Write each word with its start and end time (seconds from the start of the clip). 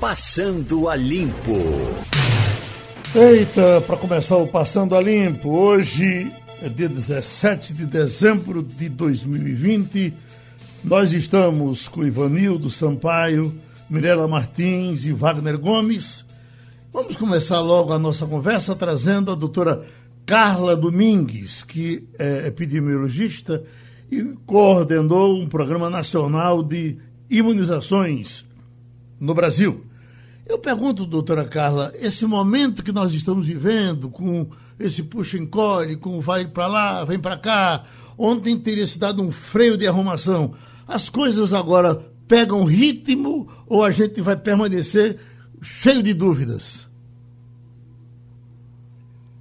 Passando 0.00 0.88
a 0.88 0.96
Limpo. 0.96 1.58
Eita, 3.14 3.82
para 3.82 3.98
começar 3.98 4.38
o 4.38 4.48
Passando 4.48 4.96
a 4.96 5.00
Limpo, 5.02 5.50
hoje 5.50 6.32
é 6.62 6.70
dia 6.70 6.88
17 6.88 7.74
de 7.74 7.84
dezembro 7.84 8.62
de 8.62 8.88
2020. 8.88 10.14
Nós 10.82 11.12
estamos 11.12 11.86
com 11.86 12.02
Ivanildo 12.06 12.70
Sampaio, 12.70 13.54
Mirela 13.90 14.26
Martins 14.26 15.04
e 15.04 15.12
Wagner 15.12 15.58
Gomes. 15.58 16.24
Vamos 16.90 17.14
começar 17.18 17.60
logo 17.60 17.92
a 17.92 17.98
nossa 17.98 18.26
conversa 18.26 18.74
trazendo 18.74 19.30
a 19.30 19.34
doutora 19.34 19.84
Carla 20.24 20.74
Domingues, 20.74 21.62
que 21.62 22.08
é 22.18 22.46
epidemiologista 22.46 23.62
e 24.10 24.22
coordenou 24.46 25.38
um 25.38 25.46
programa 25.46 25.90
nacional 25.90 26.62
de 26.62 26.96
imunizações 27.28 28.46
no 29.20 29.34
Brasil. 29.34 29.89
Eu 30.50 30.58
pergunto, 30.58 31.06
doutora 31.06 31.44
Carla, 31.44 31.92
esse 31.94 32.26
momento 32.26 32.82
que 32.82 32.90
nós 32.90 33.12
estamos 33.12 33.46
vivendo, 33.46 34.10
com 34.10 34.48
esse 34.80 35.00
puxa-encolhe, 35.00 35.94
com 35.94 36.20
vai 36.20 36.44
para 36.44 36.66
lá, 36.66 37.04
vem 37.04 37.20
para 37.20 37.38
cá, 37.38 37.84
ontem 38.18 38.58
teria 38.58 38.84
se 38.84 38.98
dado 38.98 39.22
um 39.22 39.30
freio 39.30 39.78
de 39.78 39.86
arrumação. 39.86 40.52
As 40.88 41.08
coisas 41.08 41.54
agora 41.54 42.04
pegam 42.26 42.64
ritmo 42.64 43.48
ou 43.64 43.84
a 43.84 43.92
gente 43.92 44.20
vai 44.20 44.36
permanecer 44.36 45.20
cheio 45.62 46.02
de 46.02 46.12
dúvidas? 46.12 46.89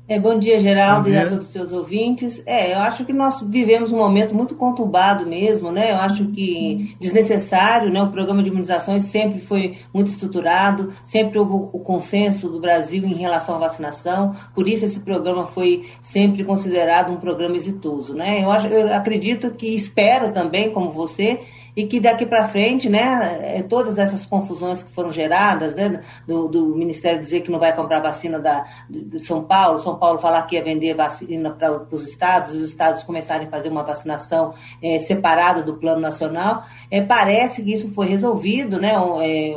É, 0.10 0.20
bom 0.20 0.40
dia, 0.40 0.60
Geraldo, 0.60 1.04
bom 1.04 1.10
dia. 1.12 1.20
e 1.20 1.24
a 1.24 1.30
todos 1.30 1.46
os 1.46 1.54
seus 1.54 1.72
ouvintes. 1.72 2.42
É, 2.44 2.74
eu 2.74 2.80
acho 2.80 3.06
que 3.06 3.14
nós 3.14 3.44
vivemos 3.44 3.94
um 3.94 3.98
momento 3.98 4.34
muito 4.34 4.56
conturbado 4.56 5.24
mesmo, 5.24 5.72
né? 5.72 5.92
Eu 5.92 5.98
acho 5.98 6.26
que 6.30 6.96
desnecessário, 7.00 7.92
né? 7.94 8.02
O 8.02 8.10
programa 8.10 8.42
de 8.42 8.50
imunizações 8.50 9.04
sempre 9.04 9.40
foi 9.40 9.78
muito 9.94 10.10
estruturado, 10.10 10.92
sempre 11.06 11.38
houve 11.38 11.54
o 11.54 11.80
consenso 11.82 12.50
do 12.50 12.60
Brasil 12.60 13.06
em 13.06 13.14
relação 13.14 13.54
à 13.54 13.60
vacinação, 13.60 14.36
por 14.56 14.68
isso 14.68 14.84
esse 14.84 15.00
programa 15.00 15.46
foi 15.46 15.86
sempre 16.02 16.44
considerado 16.44 17.14
um 17.14 17.18
programa 17.18 17.56
exitoso, 17.56 18.16
né? 18.16 18.44
Eu, 18.44 18.52
acho, 18.52 18.66
eu 18.66 18.92
acredito 18.96 19.52
que 19.52 19.76
espero 19.76 20.34
também, 20.34 20.72
como 20.72 20.90
você, 20.90 21.40
e 21.80 21.86
que 21.86 21.98
daqui 21.98 22.26
para 22.26 22.50
frente, 22.50 22.90
né, 22.90 23.40
é, 23.42 23.64
todas 23.64 23.98
essas 23.98 24.26
confusões 24.26 24.84
que 24.84 24.92
foram 24.92 25.14
geradas, 25.14 25.74
né, 25.76 26.02
do, 26.28 26.50
do, 26.50 26.76
Ministério 26.76 27.22
dizer 27.22 27.40
que 27.40 27.50
não 27.50 27.58
vai 27.58 27.74
comprar 27.74 28.02
vacina 28.02 28.38
da, 28.38 28.66
de 28.90 29.22
São 29.22 29.44
Paulo, 29.44 29.80
São 29.80 29.96
Paulo 29.96 30.20
falar 30.20 30.42
que 30.42 30.56
ia 30.56 30.62
vender 30.62 30.94
vacina 30.94 31.50
para 31.52 31.86
os 31.90 32.06
estados, 32.06 32.54
e 32.54 32.58
os 32.58 32.72
estados 32.72 33.02
começarem 33.04 33.48
a 33.48 33.50
fazer 33.50 33.70
uma 33.70 33.84
vacinação 33.84 34.54
é, 34.84 35.00
separada 35.00 35.64
do 35.64 35.76
plano 35.76 36.02
nacional, 36.02 36.66
é, 36.92 37.00
parece 37.02 37.64
que 37.64 37.72
isso 37.72 37.90
foi 37.92 38.08
resolvido, 38.08 38.78
né, 38.78 38.96
é, 39.22 39.56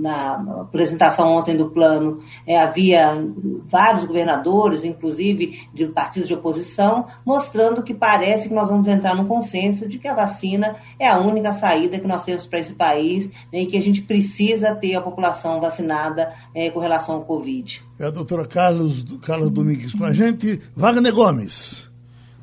na 0.00 0.62
apresentação 0.62 1.30
ontem 1.30 1.56
do 1.56 1.70
plano, 1.70 2.18
é, 2.44 2.58
havia 2.58 3.24
vários 3.66 4.02
governadores, 4.02 4.82
inclusive 4.82 5.68
de 5.72 5.86
partidos 5.86 6.26
de 6.26 6.34
oposição, 6.34 7.06
mostrando 7.24 7.84
que 7.84 7.94
parece 7.94 8.48
que 8.48 8.54
nós 8.54 8.68
vamos 8.68 8.88
entrar 8.88 9.14
no 9.14 9.26
consenso 9.26 9.86
de 9.86 9.96
que 9.96 10.08
a 10.08 10.14
vacina 10.14 10.74
é 10.98 11.06
a 11.06 11.20
única 11.20 11.51
única 11.52 11.54
saída 11.54 11.98
que 11.98 12.06
nós 12.06 12.24
temos 12.24 12.46
para 12.46 12.58
esse 12.58 12.72
país 12.72 13.26
né, 13.52 13.60
e 13.60 13.66
que 13.66 13.76
a 13.76 13.80
gente 13.80 14.02
precisa 14.02 14.74
ter 14.74 14.94
a 14.94 15.00
população 15.00 15.60
vacinada 15.60 16.32
é, 16.54 16.70
com 16.70 16.80
relação 16.80 17.16
ao 17.16 17.22
Covid. 17.22 17.82
É 17.98 18.06
a 18.06 18.10
doutora 18.10 18.46
Carlos, 18.46 19.04
Carlos 19.22 19.50
Domingues 19.50 19.94
com 19.94 20.04
a 20.04 20.12
gente. 20.12 20.60
Wagner 20.74 21.14
Gomes. 21.14 21.90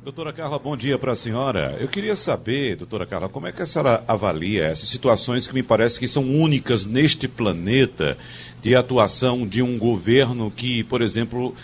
Doutora 0.02 0.32
Carla, 0.32 0.58
bom 0.58 0.74
dia 0.74 0.98
para 0.98 1.12
a 1.12 1.16
senhora. 1.16 1.76
Eu 1.78 1.86
queria 1.86 2.16
saber, 2.16 2.74
doutora 2.74 3.04
Carla, 3.04 3.28
como 3.28 3.46
é 3.46 3.52
que 3.52 3.60
a 3.60 3.66
senhora 3.66 4.02
avalia 4.08 4.64
essas 4.64 4.88
situações 4.88 5.46
que 5.46 5.52
me 5.52 5.62
parece 5.62 6.00
que 6.00 6.08
são 6.08 6.24
únicas 6.24 6.86
neste 6.86 7.28
planeta 7.28 8.16
de 8.62 8.74
atuação 8.74 9.46
de 9.46 9.60
um 9.60 9.76
governo 9.76 10.50
que, 10.50 10.82
por 10.84 11.02
exemplo, 11.02 11.54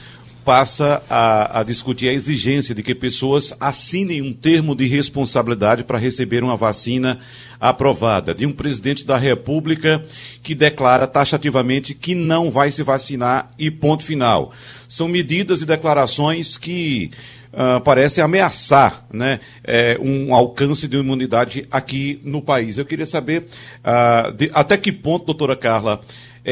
passa 0.47 1.03
a, 1.11 1.59
a, 1.59 1.63
discutir 1.65 2.09
a 2.09 2.13
exigência 2.13 2.73
de 2.73 2.81
que 2.81 2.95
pessoas 2.95 3.53
assinem 3.59 4.23
um 4.23 4.33
termo 4.33 4.77
de 4.77 4.87
responsabilidade 4.87 5.83
para 5.83 5.99
receber 5.99 6.45
uma 6.45 6.55
vacina 6.55 7.19
aprovada, 7.61 8.33
de 8.33 8.47
um 8.47 8.53
presidente 8.53 9.05
da 9.05 9.17
República 9.17 10.05
que 10.45 10.55
declara 10.55 11.09
taxativamente 11.09 11.95
que 11.95 12.15
não 12.15 12.49
vai 12.49 12.71
se 12.71 12.85
vacinar 12.85 13.51
e 13.59 13.73
ponto 13.73 14.05
final. 14.05 14.53
São 14.89 15.09
medidas 15.09 15.63
e 15.63 15.67
declarações 15.67 16.57
que 16.57 17.11
uh, 17.53 17.81
parecem 17.81 18.23
ameaçar 18.23 19.05
né, 19.13 19.41
é, 19.65 19.99
um 20.01 20.33
alcance 20.33 20.87
de 20.87 20.97
imunidade 20.97 21.67
aqui 21.73 22.21
no 22.23 22.41
país. 22.41 22.79
Eu 22.79 22.85
queria 22.85 23.07
saber 23.07 23.49
uh, 23.83 24.31
de, 24.31 24.49
até 24.55 24.77
que 24.77 24.93
ponto, 24.93 25.27
doutora 25.27 25.57
Carla, 25.57 26.03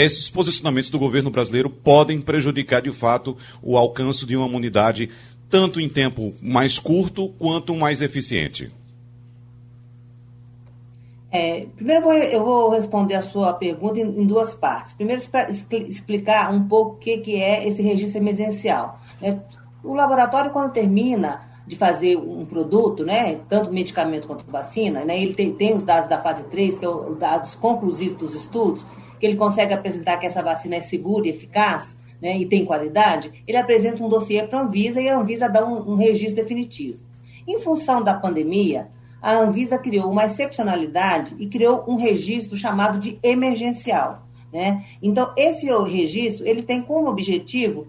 esses 0.03 0.29
posicionamentos 0.29 0.91
do 0.91 0.99
governo 0.99 1.31
brasileiro 1.31 1.71
podem 1.71 2.21
prejudicar 2.21 2.83
de 2.83 2.91
fato 2.91 3.37
o 3.63 3.79
alcance 3.79 4.27
de 4.27 4.37
uma 4.37 4.49
imunidade 4.49 5.09
tanto 5.49 5.81
em 5.81 5.89
tempo 5.89 6.35
mais 6.43 6.79
curto 6.79 7.29
quanto 7.39 7.75
mais 7.77 8.03
eficiente? 8.03 8.73
É, 11.31 11.67
primeiro 11.77 12.01
eu 12.01 12.05
vou, 12.05 12.13
eu 12.13 12.45
vou, 12.45 12.71
responder 12.71 13.15
a 13.15 13.23
sua 13.23 13.53
pergunta 13.53 13.99
em, 13.99 14.03
em 14.03 14.27
duas 14.27 14.55
partes. 14.55 14.93
Primeiro, 14.93 15.23
explicar 15.89 16.53
um 16.53 16.69
pouco 16.69 16.93
o 16.93 16.99
que, 16.99 17.19
que 17.19 17.41
é 17.41 17.67
esse 17.67 17.83
registro 17.83 18.19
emergencial. 18.19 19.01
É, 19.21 19.37
o 19.83 19.95
laboratório, 19.95 20.51
quando 20.51 20.73
termina 20.73 21.43
de 21.67 21.77
fazer 21.77 22.17
um 22.17 22.45
produto, 22.45 23.05
né, 23.05 23.41
tanto 23.49 23.73
medicamento 23.73 24.27
quanto 24.27 24.45
vacina, 24.51 25.05
né, 25.05 25.21
ele 25.21 25.35
tem, 25.35 25.53
tem 25.53 25.75
os 25.75 25.83
dados 25.83 26.09
da 26.09 26.21
fase 26.21 26.45
3, 26.45 26.75
que 26.75 26.85
são 26.85 27.05
é 27.05 27.11
os 27.11 27.19
dados 27.19 27.55
conclusivos 27.55 28.17
dos 28.17 28.35
estudos, 28.35 28.85
que 29.25 29.29
ele 29.29 29.39
consegue 29.39 29.73
apresentar 29.73 30.19
que 30.19 30.27
essa 30.27 30.43
vacina 30.43 30.77
é 30.77 30.83
segura 30.83 31.27
e 31.27 31.31
eficaz, 31.31 31.97
né, 32.21 32.37
e 32.37 32.45
tem 32.45 32.63
qualidade, 32.63 33.33
ele 33.49 33.57
apresenta 33.57 34.05
um 34.05 34.09
dossiê 34.11 34.43
para 34.43 34.59
a 34.59 34.63
Anvisa 34.63 35.01
e 35.01 35.09
a 35.09 35.19
Anvisa 35.19 35.49
dá 35.49 35.65
um, 35.65 35.93
um 35.93 35.97
registro 35.97 36.37
definitivo. 36.37 36.99
Em 37.49 37.59
função 37.59 38.03
da 38.03 38.13
pandemia, 38.13 38.89
a 39.23 39.33
Anvisa 39.33 39.79
criou 39.79 40.11
uma 40.11 40.27
excepcionalidade 40.27 41.35
e 41.39 41.47
criou 41.47 41.87
um 41.89 41.97
registro 41.97 42.55
chamado 42.55 42.99
de 42.99 43.19
emergencial. 43.23 44.27
Né? 44.53 44.85
Então, 45.01 45.33
esse 45.39 45.71
registro 45.85 46.47
ele 46.47 46.63
tem 46.63 46.83
como 46.83 47.09
objetivo 47.09 47.87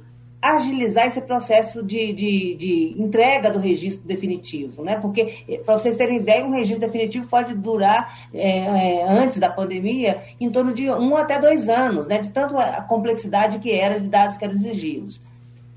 agilizar 0.53 1.07
esse 1.07 1.22
processo 1.22 1.81
de, 1.81 2.13
de, 2.13 2.56
de 2.56 2.95
entrega 2.97 3.50
do 3.50 3.57
registro 3.57 4.06
definitivo, 4.06 4.83
né? 4.83 4.97
Porque, 4.97 5.39
eh, 5.47 5.57
para 5.57 5.78
vocês 5.78 5.97
terem 5.97 6.17
ideia, 6.17 6.45
um 6.45 6.51
registro 6.51 6.85
definitivo 6.85 7.28
pode 7.28 7.56
durar, 7.56 8.28
é, 8.33 8.59
é, 8.59 9.03
antes 9.09 9.39
da 9.39 9.50
pandemia, 9.50 10.22
em 10.39 10.50
torno 10.50 10.73
de 10.73 10.89
um 10.89 11.16
até 11.16 11.39
dois 11.39 11.67
anos, 11.67 12.05
né? 12.07 12.19
De 12.19 12.29
tanto 12.29 12.57
a 12.57 12.81
complexidade 12.84 13.59
que 13.59 13.72
era 13.72 14.00
de 14.00 14.07
dados 14.07 14.38
que 14.38 14.45
eram 14.45 14.53
exigidos. 14.53 15.19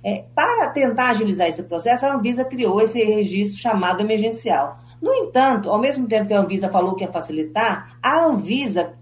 É, 0.05 0.25
para 0.35 0.69
tentar 0.69 1.11
agilizar 1.11 1.49
esse 1.49 1.63
processo, 1.63 2.05
a 2.05 2.15
Anvisa 2.15 2.45
criou 2.45 2.81
esse 2.81 3.03
registro 3.03 3.59
chamado 3.59 4.01
emergencial. 4.01 4.79
No 5.01 5.13
entanto, 5.15 5.71
ao 5.71 5.79
mesmo 5.79 6.07
tempo 6.07 6.27
que 6.27 6.35
a 6.35 6.41
Anvisa 6.41 6.69
falou 6.69 6.95
que 6.95 7.05
ia 7.05 7.13
facilitar, 7.13 7.97
a 8.03 8.25
Anvisa 8.25 8.95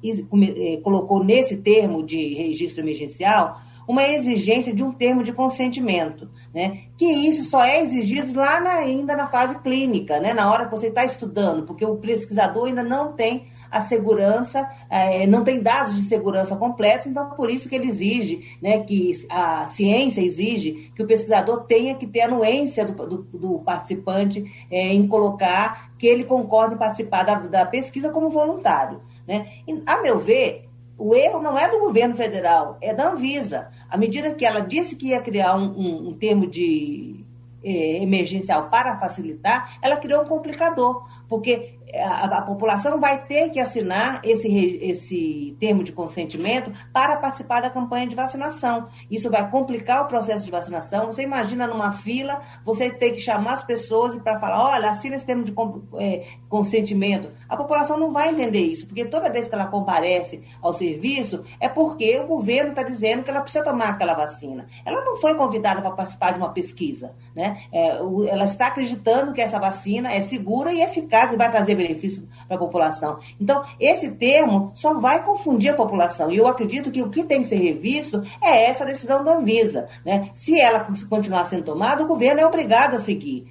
colocou 0.83 1.25
nesse 1.25 1.57
termo 1.57 2.05
de 2.05 2.35
registro 2.35 2.83
emergencial 2.83 3.61
uma 3.87 4.07
exigência 4.07 4.75
de 4.75 4.83
um 4.83 4.93
termo 4.93 5.23
de 5.23 5.33
consentimento, 5.33 6.29
né? 6.55 6.83
Que 6.97 7.07
isso 7.07 7.45
só 7.45 7.65
é 7.65 7.81
exigido 7.81 8.39
lá 8.39 8.61
na, 8.61 8.73
ainda 8.73 9.17
na 9.17 9.29
fase 9.29 9.59
clínica, 9.61 10.19
né? 10.21 10.35
Na 10.35 10.51
hora 10.51 10.65
que 10.67 10.71
você 10.71 10.89
está 10.89 11.05
estudando, 11.05 11.65
porque 11.65 11.85
o 11.85 11.97
pesquisador 11.97 12.67
ainda 12.67 12.83
não 12.83 13.13
tem 13.13 13.49
a 13.71 13.83
segurança, 13.83 14.69
é, 14.89 15.27
não 15.27 15.45
tem 15.45 15.61
dados 15.61 15.95
de 15.95 16.03
segurança 16.03 16.57
completos, 16.57 17.07
então 17.07 17.31
por 17.31 17.51
isso 17.51 17.69
que 17.69 17.75
ele 17.75 17.89
exige, 17.89 18.57
né, 18.63 18.81
que 18.81 19.27
a 19.29 19.67
ciência 19.69 20.21
exige 20.21 20.93
que 20.95 21.03
o 21.03 21.07
pesquisador 21.07 21.65
tenha 21.65 21.95
que 21.95 22.07
ter 22.07 22.23
anuência 22.23 22.85
do, 22.85 23.07
do, 23.07 23.23
do 23.23 23.59
participante 23.61 24.45
é, 24.71 24.93
em 24.93 25.07
colocar 25.07 25.91
que 25.99 26.07
ele 26.07 26.25
concorda 26.25 26.75
em 26.75 26.79
participar 26.79 27.25
da, 27.25 27.35
da 27.35 27.67
pesquisa 27.67 28.11
como 28.11 28.31
voluntário. 28.31 29.01
Né? 29.27 29.47
E, 29.67 29.83
a 29.87 30.01
meu 30.01 30.19
ver, 30.19 30.66
o 30.99 31.15
erro 31.15 31.43
não 31.43 31.59
é 31.59 31.71
do 31.71 31.79
governo 31.79 32.17
federal, 32.17 32.79
é 32.81 32.95
da 32.95 33.11
Anvisa. 33.11 33.69
À 33.89 33.97
medida 33.97 34.35
que 34.35 34.45
ela 34.47 34.61
disse 34.61 34.97
que 34.97 35.09
ia 35.09 35.21
criar 35.21 35.55
um, 35.57 35.71
um, 35.79 36.09
um 36.09 36.15
termo 36.15 36.47
de 36.47 37.25
eh, 37.63 38.03
emergencial 38.03 38.71
para 38.71 38.97
facilitar, 38.97 39.79
ela 39.83 39.97
criou 39.97 40.23
um 40.23 40.29
complicador, 40.29 41.07
porque 41.29 41.76
a, 41.99 42.25
a, 42.39 42.43
população 42.43 43.01
vai 43.01 43.25
ter 43.25 43.51
que 43.51 43.61
assinar 43.61 44.21
esse, 44.25 44.49
esse 44.83 45.57
termo 45.59 45.83
de 45.83 45.93
consentimento 45.93 46.73
para 46.93 47.17
participar 47.17 47.61
da 47.61 47.71
campanha 47.71 48.07
de 48.07 48.15
vacinação. 48.15 48.89
Isso 49.11 49.31
vai 49.31 49.49
complicar 49.51 50.05
o 50.05 50.09
processo 50.09 50.45
de 50.45 50.51
vacinação. 50.51 51.07
Você 51.07 51.23
imagina 51.23 51.67
numa 51.67 51.93
fila, 51.93 52.41
você 52.65 52.91
ter 52.91 53.13
que 53.13 53.21
chamar 53.21 53.55
as 53.55 53.63
pessoas 53.63 54.17
para 54.17 54.39
falar, 54.39 54.73
olha, 54.73 54.91
assina 54.91 55.17
esse 55.17 55.25
termo 55.25 55.45
de 55.45 55.55
é, 55.99 56.27
consentimento. 56.49 57.31
A 57.49 57.57
população 57.57 57.99
não 57.99 58.13
vai 58.13 58.31
entender 58.31 58.61
isso, 58.61 58.87
porque 58.87 59.05
toda 59.05 59.31
vez 59.31 59.49
que 59.49 59.55
ela 59.55 59.67
comparece 59.67 60.43
ao 60.61 60.73
serviço, 60.73 61.45
é 61.61 61.69
porque 61.69 62.19
o 62.19 62.27
governo 62.27 62.71
está 62.71 62.83
dizendo 62.83 63.23
que 63.23 63.31
ela 63.31 63.41
precisa 63.41 63.65
tomar 63.65 63.91
aquela 63.91 64.15
vacina. 64.15 64.67
Ela 64.85 65.05
não 65.05 65.17
foi 65.17 65.35
convidada 65.35 65.81
para 65.81 65.91
participar 65.91 66.33
de 66.33 66.39
uma 66.39 66.51
pesquisa. 66.51 67.15
Né? 67.35 67.63
É, 67.73 67.99
ela 67.99 68.45
está 68.45 68.69
acreditando 68.69 69.33
que 69.33 69.41
essa 69.41 69.59
vacina 69.59 70.13
é 70.13 70.21
segura 70.23 70.73
e 70.73 70.83
eficaz 70.83 71.33
e 71.33 71.37
vai 71.37 71.51
trazer 71.51 71.75
benefício 71.87 72.29
para 72.47 72.57
a 72.57 72.61
população. 72.61 73.19
Então, 73.41 73.63
esse 73.79 74.11
termo 74.13 74.73
só 74.75 74.95
vai 74.95 75.25
confundir 75.25 75.71
a 75.71 75.77
população. 75.77 76.31
E 76.31 76.37
eu 76.37 76.47
acredito 76.47 76.91
que 76.91 77.03
o 77.03 77.11
que 77.11 77.25
tem 77.25 77.43
que 77.43 77.49
ser 77.49 77.57
revisto 77.57 78.23
é 78.43 78.67
essa 78.67 78.85
decisão 78.85 79.23
da 79.25 79.37
Anvisa. 79.37 79.89
Né? 80.05 80.31
Se 80.35 80.59
ela 80.59 80.87
continuar 81.09 81.47
sendo 81.47 81.65
tomada, 81.65 82.05
o 82.05 82.09
governo 82.09 82.41
é 82.41 82.47
obrigado 82.47 82.95
a 82.95 83.01
seguir. 83.01 83.47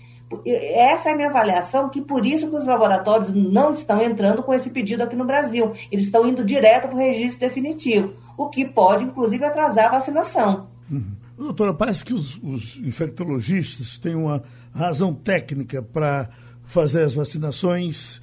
Essa 0.46 1.10
é 1.10 1.14
a 1.14 1.16
minha 1.16 1.30
avaliação, 1.30 1.88
que 1.90 2.02
por 2.02 2.26
isso 2.26 2.50
que 2.50 2.56
os 2.56 2.66
laboratórios 2.66 3.32
não 3.32 3.72
estão 3.72 4.02
entrando 4.02 4.42
com 4.42 4.54
esse 4.54 4.70
pedido 4.70 5.04
aqui 5.04 5.16
no 5.16 5.24
Brasil. 5.24 5.72
Eles 5.92 6.08
estão 6.08 6.28
indo 6.28 6.44
direto 6.44 6.88
para 6.88 6.96
o 6.96 7.00
registro 7.00 7.40
definitivo, 7.40 8.14
o 8.36 8.50
que 8.50 8.66
pode, 8.66 9.04
inclusive, 9.04 9.46
atrasar 9.46 9.86
a 9.86 10.00
vacinação. 10.00 10.68
Uhum. 10.92 11.14
Doutora, 11.38 11.74
parece 11.74 12.04
que 12.04 12.14
os, 12.14 12.38
os 12.42 12.78
infectologistas 12.78 14.00
têm 14.00 14.16
uma 14.16 14.42
razão 14.74 15.14
técnica 15.14 15.82
para 15.82 16.30
fazer 16.64 17.04
as 17.04 17.14
vacinações 17.14 18.22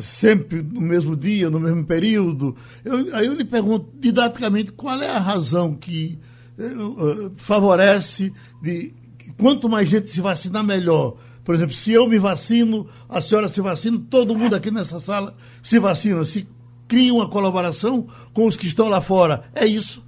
sempre 0.00 0.62
no 0.62 0.80
mesmo 0.80 1.16
dia, 1.16 1.50
no 1.50 1.60
mesmo 1.60 1.84
período. 1.84 2.56
Eu, 2.84 3.14
aí 3.14 3.26
eu 3.26 3.34
lhe 3.34 3.44
pergunto 3.44 3.88
didaticamente 3.98 4.72
qual 4.72 5.00
é 5.00 5.10
a 5.10 5.18
razão 5.18 5.74
que 5.74 6.18
eh, 6.58 7.30
favorece 7.36 8.32
de 8.62 8.94
quanto 9.36 9.68
mais 9.68 9.88
gente 9.88 10.10
se 10.10 10.20
vacinar, 10.20 10.62
melhor. 10.62 11.16
Por 11.42 11.54
exemplo, 11.54 11.74
se 11.74 11.92
eu 11.92 12.08
me 12.08 12.18
vacino, 12.18 12.86
a 13.08 13.20
senhora 13.20 13.48
se 13.48 13.60
vacina, 13.60 14.00
todo 14.08 14.36
mundo 14.36 14.54
aqui 14.54 14.70
nessa 14.70 15.00
sala 15.00 15.34
se 15.62 15.78
vacina, 15.78 16.24
se 16.24 16.46
cria 16.86 17.12
uma 17.12 17.28
colaboração 17.28 18.06
com 18.32 18.46
os 18.46 18.56
que 18.56 18.66
estão 18.66 18.88
lá 18.88 19.00
fora. 19.00 19.44
É 19.54 19.66
isso. 19.66 20.03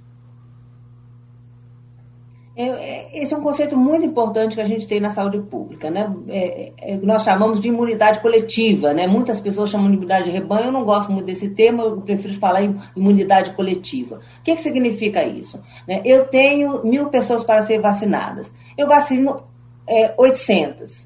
É, 2.57 2.69
é, 2.69 3.09
esse 3.13 3.31
é 3.31 3.37
um 3.37 3.41
conceito 3.41 3.77
muito 3.77 4.03
importante 4.03 4.55
que 4.55 4.61
a 4.61 4.65
gente 4.65 4.87
tem 4.87 4.99
na 4.99 5.11
saúde 5.11 5.37
pública, 5.37 5.91
né? 5.91 6.11
É, 6.27 6.71
é, 6.75 6.97
nós 7.03 7.21
chamamos 7.21 7.61
de 7.61 7.67
imunidade 7.67 8.19
coletiva, 8.19 8.95
né? 8.95 9.05
Muitas 9.05 9.39
pessoas 9.39 9.69
chamam 9.69 9.85
de 9.85 9.93
imunidade 9.93 10.25
de 10.25 10.31
rebanho, 10.31 10.65
eu 10.65 10.71
não 10.71 10.83
gosto 10.83 11.11
muito 11.11 11.27
desse 11.27 11.49
termo, 11.49 11.83
eu 11.83 12.01
prefiro 12.01 12.33
falar 12.33 12.63
em 12.63 12.75
imunidade 12.95 13.51
coletiva. 13.51 14.21
O 14.39 14.43
que, 14.43 14.55
que 14.55 14.61
significa 14.63 15.23
isso? 15.23 15.59
Né? 15.87 16.01
Eu 16.03 16.25
tenho 16.25 16.83
mil 16.83 17.09
pessoas 17.09 17.43
para 17.43 17.63
ser 17.63 17.79
vacinadas, 17.79 18.51
eu 18.75 18.87
vacino 18.87 19.43
é, 19.85 20.15
800. 20.17 21.05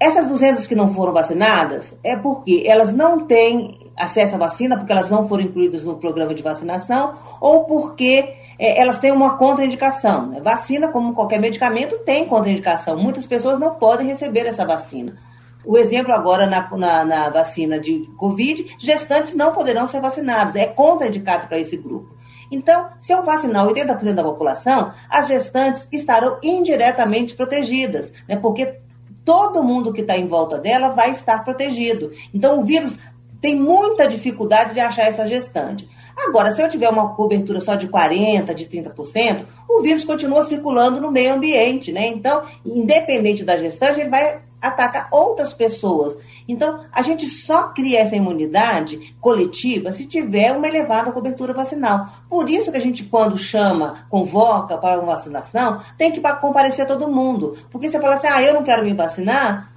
Essas 0.00 0.26
200 0.26 0.66
que 0.66 0.74
não 0.74 0.94
foram 0.94 1.12
vacinadas 1.12 1.94
é 2.02 2.16
porque 2.16 2.64
elas 2.66 2.94
não 2.94 3.26
têm 3.26 3.78
acesso 3.94 4.36
à 4.36 4.38
vacina, 4.38 4.78
porque 4.78 4.90
elas 4.90 5.10
não 5.10 5.28
foram 5.28 5.44
incluídas 5.44 5.84
no 5.84 5.96
programa 5.96 6.34
de 6.34 6.42
vacinação, 6.42 7.12
ou 7.42 7.64
porque 7.64 8.40
é, 8.58 8.80
elas 8.80 8.98
têm 8.98 9.12
uma 9.12 9.36
contraindicação. 9.36 10.26
Né? 10.26 10.40
Vacina, 10.40 10.88
como 10.88 11.14
qualquer 11.14 11.40
medicamento, 11.40 11.98
tem 11.98 12.26
contraindicação. 12.26 12.96
Muitas 12.96 13.26
pessoas 13.26 13.58
não 13.58 13.74
podem 13.74 14.06
receber 14.06 14.46
essa 14.46 14.64
vacina. 14.64 15.16
O 15.64 15.78
exemplo 15.78 16.12
agora 16.12 16.46
na, 16.46 16.68
na, 16.76 17.04
na 17.04 17.30
vacina 17.30 17.78
de 17.78 18.08
Covid, 18.16 18.76
gestantes 18.78 19.34
não 19.34 19.52
poderão 19.52 19.86
ser 19.86 20.00
vacinadas. 20.00 20.56
É 20.56 20.66
contraindicado 20.66 21.46
para 21.46 21.58
esse 21.58 21.76
grupo. 21.76 22.16
Então, 22.50 22.88
se 23.00 23.12
eu 23.12 23.22
vacinar 23.22 23.66
80% 23.66 24.12
da 24.12 24.22
população, 24.22 24.92
as 25.08 25.26
gestantes 25.26 25.88
estarão 25.90 26.38
indiretamente 26.42 27.34
protegidas, 27.34 28.12
né? 28.28 28.36
porque 28.36 28.78
todo 29.24 29.62
mundo 29.62 29.92
que 29.92 30.02
está 30.02 30.18
em 30.18 30.26
volta 30.26 30.58
dela 30.58 30.90
vai 30.90 31.12
estar 31.12 31.42
protegido. 31.44 32.10
Então, 32.34 32.58
o 32.58 32.64
vírus 32.64 32.98
tem 33.40 33.58
muita 33.58 34.06
dificuldade 34.06 34.74
de 34.74 34.80
achar 34.80 35.04
essa 35.04 35.26
gestante. 35.26 35.88
Agora, 36.16 36.54
se 36.54 36.62
eu 36.62 36.68
tiver 36.68 36.88
uma 36.88 37.14
cobertura 37.14 37.60
só 37.60 37.74
de 37.74 37.88
40%, 37.88 38.54
de 38.54 38.66
30%, 38.66 39.44
o 39.68 39.80
vírus 39.82 40.04
continua 40.04 40.44
circulando 40.44 41.00
no 41.00 41.10
meio 41.10 41.34
ambiente, 41.34 41.92
né? 41.92 42.06
Então, 42.06 42.42
independente 42.64 43.44
da 43.44 43.56
gestante, 43.56 44.00
ele 44.00 44.10
vai 44.10 44.40
atacar 44.60 45.08
outras 45.10 45.52
pessoas. 45.52 46.16
Então, 46.46 46.84
a 46.92 47.02
gente 47.02 47.26
só 47.26 47.68
cria 47.68 48.00
essa 48.00 48.14
imunidade 48.14 49.14
coletiva 49.20 49.92
se 49.92 50.06
tiver 50.06 50.52
uma 50.52 50.68
elevada 50.68 51.10
cobertura 51.10 51.52
vacinal. 51.52 52.06
Por 52.28 52.48
isso 52.48 52.70
que 52.70 52.76
a 52.76 52.80
gente, 52.80 53.04
quando 53.04 53.36
chama, 53.36 54.06
convoca 54.08 54.78
para 54.78 55.00
uma 55.00 55.14
vacinação, 55.14 55.80
tem 55.98 56.12
que 56.12 56.20
comparecer 56.40 56.86
todo 56.86 57.10
mundo. 57.10 57.56
Porque 57.70 57.90
você 57.90 58.00
fala 58.00 58.14
assim, 58.14 58.28
ah, 58.28 58.42
eu 58.42 58.54
não 58.54 58.62
quero 58.62 58.84
me 58.84 58.94
vacinar, 58.94 59.72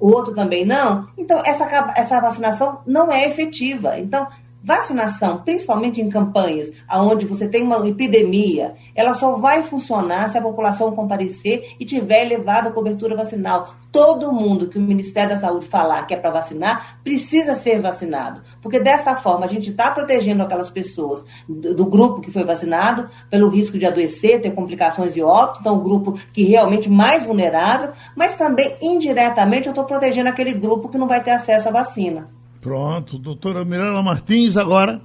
o 0.00 0.10
outro 0.10 0.34
também 0.34 0.66
não, 0.66 1.06
então 1.16 1.40
essa, 1.46 1.64
essa 1.96 2.20
vacinação 2.20 2.80
não 2.84 3.12
é 3.12 3.28
efetiva. 3.28 4.00
Então, 4.00 4.26
Vacinação, 4.64 5.38
principalmente 5.38 6.00
em 6.00 6.08
campanhas 6.08 6.70
onde 6.88 7.26
você 7.26 7.48
tem 7.48 7.64
uma 7.64 7.88
epidemia, 7.88 8.74
ela 8.94 9.12
só 9.14 9.34
vai 9.34 9.64
funcionar 9.64 10.30
se 10.30 10.38
a 10.38 10.42
população 10.42 10.94
comparecer 10.94 11.74
e 11.80 11.84
tiver 11.84 12.24
elevada 12.24 12.70
cobertura 12.70 13.16
vacinal. 13.16 13.74
Todo 13.90 14.32
mundo 14.32 14.68
que 14.68 14.78
o 14.78 14.80
Ministério 14.80 15.30
da 15.30 15.38
Saúde 15.38 15.66
falar 15.66 16.06
que 16.06 16.14
é 16.14 16.16
para 16.16 16.30
vacinar, 16.30 16.98
precisa 17.02 17.56
ser 17.56 17.80
vacinado. 17.80 18.40
Porque 18.62 18.78
dessa 18.78 19.16
forma 19.16 19.44
a 19.44 19.48
gente 19.48 19.70
está 19.70 19.90
protegendo 19.90 20.42
aquelas 20.42 20.70
pessoas 20.70 21.24
do, 21.48 21.84
grupo 21.84 22.20
que 22.20 22.30
foi 22.30 22.44
vacinado 22.44 23.08
pelo 23.28 23.48
risco 23.48 23.76
de 23.76 23.84
adoecer, 23.84 24.40
ter 24.40 24.52
complicações 24.52 25.16
e 25.16 25.22
óbito, 25.22 25.60
então 25.60 25.76
o 25.76 25.82
grupo 25.82 26.18
que 26.32 26.44
realmente 26.44 26.88
mais 26.88 27.26
vulnerável, 27.26 27.90
mas 28.14 28.36
também 28.36 28.76
indiretamente 28.80 29.66
eu 29.66 29.72
estou 29.72 29.84
protegendo 29.84 30.28
aquele 30.28 30.52
grupo 30.52 30.88
que 30.88 30.98
não 30.98 31.08
vai 31.08 31.22
ter 31.22 31.32
acesso 31.32 31.68
à 31.68 31.72
vacina. 31.72 32.41
Pronto, 32.62 33.18
doutora 33.18 33.64
Mirela 33.64 34.00
Martins, 34.04 34.56
agora. 34.56 35.02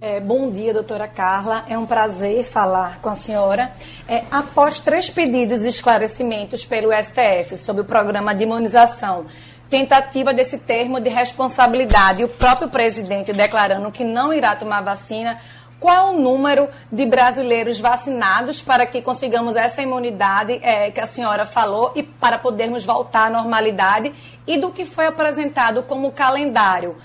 É, 0.00 0.18
bom 0.18 0.50
dia, 0.50 0.72
doutora 0.72 1.06
Carla. 1.06 1.66
É 1.68 1.76
um 1.76 1.84
prazer 1.84 2.44
falar 2.44 2.98
com 3.02 3.10
a 3.10 3.14
senhora. 3.14 3.70
É, 4.08 4.24
após 4.30 4.80
três 4.80 5.10
pedidos 5.10 5.60
de 5.60 5.68
esclarecimentos 5.68 6.64
pelo 6.64 6.88
STF 6.94 7.58
sobre 7.58 7.82
o 7.82 7.84
programa 7.84 8.34
de 8.34 8.44
imunização, 8.44 9.26
tentativa 9.68 10.32
desse 10.32 10.56
termo 10.56 10.98
de 10.98 11.10
responsabilidade 11.10 12.24
o 12.24 12.28
próprio 12.28 12.70
presidente 12.70 13.34
declarando 13.34 13.92
que 13.92 14.02
não 14.02 14.32
irá 14.32 14.56
tomar 14.56 14.80
vacina, 14.80 15.38
qual 15.78 16.14
o 16.14 16.20
número 16.20 16.68
de 16.90 17.04
brasileiros 17.06 17.78
vacinados 17.78 18.62
para 18.62 18.86
que 18.86 19.02
consigamos 19.02 19.56
essa 19.56 19.82
imunidade 19.82 20.58
é, 20.62 20.90
que 20.90 21.00
a 21.00 21.06
senhora 21.06 21.44
falou 21.44 21.92
e 21.94 22.02
para 22.02 22.38
podermos 22.38 22.84
voltar 22.84 23.26
à 23.26 23.30
normalidade 23.30 24.12
e 24.48 24.58
do 24.58 24.70
que 24.70 24.86
foi 24.86 25.06
apresentado 25.06 25.82
como 25.82 26.10
calendário. 26.10 26.96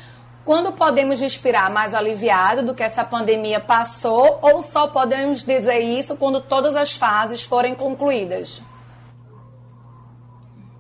Quando 0.45 0.71
podemos 0.71 1.19
respirar 1.19 1.71
mais 1.71 1.93
aliviado 1.93 2.63
do 2.63 2.73
que 2.73 2.81
essa 2.81 3.03
pandemia 3.03 3.59
passou 3.59 4.39
ou 4.41 4.63
só 4.63 4.87
podemos 4.87 5.43
dizer 5.43 5.79
isso 5.79 6.15
quando 6.15 6.41
todas 6.41 6.75
as 6.75 6.93
fases 6.93 7.43
forem 7.43 7.75
concluídas? 7.75 8.61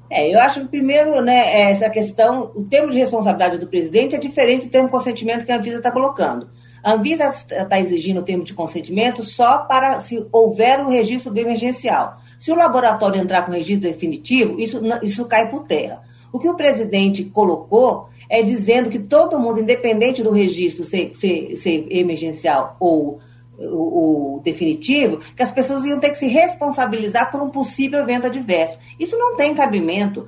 É, 0.09 0.33
eu 0.33 0.39
acho 0.39 0.61
que 0.61 0.67
primeiro, 0.67 1.21
né, 1.21 1.61
essa 1.71 1.89
questão, 1.89 2.51
o 2.55 2.63
termo 2.63 2.91
de 2.91 2.99
responsabilidade 2.99 3.57
do 3.57 3.67
presidente 3.67 4.15
é 4.15 4.19
diferente 4.19 4.67
do 4.67 4.71
termo 4.71 4.89
consentimento 4.89 5.45
que 5.45 5.51
a 5.51 5.57
Anvisa 5.57 5.77
está 5.77 5.91
colocando. 5.91 6.49
A 6.83 6.93
Anvisa 6.93 7.29
está 7.29 7.79
exigindo 7.79 8.19
o 8.19 8.23
termo 8.23 8.43
de 8.43 8.53
consentimento 8.53 9.23
só 9.23 9.59
para 9.59 10.01
se 10.01 10.25
houver 10.31 10.79
um 10.79 10.89
registro 10.89 11.37
emergencial. 11.37 12.21
Se 12.37 12.51
o 12.51 12.55
laboratório 12.55 13.19
entrar 13.19 13.45
com 13.45 13.53
registro 13.53 13.89
definitivo, 13.89 14.59
isso, 14.59 14.81
isso 15.01 15.25
cai 15.25 15.49
por 15.49 15.63
terra. 15.63 16.03
O 16.33 16.39
que 16.39 16.49
o 16.49 16.55
presidente 16.55 17.23
colocou 17.23 18.09
é 18.27 18.41
dizendo 18.41 18.89
que 18.89 18.97
todo 18.97 19.39
mundo, 19.39 19.59
independente 19.59 20.23
do 20.23 20.31
registro 20.31 20.83
ser, 20.83 21.13
ser, 21.15 21.55
ser 21.55 21.85
emergencial 21.91 22.75
ou 22.79 23.19
o, 23.59 24.41
definitivo, 24.43 25.19
que 25.35 25.43
as 25.43 25.51
pessoas 25.51 25.85
iam 25.85 25.99
ter 25.99 26.09
que 26.09 26.17
se 26.17 26.27
responsabilizar 26.27 27.31
por 27.31 27.39
um 27.39 27.49
possível 27.49 27.99
evento 27.99 28.25
adverso. 28.25 28.79
Isso 28.99 29.15
não 29.17 29.37
tem 29.37 29.53
cabimento. 29.53 30.27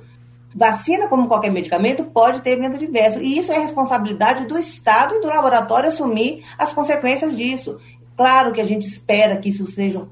Vacina, 0.54 1.08
como 1.08 1.28
qualquer 1.28 1.50
medicamento, 1.50 2.04
pode 2.04 2.40
ter 2.40 2.50
evento 2.50 2.76
adverso. 2.76 3.20
E 3.20 3.36
isso 3.36 3.52
é 3.52 3.58
responsabilidade 3.58 4.46
do 4.46 4.56
Estado 4.56 5.16
e 5.16 5.20
do 5.20 5.26
laboratório 5.26 5.88
assumir 5.88 6.44
as 6.56 6.72
consequências 6.72 7.36
disso. 7.36 7.78
Claro 8.16 8.52
que 8.52 8.60
a 8.60 8.64
gente 8.64 8.86
espera 8.86 9.36
que 9.36 9.50
isso 9.50 9.66
sejam 9.66 10.08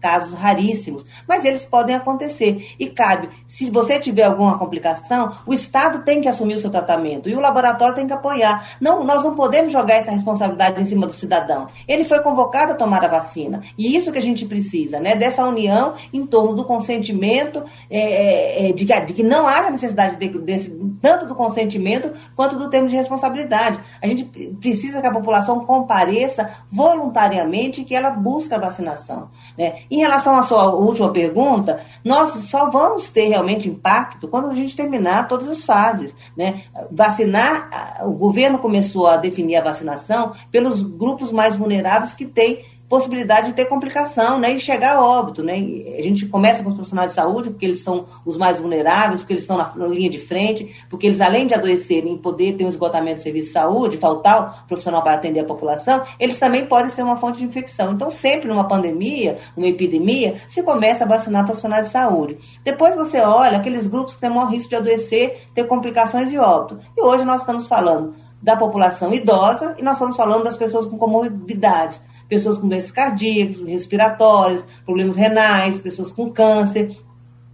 casos 0.00 0.32
raríssimos, 0.32 1.04
mas 1.28 1.44
eles 1.44 1.64
podem 1.64 1.94
acontecer. 1.94 2.74
E 2.78 2.86
cabe, 2.88 3.28
se 3.46 3.70
você 3.70 3.98
tiver 3.98 4.24
alguma 4.24 4.58
complicação, 4.58 5.32
o 5.46 5.52
Estado 5.52 6.02
tem 6.02 6.20
que 6.20 6.28
assumir 6.28 6.54
o 6.54 6.60
seu 6.60 6.70
tratamento 6.70 7.28
e 7.28 7.34
o 7.34 7.40
laboratório 7.40 7.94
tem 7.94 8.06
que 8.06 8.12
apoiar. 8.12 8.76
Não, 8.80 9.04
nós 9.04 9.22
não 9.22 9.34
podemos 9.34 9.72
jogar 9.72 9.96
essa 9.96 10.10
responsabilidade 10.10 10.80
em 10.80 10.84
cima 10.84 11.06
do 11.06 11.12
cidadão. 11.12 11.68
Ele 11.86 12.04
foi 12.04 12.20
convocado 12.20 12.72
a 12.72 12.74
tomar 12.74 13.04
a 13.04 13.08
vacina. 13.08 13.62
E 13.76 13.94
isso 13.94 14.10
que 14.10 14.18
a 14.18 14.22
gente 14.22 14.46
precisa, 14.46 14.98
né? 14.98 15.14
Dessa 15.14 15.44
união 15.44 15.94
em 16.12 16.26
torno 16.26 16.54
do 16.54 16.64
consentimento, 16.64 17.64
é, 17.90 18.00
é, 18.00 18.70
é 18.70 18.72
de, 18.72 18.84
de, 18.84 19.12
que 19.12 19.22
não 19.22 19.46
haja 19.46 19.70
necessidade 19.70 20.16
de, 20.16 20.28
desse, 20.38 20.70
tanto 21.00 21.26
do 21.26 21.34
consentimento 21.34 22.12
quanto 22.34 22.56
do 22.56 22.70
termo 22.70 22.88
de 22.88 22.96
responsabilidade. 22.96 23.80
A 24.00 24.06
gente 24.06 24.24
precisa 24.60 25.00
que 25.00 25.06
a 25.06 25.12
população 25.12 25.64
compareça 25.64 26.50
voluntariamente 26.70 27.84
que 27.84 27.94
ela 27.94 28.10
busca 28.10 28.56
a 28.56 28.58
vacinação. 28.58 29.28
Né? 29.56 29.80
Em 29.90 29.98
relação 29.98 30.34
à 30.36 30.42
sua 30.42 30.72
última 30.72 31.10
pergunta, 31.10 31.80
nós 32.04 32.30
só 32.46 32.70
vamos 32.70 33.08
ter 33.08 33.28
realmente 33.28 33.68
impacto 33.68 34.28
quando 34.28 34.50
a 34.50 34.54
gente 34.54 34.76
terminar 34.76 35.28
todas 35.28 35.48
as 35.48 35.64
fases. 35.64 36.14
Né? 36.36 36.62
Vacinar, 36.90 38.00
o 38.04 38.12
governo 38.12 38.58
começou 38.58 39.06
a 39.06 39.16
definir 39.16 39.56
a 39.56 39.64
vacinação 39.64 40.32
pelos 40.50 40.82
grupos 40.82 41.32
mais 41.32 41.56
vulneráveis 41.56 42.14
que 42.14 42.26
têm 42.26 42.64
possibilidade 42.90 43.46
de 43.46 43.52
ter 43.52 43.66
complicação, 43.66 44.36
né, 44.40 44.52
e 44.52 44.58
chegar 44.58 44.96
a 44.96 45.00
óbito, 45.00 45.44
né? 45.44 45.54
A 45.96 46.02
gente 46.02 46.26
começa 46.26 46.60
com 46.60 46.70
os 46.70 46.74
profissionais 46.74 47.10
de 47.10 47.14
saúde, 47.14 47.50
porque 47.50 47.64
eles 47.64 47.80
são 47.80 48.06
os 48.26 48.36
mais 48.36 48.58
vulneráveis, 48.58 49.20
porque 49.20 49.32
eles 49.32 49.44
estão 49.44 49.56
na, 49.56 49.72
na 49.76 49.86
linha 49.86 50.10
de 50.10 50.18
frente, 50.18 50.74
porque 50.90 51.06
eles, 51.06 51.20
além 51.20 51.46
de 51.46 51.54
adoecerem 51.54 52.14
e 52.14 52.18
poder 52.18 52.56
ter 52.56 52.64
um 52.64 52.68
esgotamento 52.68 53.18
do 53.18 53.22
serviço 53.22 53.46
de 53.46 53.52
saúde, 53.52 53.96
faltar 53.96 54.64
o 54.64 54.66
profissional 54.66 55.02
para 55.02 55.14
atender 55.14 55.38
a 55.38 55.44
população, 55.44 56.02
eles 56.18 56.36
também 56.36 56.66
podem 56.66 56.90
ser 56.90 57.04
uma 57.04 57.16
fonte 57.16 57.38
de 57.38 57.44
infecção. 57.44 57.92
Então, 57.92 58.10
sempre 58.10 58.48
numa 58.48 58.66
pandemia, 58.66 59.38
numa 59.56 59.68
epidemia, 59.68 60.34
se 60.48 60.60
começa 60.60 61.04
a 61.04 61.06
vacinar 61.06 61.44
profissionais 61.44 61.86
de 61.86 61.92
saúde. 61.92 62.38
Depois 62.64 62.96
você 62.96 63.20
olha 63.20 63.58
aqueles 63.58 63.86
grupos 63.86 64.16
que 64.16 64.20
têm 64.20 64.30
maior 64.30 64.50
risco 64.50 64.68
de 64.68 64.74
adoecer, 64.74 65.42
ter 65.54 65.64
complicações 65.68 66.32
e 66.32 66.38
óbito. 66.38 66.80
E 66.96 67.00
hoje 67.00 67.24
nós 67.24 67.42
estamos 67.42 67.68
falando 67.68 68.16
da 68.42 68.56
população 68.56 69.14
idosa 69.14 69.76
e 69.78 69.82
nós 69.82 69.94
estamos 69.94 70.16
falando 70.16 70.42
das 70.42 70.56
pessoas 70.56 70.86
com 70.86 70.98
comorbidades 70.98 72.00
pessoas 72.30 72.56
com 72.56 72.68
doenças 72.68 72.92
cardíacas, 72.92 73.60
respiratórias, 73.60 74.64
problemas 74.86 75.16
renais, 75.16 75.80
pessoas 75.80 76.12
com 76.12 76.30
câncer. 76.30 76.96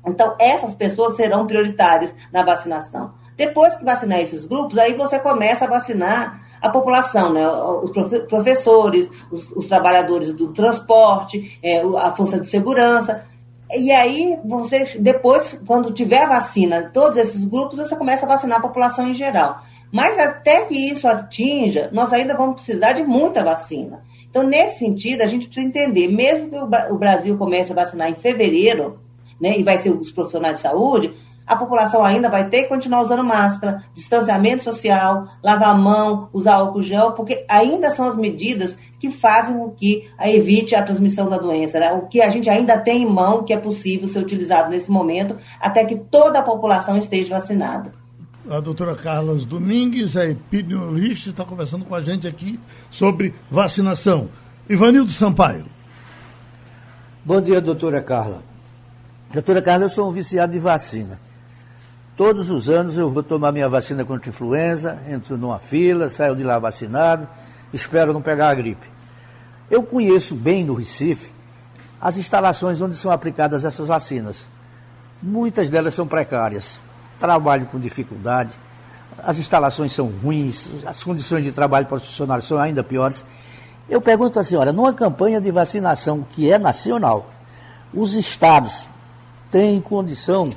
Então, 0.07 0.37
essas 0.39 0.75
pessoas 0.75 1.17
serão 1.17 1.47
prioritárias 1.47 2.15
na 2.31 2.45
vacinação. 2.45 3.15
Depois 3.37 3.75
que 3.75 3.85
vacinar 3.85 4.21
esses 4.21 4.45
grupos, 4.47 4.79
aí 4.79 4.95
você 4.95 5.19
começa 5.19 5.65
a 5.65 5.69
vacinar 5.69 6.43
a 6.61 6.69
população, 6.69 7.33
né? 7.33 7.47
os 7.49 7.91
professores, 8.29 9.11
os, 9.31 9.51
os 9.53 9.67
trabalhadores 9.67 10.33
do 10.33 10.53
transporte, 10.53 11.59
é, 11.63 11.81
a 11.81 12.15
força 12.15 12.39
de 12.39 12.47
segurança. 12.47 13.27
E 13.75 13.91
aí, 13.91 14.39
você, 14.45 14.97
depois, 14.99 15.61
quando 15.67 15.93
tiver 15.93 16.23
a 16.23 16.29
vacina, 16.29 16.91
todos 16.93 17.19
esses 17.19 17.45
grupos, 17.45 17.79
você 17.79 17.97
começa 17.97 18.25
a 18.25 18.29
vacinar 18.29 18.59
a 18.59 18.63
população 18.63 19.09
em 19.09 19.15
geral. 19.15 19.63
Mas 19.91 20.19
até 20.19 20.65
que 20.65 20.75
isso 20.75 21.07
atinja, 21.07 21.89
nós 21.93 22.13
ainda 22.13 22.37
vamos 22.37 22.57
precisar 22.57 22.93
de 22.93 23.03
muita 23.03 23.43
vacina. 23.43 24.03
Então, 24.37 24.47
nesse 24.47 24.81
sentido, 24.81 25.23
a 25.23 25.27
gente 25.27 25.47
precisa 25.47 25.67
entender, 25.67 26.09
mesmo 26.09 26.51
que 26.51 26.59
o 26.93 26.99
Brasil 26.99 27.39
comece 27.39 27.73
a 27.73 27.75
vacinar 27.75 28.11
em 28.11 28.15
fevereiro, 28.15 29.01
né, 29.41 29.59
e 29.59 29.63
vai 29.63 29.79
ser 29.79 29.89
os 29.89 30.13
profissionais 30.13 30.57
de 30.57 30.61
saúde, 30.61 31.15
a 31.47 31.57
população 31.57 32.05
ainda 32.05 32.29
vai 32.29 32.47
ter 32.47 32.65
que 32.65 32.69
continuar 32.69 33.01
usando 33.01 33.25
máscara, 33.25 33.83
distanciamento 33.95 34.63
social, 34.63 35.27
lavar 35.43 35.71
a 35.71 35.75
mão, 35.75 36.29
usar 36.35 36.57
álcool 36.57 36.83
gel, 36.83 37.13
porque 37.13 37.47
ainda 37.49 37.89
são 37.89 38.07
as 38.07 38.15
medidas 38.15 38.77
que 39.01 39.11
fazem 39.11 39.57
com 39.57 39.71
que 39.71 40.07
evite 40.21 40.75
a 40.75 40.83
transmissão 40.83 41.31
da 41.31 41.39
doença. 41.39 41.81
Né? 41.81 41.91
O 41.95 42.07
que 42.07 42.21
a 42.21 42.29
gente 42.29 42.51
ainda 42.51 42.77
tem 42.77 43.05
em 43.05 43.07
mão, 43.07 43.43
que 43.43 43.55
é 43.55 43.57
possível 43.57 44.07
ser 44.07 44.19
utilizado 44.19 44.69
nesse 44.69 44.91
momento, 44.91 45.35
até 45.59 45.83
que 45.87 45.97
toda 45.97 46.41
a 46.41 46.43
população 46.43 46.99
esteja 46.99 47.37
vacinada. 47.37 47.95
A 48.49 48.61
doutora 48.61 48.95
Carla 48.95 49.35
Domingues, 49.45 50.15
é 50.15 50.31
epidemiologista, 50.31 51.31
está 51.31 51.45
conversando 51.45 51.85
com 51.85 51.97
a 51.97 52.01
gente 52.01 52.29
aqui 52.29 52.61
sobre 52.89 53.35
vacinação. 53.51 54.29
Ivanildo 54.69 55.11
Sampaio. 55.11 55.65
Bom 57.25 57.41
dia, 57.41 57.61
doutora 57.61 58.01
Carla. 58.01 58.45
Doutora 59.33 59.61
Carla, 59.61 59.87
eu 59.87 59.89
sou 59.89 60.09
um 60.09 60.13
viciado 60.13 60.53
de 60.53 60.61
vacina. 60.61 61.19
Todos 62.17 62.49
os 62.49 62.71
anos 62.71 62.97
eu 62.97 63.11
vou 63.11 63.21
tomar 63.21 63.51
minha 63.51 63.69
vacina 63.69 64.05
contra 64.05 64.29
influenza, 64.29 64.97
entro 65.09 65.37
numa 65.37 65.59
fila, 65.59 66.09
saio 66.09 66.37
de 66.37 66.45
lá 66.45 66.57
vacinado, 66.57 67.27
espero 67.73 68.13
não 68.13 68.23
pegar 68.23 68.51
a 68.51 68.55
gripe. 68.55 68.87
Eu 69.69 69.83
conheço 69.83 70.37
bem 70.37 70.65
no 70.65 70.75
Recife 70.75 71.33
as 72.01 72.17
instalações 72.17 72.81
onde 72.81 72.97
são 72.97 73.11
aplicadas 73.11 73.65
essas 73.65 73.89
vacinas. 73.89 74.47
Muitas 75.21 75.69
delas 75.69 75.95
são 75.95 76.07
precárias 76.07 76.86
trabalho 77.19 77.67
com 77.67 77.79
dificuldade, 77.79 78.53
as 79.23 79.39
instalações 79.39 79.93
são 79.93 80.07
ruins, 80.23 80.69
as 80.85 81.03
condições 81.03 81.45
de 81.45 81.53
trabalho 81.53 81.87
profissional 81.87 82.41
são 82.43 82.59
ainda 82.59 82.83
piores. 82.83 83.25
Eu 83.89 84.01
pergunto 84.01 84.39
à 84.39 84.45
senhora, 84.45 84.73
numa 84.73 84.93
campanha 84.93 85.41
de 85.41 85.51
vacinação 85.51 86.27
que 86.31 86.51
é 86.51 86.59
nacional, 86.59 87.31
os 87.95 88.15
estados 88.15 88.89
têm 89.51 89.81
condição 89.81 90.51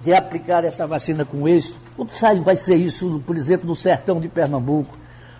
de 0.00 0.12
aplicar 0.12 0.64
essa 0.64 0.86
vacina 0.86 1.24
com 1.24 1.48
êxito? 1.48 1.78
Como 1.96 2.10
vai 2.44 2.56
ser 2.56 2.76
isso, 2.76 3.22
por 3.26 3.36
exemplo, 3.36 3.66
no 3.66 3.74
sertão 3.74 4.20
de 4.20 4.28
Pernambuco, 4.28 4.96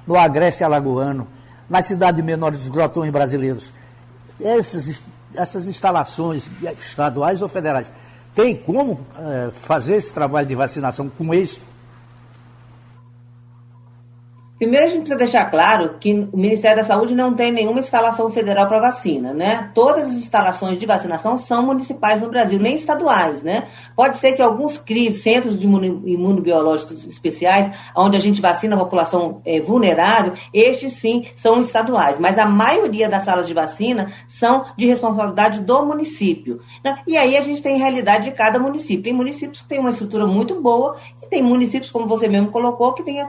no 0.06 0.16
Agreste 0.16 0.64
Alagoano, 0.64 1.26
nas 1.68 1.86
cidades 1.86 2.24
menores 2.24 2.60
dos 2.60 2.68
grotões 2.68 3.10
brasileiros? 3.10 3.72
Essas, 4.40 5.00
essas 5.34 5.68
instalações 5.68 6.50
estaduais 6.80 7.42
ou 7.42 7.48
federais 7.48 7.92
tem 8.34 8.56
como 8.56 9.00
é, 9.18 9.50
fazer 9.62 9.96
esse 9.96 10.12
trabalho 10.12 10.46
de 10.46 10.54
vacinação 10.54 11.08
com 11.08 11.34
êxito 11.34 11.77
Primeiro, 14.58 14.86
a 14.86 14.88
gente 14.88 15.00
precisa 15.00 15.18
deixar 15.18 15.44
claro 15.44 15.96
que 16.00 16.12
o 16.32 16.36
Ministério 16.36 16.78
da 16.78 16.84
Saúde 16.84 17.14
não 17.14 17.32
tem 17.32 17.52
nenhuma 17.52 17.78
instalação 17.78 18.28
federal 18.30 18.66
para 18.66 18.80
vacina, 18.80 19.32
né? 19.32 19.70
Todas 19.72 20.06
as 20.06 20.14
instalações 20.14 20.80
de 20.80 20.84
vacinação 20.84 21.38
são 21.38 21.62
municipais 21.64 22.20
no 22.20 22.28
Brasil, 22.28 22.58
nem 22.58 22.74
estaduais, 22.74 23.40
né? 23.42 23.68
Pode 23.94 24.16
ser 24.16 24.32
que 24.32 24.42
alguns 24.42 24.76
CRIs, 24.76 25.22
Centros 25.22 25.58
de 25.58 25.66
Imunobiológicos 25.66 27.06
Especiais, 27.06 27.70
onde 27.96 28.16
a 28.16 28.20
gente 28.20 28.42
vacina 28.42 28.74
a 28.74 28.78
população 28.78 29.40
é, 29.44 29.60
vulnerável, 29.60 30.32
estes 30.52 30.94
sim 30.94 31.26
são 31.36 31.60
estaduais, 31.60 32.18
mas 32.18 32.36
a 32.36 32.46
maioria 32.46 33.08
das 33.08 33.24
salas 33.24 33.46
de 33.46 33.54
vacina 33.54 34.12
são 34.26 34.64
de 34.76 34.86
responsabilidade 34.86 35.60
do 35.60 35.86
município. 35.86 36.60
Né? 36.84 36.98
E 37.06 37.16
aí 37.16 37.36
a 37.36 37.42
gente 37.42 37.62
tem 37.62 37.76
a 37.76 37.78
realidade 37.78 38.24
de 38.24 38.32
cada 38.32 38.58
município. 38.58 39.04
Tem 39.04 39.12
municípios 39.12 39.62
que 39.62 39.68
têm 39.68 39.78
uma 39.78 39.90
estrutura 39.90 40.26
muito 40.26 40.60
boa 40.60 40.96
tem 41.28 41.42
municípios, 41.42 41.90
como 41.90 42.06
você 42.06 42.28
mesmo 42.28 42.50
colocou, 42.50 42.92
que 42.92 43.02
têm 43.02 43.22
uh, 43.22 43.28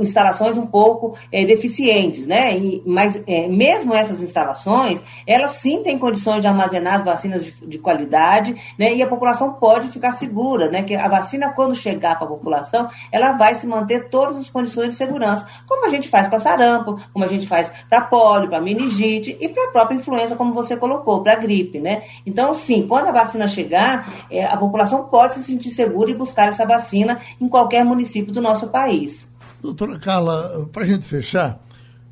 instalações 0.00 0.56
um 0.56 0.66
pouco 0.66 1.16
é, 1.32 1.44
deficientes, 1.44 2.26
né? 2.26 2.56
E, 2.56 2.82
mas 2.86 3.20
é, 3.26 3.48
mesmo 3.48 3.94
essas 3.94 4.20
instalações, 4.20 5.02
elas 5.26 5.52
sim 5.52 5.82
têm 5.82 5.98
condições 5.98 6.40
de 6.40 6.46
armazenar 6.46 6.94
as 6.94 7.04
vacinas 7.04 7.44
de, 7.44 7.52
de, 7.66 7.78
qualidade, 7.78 8.54
né? 8.78 8.94
E 8.94 9.02
a 9.02 9.06
população 9.06 9.54
pode 9.54 9.88
ficar 9.88 10.12
segura, 10.12 10.70
né? 10.70 10.82
Que 10.82 10.94
a 10.94 11.08
vacina, 11.08 11.50
quando 11.50 11.74
chegar 11.74 12.16
para 12.16 12.26
a 12.26 12.30
população, 12.30 12.88
ela 13.10 13.32
vai 13.32 13.54
se 13.54 13.66
manter 13.66 14.08
todas 14.08 14.36
as 14.36 14.50
condições 14.50 14.90
de 14.90 14.94
segurança, 14.94 15.44
como 15.66 15.86
a 15.86 15.88
gente 15.88 16.08
faz 16.08 16.28
para 16.28 16.40
sarampo, 16.40 17.00
como 17.12 17.24
a 17.24 17.28
gente 17.28 17.46
faz 17.46 17.70
para 17.88 18.02
polio, 18.02 18.48
para 18.48 18.60
meningite 18.60 19.36
e 19.40 19.48
para 19.48 19.68
a 19.68 19.72
própria 19.72 19.96
influenza, 19.96 20.36
como 20.36 20.52
você 20.52 20.76
colocou, 20.76 21.22
para 21.22 21.34
gripe, 21.34 21.78
né? 21.78 22.02
Então, 22.24 22.54
sim, 22.54 22.86
quando 22.86 23.08
a 23.08 23.12
vacina 23.12 23.46
chegar, 23.48 24.26
é, 24.30 24.44
a 24.44 24.56
população 24.56 25.04
pode 25.04 25.34
se 25.34 25.42
sentir 25.42 25.70
segura 25.70 26.10
e 26.10 26.14
buscar 26.14 26.48
essa 26.48 26.66
vacina 26.66 27.20
em 27.40 27.48
qualquer 27.48 27.84
município 27.84 28.32
do 28.32 28.40
nosso 28.40 28.68
país. 28.68 29.26
Doutora 29.62 29.98
Carla, 29.98 30.68
para 30.72 30.82
a 30.82 30.86
gente 30.86 31.04
fechar, 31.04 31.60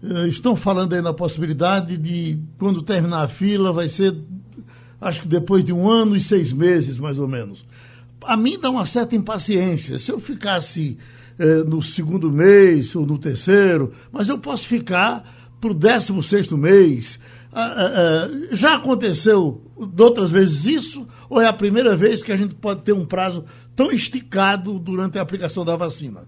eh, 0.03 0.29
estão 0.29 0.57
falando 0.57 0.95
aí 0.95 1.03
na 1.03 1.13
possibilidade 1.13 1.97
de, 1.97 2.39
quando 2.59 2.83
terminar 2.83 3.23
a 3.23 3.29
fila, 3.29 3.73
vai 3.73 3.89
ser, 3.89 4.17
acho 5.01 5.23
que 5.23 5.29
depois 5.29 5.65
de 5.65 5.73
um 5.73 5.89
ano 5.89 6.17
e 6.17 6.21
seis 6.21 6.53
meses, 6.53 6.99
mais 6.99 7.19
ou 7.19 7.29
menos. 7.29 7.67
A 8.23 8.37
mim 8.37 8.59
dá 8.59 8.71
uma 8.71 8.85
certa 8.85 9.15
impaciência. 9.15 9.99
Se 9.99 10.11
eu 10.11 10.19
ficasse 10.19 10.99
eh, 11.39 11.63
no 11.65 11.81
segundo 11.81 12.33
mês 12.33 12.97
ou 12.97 13.07
no 13.07 13.17
terceiro, 13.17 13.93
mas 14.11 14.29
eu 14.29 14.39
posso 14.39 14.67
ficar 14.67 15.25
para 15.61 15.71
o 15.71 15.75
décimo 15.75 16.21
sexto 16.21 16.59
mês. 16.59 17.21
Ah, 17.53 17.75
ah, 17.77 17.93
ah, 17.95 18.49
já 18.51 18.75
aconteceu 18.75 19.63
de 19.79 20.03
outras 20.03 20.31
vezes 20.31 20.67
isso? 20.67 21.07
Ou 21.31 21.41
é 21.41 21.47
a 21.47 21.53
primeira 21.53 21.97
vez 21.97 22.23
que 22.23 22.33
a 22.33 22.37
gente 22.37 22.55
pode 22.57 22.83
ter 22.83 22.93
um 22.93 23.07
prazo 23.07 23.45
tão 23.79 23.93
esticado 23.93 24.77
durante 24.77 25.21
a 25.21 25.23
aplicação 25.23 25.65
da 25.65 25.77
vacina? 25.77 26.27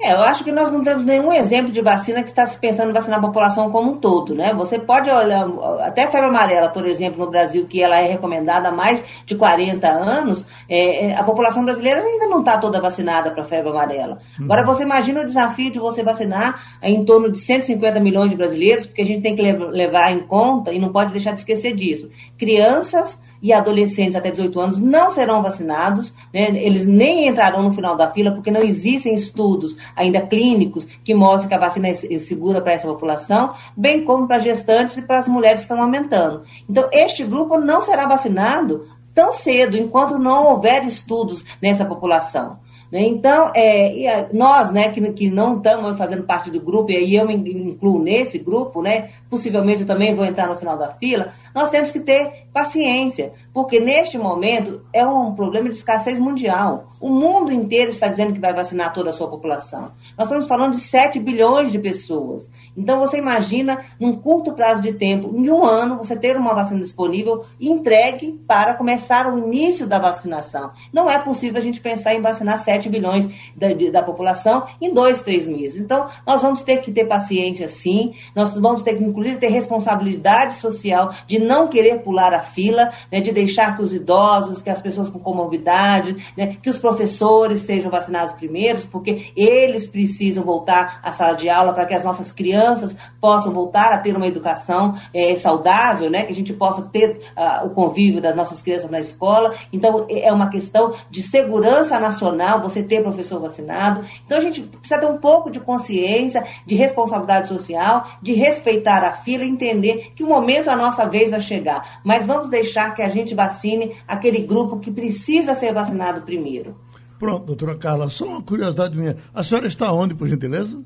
É, 0.00 0.12
eu 0.12 0.22
acho 0.22 0.44
que 0.44 0.52
nós 0.52 0.70
não 0.70 0.84
temos 0.84 1.04
nenhum 1.04 1.32
exemplo 1.32 1.72
de 1.72 1.80
vacina 1.80 2.22
que 2.22 2.28
está 2.28 2.46
se 2.46 2.56
pensando 2.58 2.90
em 2.90 2.92
vacinar 2.92 3.18
a 3.18 3.22
população 3.22 3.70
como 3.70 3.92
um 3.92 3.96
todo, 3.96 4.32
né? 4.32 4.52
Você 4.54 4.78
pode 4.78 5.10
olhar, 5.10 5.44
até 5.80 6.04
a 6.04 6.10
febre 6.10 6.28
amarela, 6.28 6.68
por 6.68 6.86
exemplo, 6.86 7.24
no 7.24 7.30
Brasil, 7.30 7.66
que 7.66 7.82
ela 7.82 7.96
é 7.96 8.06
recomendada 8.06 8.68
há 8.68 8.72
mais 8.72 9.02
de 9.24 9.34
40 9.34 9.88
anos, 9.88 10.46
é, 10.68 11.06
é, 11.06 11.16
a 11.16 11.24
população 11.24 11.64
brasileira 11.64 12.00
ainda 12.00 12.26
não 12.26 12.40
está 12.40 12.58
toda 12.58 12.80
vacinada 12.80 13.30
para 13.32 13.42
a 13.42 13.46
febre 13.46 13.70
amarela. 13.70 14.18
Uhum. 14.38 14.44
Agora, 14.44 14.64
você 14.64 14.84
imagina 14.84 15.20
o 15.20 15.26
desafio 15.26 15.72
de 15.72 15.80
você 15.80 16.04
vacinar 16.04 16.78
em 16.80 17.04
torno 17.04 17.32
de 17.32 17.40
150 17.40 17.98
milhões 17.98 18.30
de 18.30 18.36
brasileiros, 18.36 18.86
porque 18.86 19.02
a 19.02 19.06
gente 19.06 19.22
tem 19.22 19.34
que 19.34 19.42
levar 19.42 20.12
em 20.12 20.20
conta, 20.20 20.72
e 20.72 20.78
não 20.78 20.92
pode 20.92 21.10
deixar 21.10 21.32
de 21.32 21.40
esquecer 21.40 21.74
disso, 21.74 22.08
crianças 22.38 23.18
e 23.44 23.52
adolescentes 23.52 24.16
até 24.16 24.30
18 24.30 24.58
anos 24.58 24.80
não 24.80 25.10
serão 25.10 25.42
vacinados, 25.42 26.14
né? 26.32 26.48
eles 26.56 26.86
nem 26.86 27.28
entrarão 27.28 27.62
no 27.62 27.74
final 27.74 27.94
da 27.94 28.10
fila, 28.10 28.32
porque 28.32 28.50
não 28.50 28.62
existem 28.62 29.14
estudos 29.14 29.76
ainda 29.94 30.22
clínicos 30.22 30.86
que 31.04 31.14
mostrem 31.14 31.50
que 31.50 31.54
a 31.54 31.58
vacina 31.58 31.88
é 31.88 31.94
segura 31.94 32.62
para 32.62 32.72
essa 32.72 32.88
população, 32.88 33.52
bem 33.76 34.02
como 34.02 34.26
para 34.26 34.38
gestantes 34.38 34.96
e 34.96 35.02
para 35.02 35.18
as 35.18 35.28
mulheres 35.28 35.60
que 35.60 35.64
estão 35.66 35.82
aumentando. 35.82 36.42
Então, 36.66 36.88
este 36.90 37.22
grupo 37.22 37.58
não 37.58 37.82
será 37.82 38.06
vacinado 38.06 38.88
tão 39.12 39.30
cedo, 39.34 39.76
enquanto 39.76 40.18
não 40.18 40.46
houver 40.46 40.82
estudos 40.86 41.44
nessa 41.60 41.84
população. 41.84 42.64
Né? 42.94 43.00
Então, 43.08 43.50
é, 43.56 44.28
nós, 44.32 44.70
né, 44.70 44.88
que, 44.90 45.00
que 45.12 45.28
não 45.28 45.56
estamos 45.56 45.98
fazendo 45.98 46.22
parte 46.22 46.48
do 46.48 46.60
grupo, 46.60 46.92
e 46.92 46.96
aí 46.96 47.16
eu 47.16 47.26
me 47.26 47.34
incluo 47.34 48.00
nesse 48.00 48.38
grupo, 48.38 48.80
né, 48.80 49.10
possivelmente 49.28 49.80
eu 49.80 49.86
também 49.86 50.14
vou 50.14 50.24
entrar 50.24 50.46
no 50.46 50.56
final 50.56 50.78
da 50.78 50.92
fila, 50.92 51.32
nós 51.54 51.70
temos 51.70 51.90
que 51.90 52.00
ter 52.00 52.46
paciência, 52.52 53.32
porque 53.52 53.78
neste 53.78 54.18
momento 54.18 54.82
é 54.92 55.06
um 55.06 55.34
problema 55.34 55.68
de 55.68 55.76
escassez 55.76 56.18
mundial. 56.18 56.92
O 57.00 57.10
mundo 57.10 57.52
inteiro 57.52 57.90
está 57.90 58.08
dizendo 58.08 58.32
que 58.32 58.40
vai 58.40 58.54
vacinar 58.54 58.92
toda 58.92 59.10
a 59.10 59.12
sua 59.12 59.28
população. 59.28 59.92
Nós 60.16 60.26
estamos 60.26 60.46
falando 60.46 60.72
de 60.72 60.80
7 60.80 61.20
bilhões 61.20 61.70
de 61.70 61.78
pessoas. 61.78 62.48
Então, 62.74 62.98
você 62.98 63.18
imagina, 63.18 63.84
num 64.00 64.16
curto 64.16 64.52
prazo 64.52 64.80
de 64.80 64.92
tempo, 64.94 65.30
em 65.36 65.50
um 65.50 65.64
ano, 65.64 65.98
você 65.98 66.16
ter 66.16 66.36
uma 66.36 66.54
vacina 66.54 66.80
disponível 66.80 67.44
e 67.60 67.68
entregue 67.68 68.40
para 68.46 68.72
começar 68.72 69.26
o 69.26 69.38
início 69.38 69.86
da 69.86 69.98
vacinação. 69.98 70.70
Não 70.92 71.10
é 71.10 71.18
possível 71.18 71.58
a 71.58 71.62
gente 71.62 71.78
pensar 71.78 72.14
em 72.14 72.22
vacinar 72.22 72.58
7 72.58 72.88
bilhões 72.88 73.28
da, 73.54 73.68
da 73.92 74.02
população 74.02 74.64
em 74.80 74.94
dois, 74.94 75.22
três 75.22 75.46
meses. 75.46 75.78
Então, 75.78 76.06
nós 76.26 76.40
vamos 76.40 76.62
ter 76.62 76.78
que 76.78 76.90
ter 76.90 77.04
paciência, 77.04 77.68
sim. 77.68 78.14
Nós 78.34 78.54
vamos 78.54 78.82
ter 78.82 78.96
que, 78.96 79.04
inclusive, 79.04 79.38
ter 79.38 79.48
responsabilidade 79.48 80.54
social 80.54 81.12
de 81.26 81.38
não 81.44 81.68
querer 81.68 82.00
pular 82.00 82.32
a 82.32 82.40
fila, 82.40 82.90
né, 83.10 83.20
de 83.20 83.32
deixar 83.32 83.76
que 83.76 83.82
os 83.82 83.92
idosos, 83.92 84.62
que 84.62 84.70
as 84.70 84.80
pessoas 84.80 85.08
com 85.08 85.18
comorbidade, 85.18 86.32
né, 86.36 86.56
que 86.62 86.70
os 86.70 86.78
professores 86.78 87.60
sejam 87.60 87.90
vacinados 87.90 88.32
primeiros, 88.32 88.84
porque 88.84 89.32
eles 89.36 89.86
precisam 89.86 90.42
voltar 90.44 91.00
à 91.02 91.12
sala 91.12 91.34
de 91.34 91.48
aula 91.48 91.72
para 91.72 91.86
que 91.86 91.94
as 91.94 92.02
nossas 92.02 92.32
crianças 92.32 92.96
possam 93.20 93.52
voltar 93.52 93.92
a 93.92 93.98
ter 93.98 94.16
uma 94.16 94.26
educação 94.26 94.94
é, 95.12 95.36
saudável, 95.36 96.10
né, 96.10 96.24
que 96.24 96.32
a 96.32 96.34
gente 96.34 96.52
possa 96.52 96.82
ter 96.82 97.20
uh, 97.36 97.66
o 97.66 97.70
convívio 97.70 98.20
das 98.20 98.34
nossas 98.34 98.62
crianças 98.62 98.90
na 98.90 99.00
escola. 99.00 99.54
Então, 99.72 100.06
é 100.08 100.32
uma 100.32 100.48
questão 100.48 100.94
de 101.10 101.22
segurança 101.22 101.98
nacional 102.00 102.60
você 102.60 102.82
ter 102.82 103.02
professor 103.02 103.40
vacinado. 103.40 104.02
Então, 104.24 104.38
a 104.38 104.40
gente 104.40 104.62
precisa 104.62 105.00
ter 105.00 105.06
um 105.06 105.18
pouco 105.18 105.50
de 105.50 105.60
consciência, 105.60 106.44
de 106.66 106.74
responsabilidade 106.74 107.48
social, 107.48 108.06
de 108.22 108.32
respeitar 108.32 109.04
a 109.04 109.12
fila 109.12 109.44
entender 109.44 110.12
que 110.14 110.22
o 110.22 110.28
momento 110.28 110.68
a 110.68 110.76
nossa 110.76 111.06
vez 111.06 111.32
vai 111.34 111.40
chegar. 111.40 112.00
Mas 112.04 112.26
vamos 112.26 112.48
deixar 112.48 112.94
que 112.94 113.02
a 113.02 113.08
gente 113.08 113.34
vacine 113.34 113.92
aquele 114.06 114.40
grupo 114.40 114.78
que 114.78 114.90
precisa 114.90 115.54
ser 115.54 115.72
vacinado 115.72 116.22
primeiro. 116.22 116.76
Pronto, 117.18 117.46
doutora 117.46 117.76
Carla, 117.76 118.08
só 118.08 118.26
uma 118.26 118.42
curiosidade 118.42 118.96
minha. 118.96 119.16
A 119.32 119.42
senhora 119.42 119.66
está 119.66 119.92
onde, 119.92 120.14
por 120.14 120.28
gentileza? 120.28 120.82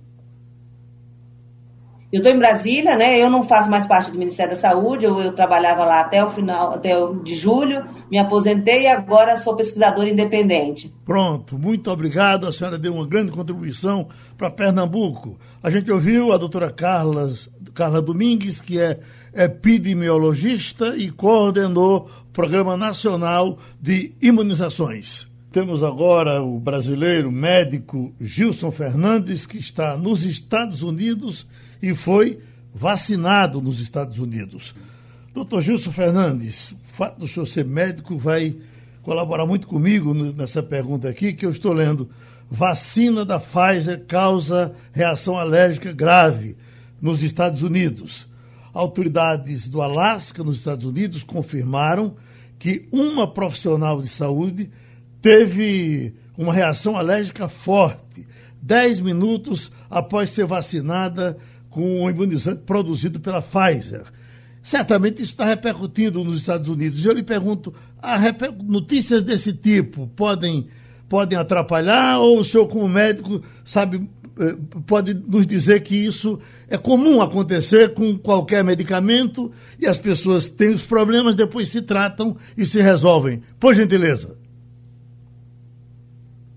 Eu 2.11 2.19
estou 2.19 2.33
em 2.33 2.39
Brasília, 2.39 2.97
né? 2.97 3.21
Eu 3.21 3.29
não 3.29 3.43
faço 3.43 3.71
mais 3.71 3.85
parte 3.85 4.11
do 4.11 4.19
Ministério 4.19 4.53
da 4.53 4.57
Saúde, 4.57 5.05
eu, 5.05 5.21
eu, 5.21 5.33
trabalhava 5.33 5.85
lá 5.85 6.01
até 6.01 6.25
o 6.25 6.31
final, 6.31 6.73
até 6.73 6.97
o 6.97 7.17
de 7.17 7.35
julho, 7.35 7.85
me 8.11 8.19
aposentei 8.19 8.85
e 8.85 8.87
agora 8.87 9.37
sou 9.37 9.55
pesquisadora 9.55 10.09
independente. 10.09 10.95
Pronto, 11.05 11.59
muito 11.59 11.91
obrigado. 11.91 12.47
A 12.47 12.53
senhora 12.53 12.79
deu 12.79 12.95
uma 12.95 13.07
grande 13.07 13.31
contribuição 13.31 14.09
para 14.39 14.51
Pernambuco. 14.51 15.39
A 15.63 15.69
gente 15.69 15.93
ouviu 15.93 16.33
a 16.33 16.39
doutora 16.39 16.71
Carla, 16.71 17.31
Carla 17.75 18.01
Domingues, 18.01 18.59
que 18.59 18.79
é 18.81 18.99
epidemiologista 19.35 20.97
e 20.97 21.11
coordenou 21.11 22.11
o 22.29 22.33
Programa 22.33 22.77
Nacional 22.77 23.59
de 23.81 24.13
Imunizações. 24.21 25.29
Temos 25.51 25.83
agora 25.83 26.43
o 26.43 26.61
brasileiro 26.61 27.33
médico 27.33 28.13
Gilson 28.21 28.71
Fernandes, 28.71 29.47
que 29.47 29.59
está 29.59 29.97
nos 29.97 30.25
Estados 30.25 30.83
Unidos 30.83 31.47
e 31.83 31.95
foi 31.95 32.39
vacinado 32.75 33.61
nos 33.61 33.81
Estados 33.81 34.19
Unidos. 34.19 34.75
Doutor 35.33 35.63
Gilson 35.63 35.91
Fernandes, 35.91 36.73
o 36.73 36.77
fato 36.93 37.21
do 37.21 37.29
senhor 37.29 37.47
ser 37.47 37.65
médico 37.65 38.19
vai 38.19 38.57
colaborar 39.03 39.47
muito 39.47 39.67
comigo 39.67 40.13
nessa 40.13 40.63
pergunta 40.63 41.09
aqui, 41.09 41.33
que 41.33 41.47
eu 41.47 41.51
estou 41.51 41.73
lendo. 41.73 42.11
Vacina 42.51 43.25
da 43.25 43.41
Pfizer 43.41 44.05
causa 44.07 44.75
reação 44.93 45.39
alérgica 45.39 45.93
grave 45.93 46.57
nos 47.01 47.23
Estados 47.23 47.63
Unidos. 47.63 48.29
Autoridades 48.73 49.69
do 49.69 49.83
Alasca, 49.83 50.45
nos 50.45 50.59
Estados 50.59 50.85
Unidos, 50.85 51.23
confirmaram 51.23 52.15
que 52.59 52.89
uma 52.93 53.27
profissional 53.27 54.01
de 54.01 54.09
saúde 54.09 54.71
teve 55.23 56.15
uma 56.37 56.53
reação 56.53 56.97
alérgica 56.97 57.49
forte, 57.49 58.27
10 58.63 59.01
minutos 59.01 59.71
após 59.91 60.31
ser 60.31 60.47
vacinada 60.47 61.37
com 61.71 62.03
um 62.03 62.11
imunizante 62.11 62.63
produzido 62.63 63.21
pela 63.21 63.43
Pfizer. 63.43 64.05
Certamente 64.63 65.23
isso 65.23 65.33
está 65.33 65.45
repercutindo 65.45 66.23
nos 66.25 66.41
Estados 66.41 66.69
Unidos. 66.69 67.05
Eu 67.05 67.13
lhe 67.13 67.23
pergunto, 67.23 67.73
reper... 68.03 68.53
notícias 68.63 69.23
desse 69.23 69.53
tipo 69.53 70.09
podem, 70.09 70.69
podem 71.09 71.39
atrapalhar 71.39 72.19
ou 72.19 72.41
o 72.41 72.45
senhor, 72.45 72.67
como 72.67 72.89
médico, 72.89 73.43
sabe, 73.65 74.09
pode 74.87 75.15
nos 75.15 75.47
dizer 75.47 75.83
que 75.83 75.97
isso 75.97 76.39
é 76.69 76.77
comum 76.79 77.21
acontecer 77.21 77.95
com 77.95 78.17
qualquer 78.17 78.63
medicamento 78.63 79.51
e 79.81 79.87
as 79.87 79.99
pessoas 79.99 80.49
têm 80.49 80.71
os 80.71 80.85
problemas, 80.85 81.35
depois 81.35 81.69
se 81.69 81.83
tratam 81.83 82.37
e 82.57 82.65
se 82.65 82.81
resolvem. 82.81 83.43
Por 83.59 83.75
gentileza. 83.75 84.39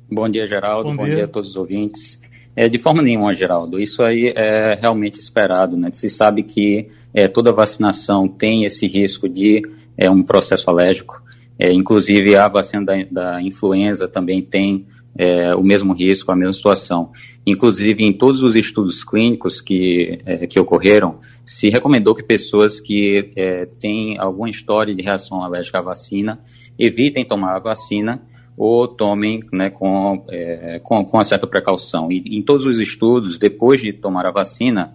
Bom 0.09 0.27
dia, 0.27 0.45
Geraldo. 0.45 0.89
Bom, 0.89 0.95
Bom 0.97 1.05
dia. 1.05 1.15
dia 1.15 1.25
a 1.25 1.27
todos 1.27 1.51
os 1.51 1.55
ouvintes. 1.55 2.19
É, 2.55 2.67
de 2.67 2.77
forma 2.77 3.01
nenhuma, 3.01 3.33
Geraldo. 3.33 3.79
Isso 3.79 4.03
aí 4.03 4.33
é 4.35 4.77
realmente 4.79 5.17
esperado. 5.19 5.77
Né? 5.77 5.89
Se 5.91 6.09
sabe 6.09 6.43
que 6.43 6.89
é, 7.13 7.27
toda 7.27 7.51
vacinação 7.51 8.27
tem 8.27 8.65
esse 8.65 8.85
risco 8.87 9.29
de 9.29 9.61
é, 9.97 10.09
um 10.09 10.21
processo 10.21 10.69
alérgico. 10.69 11.21
É, 11.57 11.71
inclusive, 11.71 12.35
a 12.35 12.47
vacina 12.47 12.83
da, 12.83 12.93
da 13.09 13.41
influenza 13.41 14.07
também 14.07 14.43
tem 14.43 14.85
é, 15.17 15.53
o 15.55 15.63
mesmo 15.63 15.93
risco, 15.93 16.31
a 16.31 16.35
mesma 16.35 16.53
situação. 16.53 17.11
Inclusive, 17.45 18.03
em 18.03 18.13
todos 18.13 18.43
os 18.43 18.55
estudos 18.55 19.03
clínicos 19.03 19.61
que, 19.61 20.19
é, 20.25 20.47
que 20.47 20.59
ocorreram, 20.59 21.19
se 21.45 21.69
recomendou 21.69 22.15
que 22.15 22.23
pessoas 22.23 22.79
que 22.79 23.31
é, 23.35 23.65
têm 23.65 24.17
alguma 24.17 24.49
história 24.49 24.93
de 24.93 25.01
reação 25.01 25.43
alérgica 25.43 25.79
à 25.79 25.81
vacina 25.81 26.39
evitem 26.77 27.25
tomar 27.25 27.55
a 27.55 27.59
vacina 27.59 28.21
ou 28.57 28.87
tomem 28.87 29.39
né, 29.51 29.69
com, 29.69 30.23
é, 30.29 30.79
com, 30.83 31.03
com 31.03 31.17
uma 31.17 31.23
certa 31.23 31.47
precaução. 31.47 32.11
E 32.11 32.37
em 32.37 32.41
todos 32.41 32.65
os 32.65 32.79
estudos, 32.79 33.37
depois 33.37 33.81
de 33.81 33.91
tomar 33.91 34.25
a 34.25 34.31
vacina, 34.31 34.93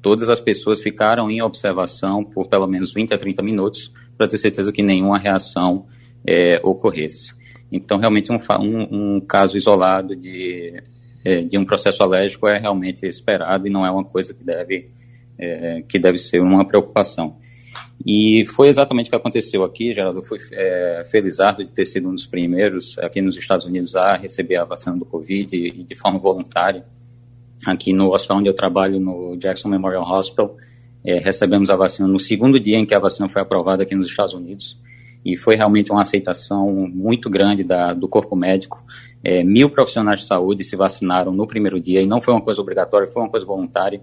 todas 0.00 0.28
as 0.28 0.40
pessoas 0.40 0.80
ficaram 0.80 1.30
em 1.30 1.42
observação 1.42 2.22
por 2.24 2.48
pelo 2.48 2.66
menos 2.66 2.92
20 2.92 3.14
a 3.14 3.18
30 3.18 3.42
minutos 3.42 3.92
para 4.16 4.28
ter 4.28 4.38
certeza 4.38 4.72
que 4.72 4.82
nenhuma 4.82 5.18
reação 5.18 5.86
é, 6.26 6.60
ocorresse. 6.62 7.37
Então, 7.70 7.98
realmente, 7.98 8.32
um, 8.32 8.36
um, 8.60 9.16
um 9.16 9.20
caso 9.20 9.56
isolado 9.56 10.16
de, 10.16 10.82
é, 11.24 11.42
de 11.42 11.58
um 11.58 11.64
processo 11.64 12.02
alérgico 12.02 12.48
é 12.48 12.58
realmente 12.58 13.06
esperado 13.06 13.66
e 13.66 13.70
não 13.70 13.84
é 13.84 13.90
uma 13.90 14.04
coisa 14.04 14.32
que 14.32 14.42
deve, 14.42 14.90
é, 15.38 15.82
que 15.86 15.98
deve 15.98 16.18
ser 16.18 16.40
uma 16.40 16.66
preocupação. 16.66 17.36
E 18.06 18.44
foi 18.46 18.68
exatamente 18.68 19.08
o 19.08 19.10
que 19.10 19.16
aconteceu 19.16 19.64
aqui, 19.64 19.92
Geraldo. 19.92 20.20
Eu 20.20 20.24
fui 20.24 20.38
é, 20.52 21.04
felizardo 21.10 21.62
de 21.62 21.70
ter 21.70 21.84
sido 21.84 22.08
um 22.08 22.14
dos 22.14 22.26
primeiros 22.26 22.98
aqui 22.98 23.20
nos 23.20 23.36
Estados 23.36 23.66
Unidos 23.66 23.96
a 23.96 24.16
receber 24.16 24.56
a 24.56 24.64
vacina 24.64 24.96
do 24.96 25.04
Covid 25.04 25.56
e, 25.56 25.82
de 25.82 25.94
forma 25.94 26.18
voluntária. 26.18 26.84
Aqui 27.66 27.92
no 27.92 28.12
hospital 28.12 28.38
onde 28.38 28.48
eu 28.48 28.54
trabalho, 28.54 29.00
no 29.00 29.36
Jackson 29.36 29.68
Memorial 29.68 30.04
Hospital, 30.04 30.56
é, 31.04 31.18
recebemos 31.18 31.70
a 31.70 31.76
vacina 31.76 32.06
no 32.06 32.20
segundo 32.20 32.58
dia 32.60 32.78
em 32.78 32.86
que 32.86 32.94
a 32.94 32.98
vacina 32.98 33.28
foi 33.28 33.42
aprovada 33.42 33.82
aqui 33.82 33.94
nos 33.94 34.06
Estados 34.06 34.34
Unidos. 34.34 34.78
E 35.32 35.36
foi 35.36 35.56
realmente 35.56 35.92
uma 35.92 36.00
aceitação 36.00 36.88
muito 36.88 37.28
grande 37.28 37.62
da, 37.62 37.92
do 37.92 38.08
corpo 38.08 38.34
médico. 38.34 38.82
É, 39.22 39.44
mil 39.44 39.68
profissionais 39.68 40.20
de 40.20 40.26
saúde 40.26 40.64
se 40.64 40.74
vacinaram 40.74 41.32
no 41.32 41.46
primeiro 41.46 41.78
dia, 41.78 42.00
e 42.00 42.06
não 42.06 42.20
foi 42.20 42.32
uma 42.32 42.40
coisa 42.40 42.60
obrigatória, 42.60 43.06
foi 43.06 43.22
uma 43.22 43.28
coisa 43.28 43.44
voluntária 43.44 44.00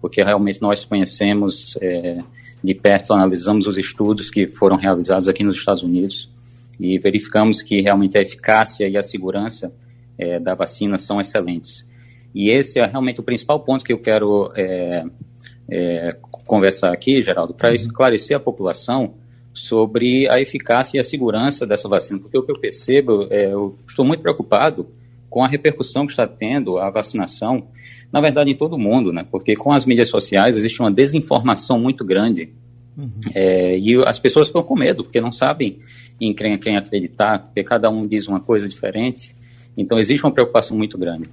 porque 0.00 0.22
realmente 0.22 0.60
nós 0.60 0.84
conhecemos 0.84 1.76
é, 1.80 2.18
de 2.62 2.74
perto, 2.74 3.12
analisamos 3.12 3.66
os 3.66 3.78
estudos 3.78 4.30
que 4.30 4.48
foram 4.50 4.76
realizados 4.76 5.28
aqui 5.28 5.42
nos 5.42 5.56
Estados 5.56 5.82
Unidos 5.82 6.30
e 6.78 6.98
verificamos 6.98 7.62
que 7.62 7.80
realmente 7.80 8.18
a 8.18 8.20
eficácia 8.20 8.88
e 8.88 8.96
a 8.96 9.02
segurança 9.02 9.72
é, 10.18 10.38
da 10.38 10.54
vacina 10.54 10.98
são 10.98 11.20
excelentes. 11.20 11.86
E 12.34 12.50
esse 12.50 12.78
é 12.78 12.86
realmente 12.86 13.20
o 13.20 13.22
principal 13.22 13.60
ponto 13.60 13.84
que 13.84 13.92
eu 13.92 13.98
quero 13.98 14.52
é, 14.54 15.04
é 15.68 16.10
conversar 16.46 16.92
aqui, 16.92 17.20
Geraldo, 17.22 17.54
para 17.54 17.70
uhum. 17.70 17.74
esclarecer 17.74 18.36
a 18.36 18.40
população 18.40 19.14
sobre 19.56 20.28
a 20.28 20.40
eficácia 20.40 20.96
e 20.96 21.00
a 21.00 21.04
segurança 21.04 21.66
dessa 21.66 21.88
vacina, 21.88 22.20
porque 22.20 22.38
o 22.38 22.42
que 22.42 22.52
eu 22.52 22.58
percebo, 22.58 23.26
é, 23.30 23.52
eu 23.52 23.76
estou 23.88 24.04
muito 24.04 24.20
preocupado 24.20 24.86
com 25.28 25.42
a 25.42 25.48
repercussão 25.48 26.06
que 26.06 26.12
está 26.12 26.26
tendo 26.26 26.78
a 26.78 26.90
vacinação 26.90 27.66
na 28.12 28.20
verdade, 28.20 28.50
em 28.50 28.54
todo 28.54 28.78
mundo, 28.78 29.12
né? 29.12 29.26
Porque 29.30 29.54
com 29.54 29.72
as 29.72 29.84
mídias 29.84 30.08
sociais 30.08 30.56
existe 30.56 30.80
uma 30.80 30.90
desinformação 30.90 31.78
muito 31.78 32.04
grande. 32.04 32.50
Uhum. 32.96 33.10
É, 33.34 33.78
e 33.78 33.94
as 34.06 34.18
pessoas 34.18 34.48
ficam 34.48 34.62
com 34.62 34.74
medo, 34.74 35.04
porque 35.04 35.20
não 35.20 35.32
sabem 35.32 35.78
em 36.20 36.32
quem, 36.32 36.56
quem 36.56 36.76
acreditar, 36.76 37.40
porque 37.40 37.62
cada 37.62 37.90
um 37.90 38.06
diz 38.06 38.26
uma 38.26 38.40
coisa 38.40 38.68
diferente. 38.68 39.34
Então, 39.76 39.98
existe 39.98 40.24
uma 40.24 40.32
preocupação 40.32 40.76
muito 40.76 40.96
grande. 40.96 41.28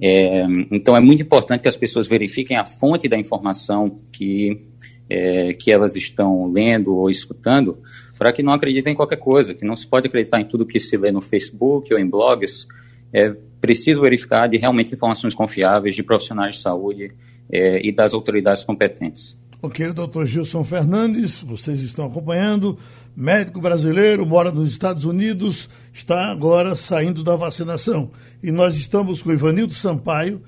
É, 0.00 0.44
então, 0.70 0.96
é 0.96 1.00
muito 1.00 1.22
importante 1.22 1.62
que 1.62 1.68
as 1.68 1.76
pessoas 1.76 2.08
verifiquem 2.08 2.56
a 2.56 2.64
fonte 2.64 3.08
da 3.08 3.16
informação 3.16 3.98
que, 4.12 4.60
é, 5.08 5.52
que 5.54 5.70
elas 5.70 5.96
estão 5.96 6.50
lendo 6.50 6.94
ou 6.94 7.08
escutando, 7.08 7.78
para 8.18 8.32
que 8.32 8.42
não 8.42 8.52
acreditem 8.52 8.92
em 8.92 8.96
qualquer 8.96 9.16
coisa, 9.16 9.54
que 9.54 9.64
não 9.64 9.76
se 9.76 9.86
pode 9.86 10.08
acreditar 10.08 10.40
em 10.40 10.44
tudo 10.44 10.66
que 10.66 10.78
se 10.78 10.96
lê 10.96 11.10
no 11.10 11.20
Facebook 11.20 11.92
ou 11.92 11.98
em 11.98 12.08
blogs, 12.08 12.66
é 13.12 13.34
preciso 13.60 14.00
verificar 14.00 14.48
de 14.48 14.56
realmente 14.56 14.94
informações 14.94 15.34
confiáveis 15.34 15.94
de 15.94 16.02
profissionais 16.02 16.56
de 16.56 16.62
saúde 16.62 17.12
é, 17.50 17.86
e 17.86 17.92
das 17.92 18.12
autoridades 18.12 18.62
competentes. 18.62 19.38
Ok, 19.60 19.92
doutor 19.92 20.26
Gilson 20.26 20.62
Fernandes, 20.62 21.42
vocês 21.42 21.80
estão 21.80 22.06
acompanhando, 22.06 22.78
médico 23.16 23.60
brasileiro, 23.60 24.24
mora 24.24 24.52
nos 24.52 24.70
Estados 24.70 25.04
Unidos, 25.04 25.68
está 25.92 26.30
agora 26.30 26.76
saindo 26.76 27.24
da 27.24 27.34
vacinação. 27.34 28.12
E 28.40 28.52
nós 28.52 28.76
estamos 28.76 29.20
com 29.20 29.32
Ivanildo 29.32 29.74
Sampaio, 29.74 30.40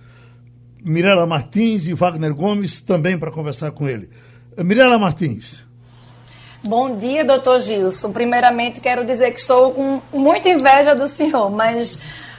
Mirela 0.85 1.27
Martins 1.27 1.89
e 1.89 1.95
Wagner 1.95 2.33
Gomes 2.33 2.81
também 2.81 3.19
para 3.19 3.33
conversar 3.33 3.73
com 3.73 3.89
ele. 3.89 4.09
Mirela 4.65 4.99
Martins. 4.99 5.65
Bom 6.63 6.97
dia, 6.97 7.25
doutor 7.25 7.61
Gilson. 7.61 8.13
Primeiramente, 8.13 8.81
quero 8.81 9.05
dizer 9.05 9.33
que 9.33 9.41
estou 9.41 9.73
com 9.73 10.03
muita 10.13 10.51
inveja 10.51 10.95
do 10.95 11.09
senhor, 11.09 11.51
mas 11.51 11.99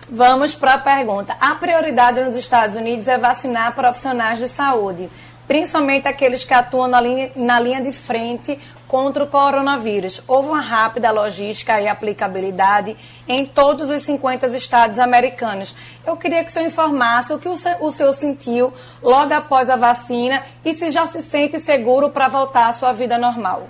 vamos 0.09 0.53
para 0.53 0.75
a 0.75 0.77
pergunta. 0.77 1.35
A 1.39 1.55
prioridade 1.55 2.21
nos 2.21 2.35
Estados 2.35 2.75
Unidos 2.75 3.07
é 3.07 3.17
vacinar 3.17 3.73
profissionais 3.73 4.37
de 4.37 4.47
saúde 4.47 5.09
principalmente 5.51 6.07
aqueles 6.07 6.45
que 6.45 6.53
atuam 6.53 6.87
na 6.87 7.01
linha, 7.01 7.29
na 7.35 7.59
linha 7.59 7.81
de 7.81 7.91
frente 7.91 8.57
contra 8.87 9.25
o 9.25 9.27
coronavírus. 9.27 10.23
Houve 10.25 10.47
uma 10.47 10.61
rápida 10.61 11.11
logística 11.11 11.81
e 11.81 11.89
aplicabilidade 11.89 12.95
em 13.27 13.45
todos 13.45 13.89
os 13.89 14.01
50 14.01 14.47
estados 14.55 14.97
americanos. 14.97 15.75
Eu 16.07 16.15
queria 16.15 16.41
que 16.41 16.49
o 16.49 16.53
senhor 16.53 16.67
informasse 16.67 17.33
o 17.33 17.37
que 17.37 17.49
o 17.49 17.57
senhor, 17.91 18.13
sentiu 18.13 18.71
logo 19.03 19.33
após 19.33 19.69
a 19.69 19.75
vacina 19.75 20.41
e 20.63 20.73
se 20.73 20.89
já 20.89 21.05
se 21.05 21.21
sente 21.21 21.59
seguro 21.59 22.09
para 22.11 22.29
voltar 22.29 22.69
à 22.69 22.73
sua 22.73 22.93
vida 22.93 23.17
normal. 23.17 23.67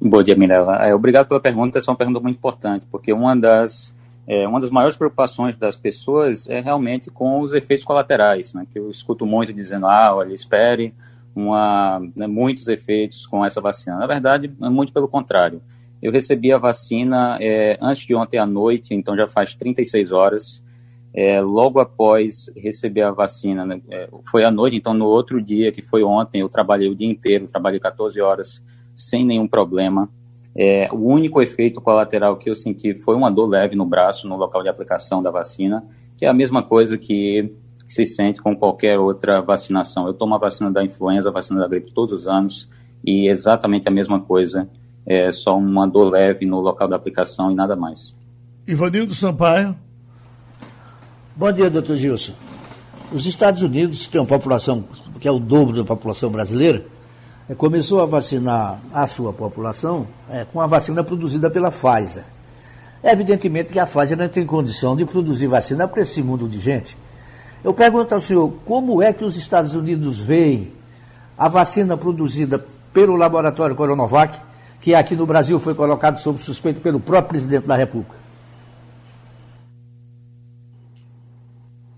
Bom 0.00 0.22
dia, 0.22 0.36
Mirella. 0.36 0.86
É, 0.86 0.94
obrigado 0.94 1.26
pela 1.26 1.40
pergunta. 1.40 1.78
Essa 1.78 1.90
é 1.90 1.92
uma 1.92 1.98
pergunta 1.98 2.20
muito 2.20 2.36
importante, 2.36 2.86
porque 2.88 3.12
uma 3.12 3.34
das 3.34 3.92
é, 4.26 4.46
uma 4.46 4.58
das 4.60 4.70
maiores 4.70 4.96
preocupações 4.96 5.56
das 5.56 5.76
pessoas 5.76 6.48
é 6.48 6.60
realmente 6.60 7.10
com 7.10 7.40
os 7.40 7.52
efeitos 7.52 7.84
colaterais, 7.84 8.52
né, 8.54 8.66
que 8.72 8.78
eu 8.78 8.90
escuto 8.90 9.24
muito 9.24 9.52
dizendo, 9.52 9.86
ah, 9.86 10.14
olha, 10.14 10.32
espere 10.32 10.92
uma, 11.34 12.00
né, 12.16 12.26
muitos 12.26 12.66
efeitos 12.66 13.26
com 13.26 13.44
essa 13.44 13.60
vacina. 13.60 13.96
Na 13.96 14.06
verdade, 14.06 14.52
é 14.60 14.68
muito 14.68 14.92
pelo 14.92 15.06
contrário. 15.06 15.62
Eu 16.02 16.10
recebi 16.10 16.52
a 16.52 16.58
vacina 16.58 17.38
é, 17.40 17.76
antes 17.80 18.06
de 18.06 18.14
ontem 18.14 18.38
à 18.38 18.46
noite, 18.46 18.94
então 18.94 19.16
já 19.16 19.26
faz 19.26 19.54
36 19.54 20.12
horas. 20.12 20.64
É, 21.14 21.40
logo 21.40 21.78
após 21.78 22.50
receber 22.56 23.02
a 23.02 23.12
vacina, 23.12 23.64
né, 23.64 23.80
é, 23.90 24.08
foi 24.30 24.44
à 24.44 24.50
noite, 24.50 24.76
então 24.76 24.92
no 24.92 25.06
outro 25.06 25.40
dia, 25.40 25.70
que 25.70 25.82
foi 25.82 26.02
ontem, 26.02 26.40
eu 26.40 26.48
trabalhei 26.48 26.88
o 26.88 26.94
dia 26.94 27.08
inteiro, 27.08 27.46
trabalhei 27.46 27.78
14 27.78 28.20
horas 28.20 28.62
sem 28.94 29.24
nenhum 29.24 29.46
problema. 29.46 30.10
É, 30.58 30.88
o 30.90 31.12
único 31.12 31.42
efeito 31.42 31.82
colateral 31.82 32.36
que 32.36 32.48
eu 32.48 32.54
senti 32.54 32.94
foi 32.94 33.14
uma 33.14 33.30
dor 33.30 33.46
leve 33.46 33.76
no 33.76 33.84
braço, 33.84 34.26
no 34.26 34.36
local 34.36 34.62
de 34.62 34.70
aplicação 34.70 35.22
da 35.22 35.30
vacina, 35.30 35.84
que 36.16 36.24
é 36.24 36.28
a 36.28 36.32
mesma 36.32 36.62
coisa 36.62 36.96
que, 36.96 37.52
se 37.86 38.04
sente 38.04 38.40
com 38.40 38.56
qualquer 38.56 38.98
outra 38.98 39.40
vacinação. 39.40 40.06
Eu 40.06 40.14
tomo 40.14 40.34
a 40.34 40.38
vacina 40.38 40.70
da 40.70 40.82
influenza, 40.82 41.28
a 41.28 41.32
vacina 41.32 41.60
da 41.60 41.68
gripe 41.68 41.92
todos 41.92 42.12
os 42.12 42.26
anos, 42.26 42.68
e 43.04 43.28
exatamente 43.28 43.86
a 43.86 43.90
mesma 43.92 44.20
coisa, 44.20 44.68
é 45.04 45.30
só 45.30 45.56
uma 45.56 45.86
dor 45.86 46.10
leve 46.10 46.46
no 46.46 46.60
local 46.60 46.88
da 46.88 46.96
aplicação 46.96 47.50
e 47.50 47.54
nada 47.54 47.76
mais. 47.76 48.14
Ivanildo 48.66 49.14
Sampaio. 49.14 49.76
Bom 51.36 51.52
dia, 51.52 51.70
doutor 51.70 51.96
Gilson. 51.96 52.32
Os 53.12 53.26
Estados 53.26 53.62
Unidos 53.62 54.08
têm 54.08 54.20
uma 54.20 54.26
população 54.26 54.84
que 55.20 55.28
é 55.28 55.30
o 55.30 55.38
dobro 55.38 55.76
da 55.76 55.84
população 55.84 56.30
brasileira, 56.30 56.84
começou 57.54 58.00
a 58.00 58.06
vacinar 58.06 58.80
a 58.92 59.06
sua 59.06 59.32
população 59.32 60.06
é, 60.28 60.44
com 60.44 60.60
a 60.60 60.66
vacina 60.66 61.04
produzida 61.04 61.48
pela 61.48 61.70
Pfizer. 61.70 62.24
Evidentemente 63.04 63.72
que 63.72 63.78
a 63.78 63.86
Pfizer 63.86 64.18
não 64.18 64.28
tem 64.28 64.44
condição 64.44 64.96
de 64.96 65.04
produzir 65.04 65.46
vacina 65.46 65.86
para 65.86 66.02
esse 66.02 66.22
mundo 66.22 66.48
de 66.48 66.58
gente. 66.58 66.98
Eu 67.62 67.72
pergunto 67.72 68.12
ao 68.12 68.20
senhor, 68.20 68.52
como 68.64 69.00
é 69.00 69.12
que 69.12 69.24
os 69.24 69.36
Estados 69.36 69.74
Unidos 69.74 70.20
veem 70.20 70.72
a 71.38 71.48
vacina 71.48 71.96
produzida 71.96 72.64
pelo 72.92 73.14
laboratório 73.14 73.76
Coronavac, 73.76 74.38
que 74.80 74.94
aqui 74.94 75.14
no 75.14 75.26
Brasil 75.26 75.60
foi 75.60 75.74
colocado 75.74 76.18
sob 76.18 76.40
suspeito 76.40 76.80
pelo 76.80 76.98
próprio 76.98 77.28
presidente 77.28 77.66
da 77.66 77.76
República? 77.76 78.25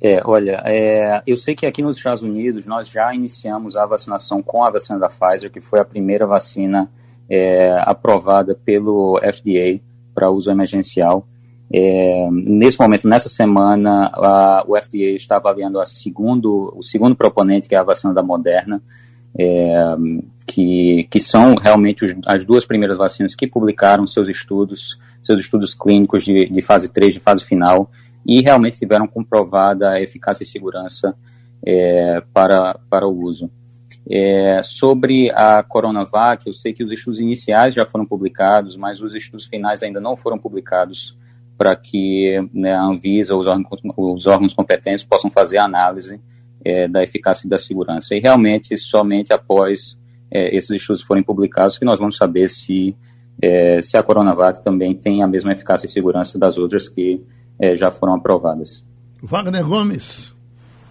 É, 0.00 0.22
olha, 0.24 0.62
é, 0.64 1.22
eu 1.26 1.36
sei 1.36 1.54
que 1.54 1.66
aqui 1.66 1.82
nos 1.82 1.96
Estados 1.96 2.22
Unidos 2.22 2.66
nós 2.66 2.88
já 2.88 3.12
iniciamos 3.12 3.76
a 3.76 3.84
vacinação 3.84 4.42
com 4.42 4.62
a 4.62 4.70
vacina 4.70 4.98
da 4.98 5.08
Pfizer, 5.08 5.50
que 5.50 5.60
foi 5.60 5.80
a 5.80 5.84
primeira 5.84 6.26
vacina 6.26 6.88
é, 7.28 7.76
aprovada 7.82 8.54
pelo 8.54 9.20
FDA 9.20 9.80
para 10.14 10.30
uso 10.30 10.50
emergencial. 10.50 11.26
É, 11.70 12.28
nesse 12.30 12.80
momento, 12.80 13.08
nessa 13.08 13.28
semana, 13.28 14.10
a, 14.14 14.64
o 14.66 14.80
FDA 14.80 15.14
está 15.16 15.36
avaliando 15.36 15.80
a 15.80 15.84
segundo, 15.84 16.72
o 16.76 16.82
segundo 16.82 17.14
proponente, 17.14 17.68
que 17.68 17.74
é 17.74 17.78
a 17.78 17.82
vacina 17.82 18.14
da 18.14 18.22
Moderna, 18.22 18.80
é, 19.38 19.96
que, 20.46 21.06
que 21.10 21.20
são 21.20 21.56
realmente 21.56 22.04
os, 22.04 22.14
as 22.24 22.44
duas 22.44 22.64
primeiras 22.64 22.96
vacinas 22.96 23.34
que 23.34 23.46
publicaram 23.46 24.06
seus 24.06 24.28
estudos, 24.28 24.98
seus 25.20 25.40
estudos 25.40 25.74
clínicos 25.74 26.24
de, 26.24 26.48
de 26.48 26.62
fase 26.62 26.88
3, 26.88 27.14
de 27.14 27.20
fase 27.20 27.44
final, 27.44 27.90
e 28.26 28.40
realmente 28.40 28.78
tiveram 28.78 29.06
comprovada 29.06 29.90
a 29.90 30.00
eficácia 30.00 30.42
e 30.42 30.46
segurança 30.46 31.14
é, 31.64 32.22
para, 32.32 32.78
para 32.88 33.06
o 33.06 33.24
uso. 33.24 33.50
É, 34.10 34.62
sobre 34.62 35.30
a 35.32 35.62
Coronavac, 35.62 36.46
eu 36.46 36.54
sei 36.54 36.72
que 36.72 36.82
os 36.82 36.90
estudos 36.90 37.20
iniciais 37.20 37.74
já 37.74 37.84
foram 37.84 38.06
publicados, 38.06 38.76
mas 38.76 39.02
os 39.02 39.14
estudos 39.14 39.46
finais 39.46 39.82
ainda 39.82 40.00
não 40.00 40.16
foram 40.16 40.38
publicados 40.38 41.16
para 41.58 41.74
que 41.74 42.38
né, 42.54 42.72
a 42.72 42.84
Anvisa 42.84 43.34
ou 43.34 43.40
os 43.40 43.46
órgãos, 43.46 43.80
os 43.96 44.26
órgãos 44.26 44.54
competentes 44.54 45.04
possam 45.04 45.28
fazer 45.28 45.58
a 45.58 45.64
análise 45.64 46.20
é, 46.64 46.88
da 46.88 47.02
eficácia 47.02 47.46
e 47.46 47.50
da 47.50 47.58
segurança. 47.58 48.14
E 48.14 48.20
realmente, 48.20 48.78
somente 48.78 49.32
após 49.32 49.98
é, 50.30 50.56
esses 50.56 50.70
estudos 50.70 51.02
forem 51.02 51.22
publicados, 51.22 51.76
que 51.76 51.84
nós 51.84 51.98
vamos 51.98 52.16
saber 52.16 52.48
se, 52.48 52.96
é, 53.42 53.82
se 53.82 53.96
a 53.96 54.02
Coronavac 54.02 54.62
também 54.62 54.94
tem 54.94 55.22
a 55.22 55.26
mesma 55.26 55.52
eficácia 55.52 55.86
e 55.86 55.90
segurança 55.90 56.38
das 56.38 56.56
outras 56.56 56.88
que 56.88 57.22
é, 57.58 57.76
já 57.76 57.90
foram 57.90 58.14
aprovadas. 58.14 58.84
Wagner 59.22 59.66
Gomes. 59.66 60.32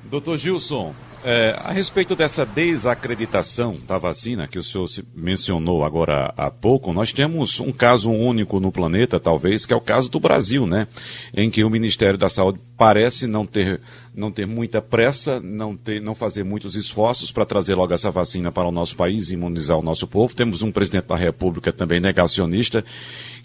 Doutor 0.09 0.37
Gilson, 0.37 0.95
é, 1.21 1.59
a 1.61 1.73
respeito 1.73 2.15
dessa 2.15 2.45
desacreditação 2.45 3.77
da 3.85 3.97
vacina 3.97 4.47
que 4.47 4.57
o 4.57 4.63
senhor 4.63 4.87
mencionou 5.13 5.83
agora 5.83 6.33
há 6.37 6.49
pouco, 6.49 6.93
nós 6.93 7.11
temos 7.11 7.59
um 7.59 7.73
caso 7.73 8.09
único 8.09 8.57
no 8.61 8.71
planeta, 8.71 9.19
talvez, 9.19 9.65
que 9.65 9.73
é 9.73 9.75
o 9.75 9.81
caso 9.81 10.09
do 10.09 10.17
Brasil, 10.17 10.65
né? 10.65 10.87
Em 11.33 11.49
que 11.49 11.61
o 11.61 11.69
Ministério 11.69 12.17
da 12.17 12.29
Saúde 12.29 12.57
parece 12.77 13.27
não 13.27 13.45
ter, 13.45 13.81
não 14.15 14.31
ter 14.31 14.47
muita 14.47 14.81
pressa, 14.81 15.41
não, 15.41 15.75
ter, 15.75 16.01
não 16.01 16.15
fazer 16.15 16.45
muitos 16.45 16.77
esforços 16.77 17.29
para 17.29 17.45
trazer 17.45 17.75
logo 17.75 17.93
essa 17.93 18.09
vacina 18.09 18.49
para 18.49 18.69
o 18.69 18.71
nosso 18.71 18.95
país 18.95 19.29
e 19.29 19.33
imunizar 19.33 19.77
o 19.77 19.83
nosso 19.83 20.07
povo. 20.07 20.33
Temos 20.33 20.61
um 20.61 20.71
presidente 20.71 21.07
da 21.07 21.17
República 21.17 21.73
também 21.73 21.99
negacionista, 21.99 22.85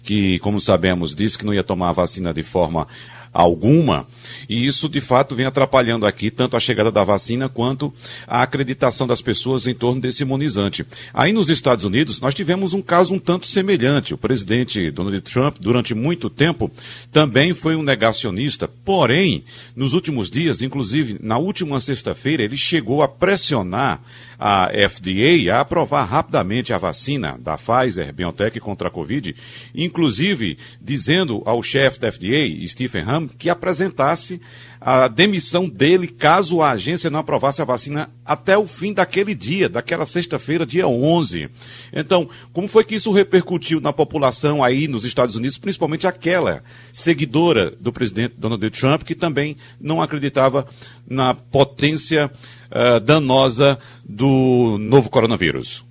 que, 0.01 0.39
como 0.39 0.61
sabemos, 0.61 1.13
disse 1.13 1.37
que 1.37 1.45
não 1.45 1.53
ia 1.53 1.63
tomar 1.63 1.89
a 1.89 1.93
vacina 1.93 2.33
de 2.33 2.43
forma 2.43 2.87
alguma, 3.33 4.07
e 4.47 4.65
isso 4.65 4.87
de 4.87 5.01
fato 5.01 5.35
vem 5.35 5.45
atrapalhando 5.45 6.05
aqui 6.05 6.29
tanto 6.29 6.55
a 6.55 6.59
chegada 6.59 6.91
da 6.91 7.03
vacina 7.03 7.49
quanto 7.49 7.93
a 8.27 8.43
acreditação 8.43 9.07
das 9.07 9.21
pessoas 9.21 9.65
em 9.67 9.73
torno 9.73 9.99
desse 9.99 10.23
imunizante. 10.23 10.85
Aí 11.13 11.33
nos 11.33 11.49
Estados 11.49 11.83
Unidos 11.83 12.21
nós 12.21 12.35
tivemos 12.35 12.73
um 12.73 12.81
caso 12.81 13.13
um 13.13 13.19
tanto 13.19 13.47
semelhante. 13.47 14.13
O 14.13 14.17
presidente 14.17 14.91
Donald 14.91 15.19
Trump, 15.21 15.57
durante 15.59 15.93
muito 15.95 16.29
tempo, 16.29 16.71
também 17.11 17.53
foi 17.53 17.75
um 17.75 17.83
negacionista, 17.83 18.67
porém, 18.67 19.43
nos 19.75 19.93
últimos 19.93 20.29
dias, 20.29 20.61
inclusive 20.61 21.17
na 21.21 21.37
última 21.37 21.79
sexta-feira, 21.79 22.43
ele 22.43 22.57
chegou 22.57 23.01
a 23.01 23.07
pressionar 23.07 24.01
a 24.45 24.69
FDA 24.89 25.53
a 25.53 25.61
aprovar 25.61 26.03
rapidamente 26.03 26.73
a 26.73 26.77
vacina 26.77 27.39
da 27.39 27.57
Pfizer 27.57 28.13
BioNTech 28.13 28.59
contra 28.59 28.89
a 28.89 28.91
Covid, 28.91 29.33
inclusive 29.73 30.57
dizendo 30.81 31.41
ao 31.45 31.63
chefe 31.63 31.97
da 31.97 32.11
FDA, 32.11 32.67
Stephen 32.67 33.03
Que 33.27 33.49
apresentasse 33.49 34.41
a 34.79 35.07
demissão 35.07 35.69
dele 35.69 36.07
caso 36.07 36.61
a 36.61 36.71
agência 36.71 37.09
não 37.09 37.19
aprovasse 37.19 37.61
a 37.61 37.65
vacina 37.65 38.09
até 38.25 38.57
o 38.57 38.67
fim 38.67 38.91
daquele 38.91 39.33
dia, 39.33 39.69
daquela 39.69 40.05
sexta-feira, 40.05 40.65
dia 40.65 40.87
11. 40.87 41.49
Então, 41.93 42.29
como 42.51 42.67
foi 42.67 42.83
que 42.83 42.95
isso 42.95 43.11
repercutiu 43.11 43.79
na 43.79 43.93
população 43.93 44.61
aí 44.61 44.87
nos 44.87 45.05
Estados 45.05 45.35
Unidos, 45.35 45.57
principalmente 45.57 46.05
aquela 46.05 46.63
seguidora 46.91 47.71
do 47.79 47.93
presidente 47.93 48.35
Donald 48.37 48.69
Trump, 48.71 49.03
que 49.03 49.15
também 49.15 49.55
não 49.79 50.01
acreditava 50.01 50.67
na 51.07 51.33
potência 51.33 52.29
uh, 52.69 52.99
danosa 52.99 53.79
do 54.03 54.77
novo 54.77 55.09
coronavírus? 55.09 55.85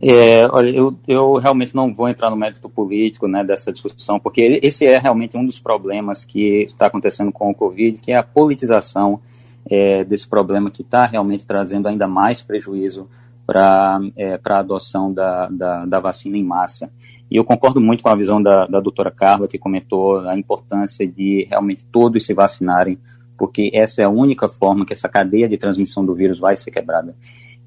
É, 0.00 0.46
olha, 0.52 0.70
eu, 0.70 0.96
eu 1.08 1.34
realmente 1.36 1.74
não 1.74 1.92
vou 1.92 2.08
entrar 2.08 2.30
no 2.30 2.36
mérito 2.36 2.68
político 2.68 3.26
né, 3.26 3.42
dessa 3.42 3.72
discussão, 3.72 4.20
porque 4.20 4.60
esse 4.62 4.86
é 4.86 4.98
realmente 4.98 5.36
um 5.36 5.44
dos 5.44 5.58
problemas 5.58 6.24
que 6.24 6.64
está 6.64 6.86
acontecendo 6.86 7.32
com 7.32 7.50
o 7.50 7.54
Covid, 7.54 8.00
que 8.00 8.12
é 8.12 8.16
a 8.16 8.22
politização 8.22 9.20
é, 9.68 10.04
desse 10.04 10.28
problema 10.28 10.70
que 10.70 10.82
está 10.82 11.04
realmente 11.04 11.44
trazendo 11.44 11.88
ainda 11.88 12.06
mais 12.06 12.42
prejuízo 12.42 13.08
para 13.44 14.00
é, 14.16 14.38
a 14.42 14.58
adoção 14.58 15.12
da, 15.12 15.48
da, 15.48 15.84
da, 15.84 16.00
vacina 16.00 16.36
em 16.36 16.44
massa. 16.44 16.90
E 17.30 17.36
eu 17.36 17.44
concordo 17.44 17.80
muito 17.80 18.02
com 18.02 18.08
a 18.08 18.14
visão 18.14 18.40
da, 18.42 18.66
da 18.66 18.78
doutora 18.78 19.10
Carla, 19.10 19.48
que 19.48 19.58
comentou 19.58 20.20
a 20.20 20.38
importância 20.38 21.06
de 21.06 21.46
realmente 21.50 21.84
todos 21.86 22.24
se 22.24 22.34
vacinarem 22.34 22.98
porque 23.38 23.70
essa 23.72 24.02
é 24.02 24.04
a 24.04 24.10
única 24.10 24.48
forma 24.48 24.84
que 24.84 24.92
essa 24.92 25.08
cadeia 25.08 25.48
de 25.48 25.56
transmissão 25.56 26.04
do 26.04 26.12
vírus 26.12 26.40
vai 26.40 26.56
ser 26.56 26.72
quebrada. 26.72 27.14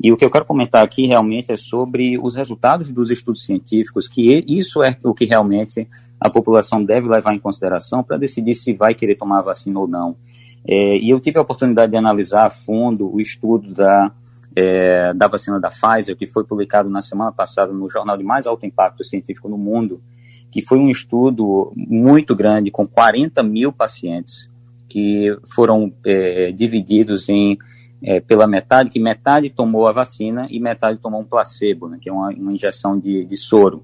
E 0.03 0.11
o 0.11 0.17
que 0.17 0.25
eu 0.25 0.31
quero 0.31 0.45
comentar 0.45 0.83
aqui 0.83 1.05
realmente 1.05 1.51
é 1.51 1.57
sobre 1.57 2.17
os 2.17 2.35
resultados 2.35 2.91
dos 2.91 3.11
estudos 3.11 3.45
científicos, 3.45 4.07
que 4.07 4.43
isso 4.47 4.81
é 4.81 4.97
o 5.03 5.13
que 5.13 5.25
realmente 5.25 5.87
a 6.19 6.29
população 6.29 6.83
deve 6.83 7.07
levar 7.07 7.35
em 7.35 7.39
consideração 7.39 8.03
para 8.03 8.17
decidir 8.17 8.55
se 8.55 8.73
vai 8.73 8.95
querer 8.95 9.15
tomar 9.15 9.39
a 9.39 9.43
vacina 9.43 9.79
ou 9.79 9.87
não. 9.87 10.15
É, 10.67 10.97
e 10.97 11.09
eu 11.09 11.19
tive 11.19 11.37
a 11.37 11.41
oportunidade 11.41 11.91
de 11.91 11.97
analisar 11.97 12.47
a 12.47 12.49
fundo 12.49 13.13
o 13.13 13.21
estudo 13.21 13.73
da, 13.73 14.11
é, 14.55 15.13
da 15.13 15.27
vacina 15.27 15.59
da 15.59 15.69
Pfizer, 15.69 16.15
que 16.15 16.25
foi 16.25 16.43
publicado 16.43 16.89
na 16.89 17.01
semana 17.01 17.31
passada 17.31 17.71
no 17.71 17.87
jornal 17.87 18.17
de 18.17 18.23
mais 18.23 18.47
alto 18.47 18.65
impacto 18.65 19.03
científico 19.03 19.47
no 19.47 19.57
mundo, 19.57 20.01
que 20.49 20.63
foi 20.63 20.79
um 20.79 20.89
estudo 20.89 21.71
muito 21.75 22.35
grande, 22.35 22.71
com 22.71 22.87
40 22.87 23.41
mil 23.43 23.71
pacientes, 23.71 24.49
que 24.89 25.35
foram 25.53 25.93
é, 26.05 26.51
divididos 26.51 27.29
em 27.29 27.57
é, 28.03 28.19
pela 28.19 28.47
metade, 28.47 28.89
que 28.89 28.99
metade 28.99 29.49
tomou 29.49 29.87
a 29.87 29.91
vacina 29.91 30.47
e 30.49 30.59
metade 30.59 30.99
tomou 30.99 31.21
um 31.21 31.25
placebo, 31.25 31.87
né, 31.87 31.97
que 32.01 32.09
é 32.09 32.13
uma, 32.13 32.29
uma 32.29 32.53
injeção 32.53 32.99
de, 32.99 33.25
de 33.25 33.37
soro. 33.37 33.83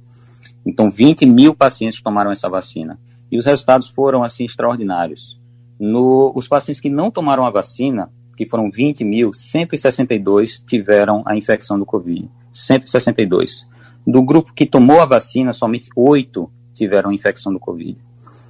Então, 0.65 0.89
20 0.89 1.25
mil 1.25 1.56
pacientes 1.56 2.01
tomaram 2.01 2.32
essa 2.32 2.49
vacina. 2.49 2.99
E 3.32 3.38
os 3.38 3.45
resultados 3.45 3.88
foram, 3.88 4.23
assim, 4.23 4.45
extraordinários. 4.45 5.39
No, 5.80 6.32
os 6.36 6.47
pacientes 6.47 6.80
que 6.80 6.89
não 6.89 7.12
tomaram 7.12 7.45
a 7.45 7.51
vacina, 7.51 8.12
que 8.36 8.45
foram 8.45 8.69
20 8.69 9.03
mil, 9.06 9.34
162 9.34 10.63
tiveram 10.67 11.23
a 11.25 11.36
infecção 11.36 11.77
do 11.77 11.86
Covid. 11.86 12.30
162. 12.51 13.67
Do 14.06 14.23
grupo 14.23 14.53
que 14.53 14.65
tomou 14.65 14.99
a 14.99 15.06
vacina, 15.06 15.53
somente 15.53 15.89
8 15.95 16.49
tiveram 16.73 17.12
a 17.12 17.13
infecção 17.13 17.51
do 17.51 17.60
Covid. 17.60 17.97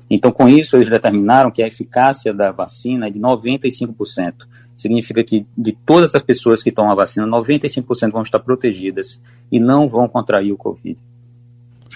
Então, 0.10 0.32
com 0.32 0.48
isso, 0.48 0.78
eles 0.78 0.90
determinaram 0.90 1.52
que 1.52 1.62
a 1.62 1.68
eficácia 1.68 2.34
da 2.34 2.52
vacina 2.52 3.08
é 3.08 3.10
de 3.10 3.20
95%. 3.20 4.48
Significa 4.78 5.24
que 5.24 5.46
de 5.58 5.72
todas 5.72 6.14
as 6.14 6.22
pessoas 6.22 6.62
que 6.62 6.72
tomam 6.72 6.92
a 6.92 6.96
vacina, 6.96 7.26
95% 7.26 8.12
vão 8.12 8.22
estar 8.22 8.40
protegidas 8.40 9.20
e 9.52 9.60
não 9.60 9.90
vão 9.90 10.08
contrair 10.08 10.54
o 10.54 10.58
Covid. 10.58 11.02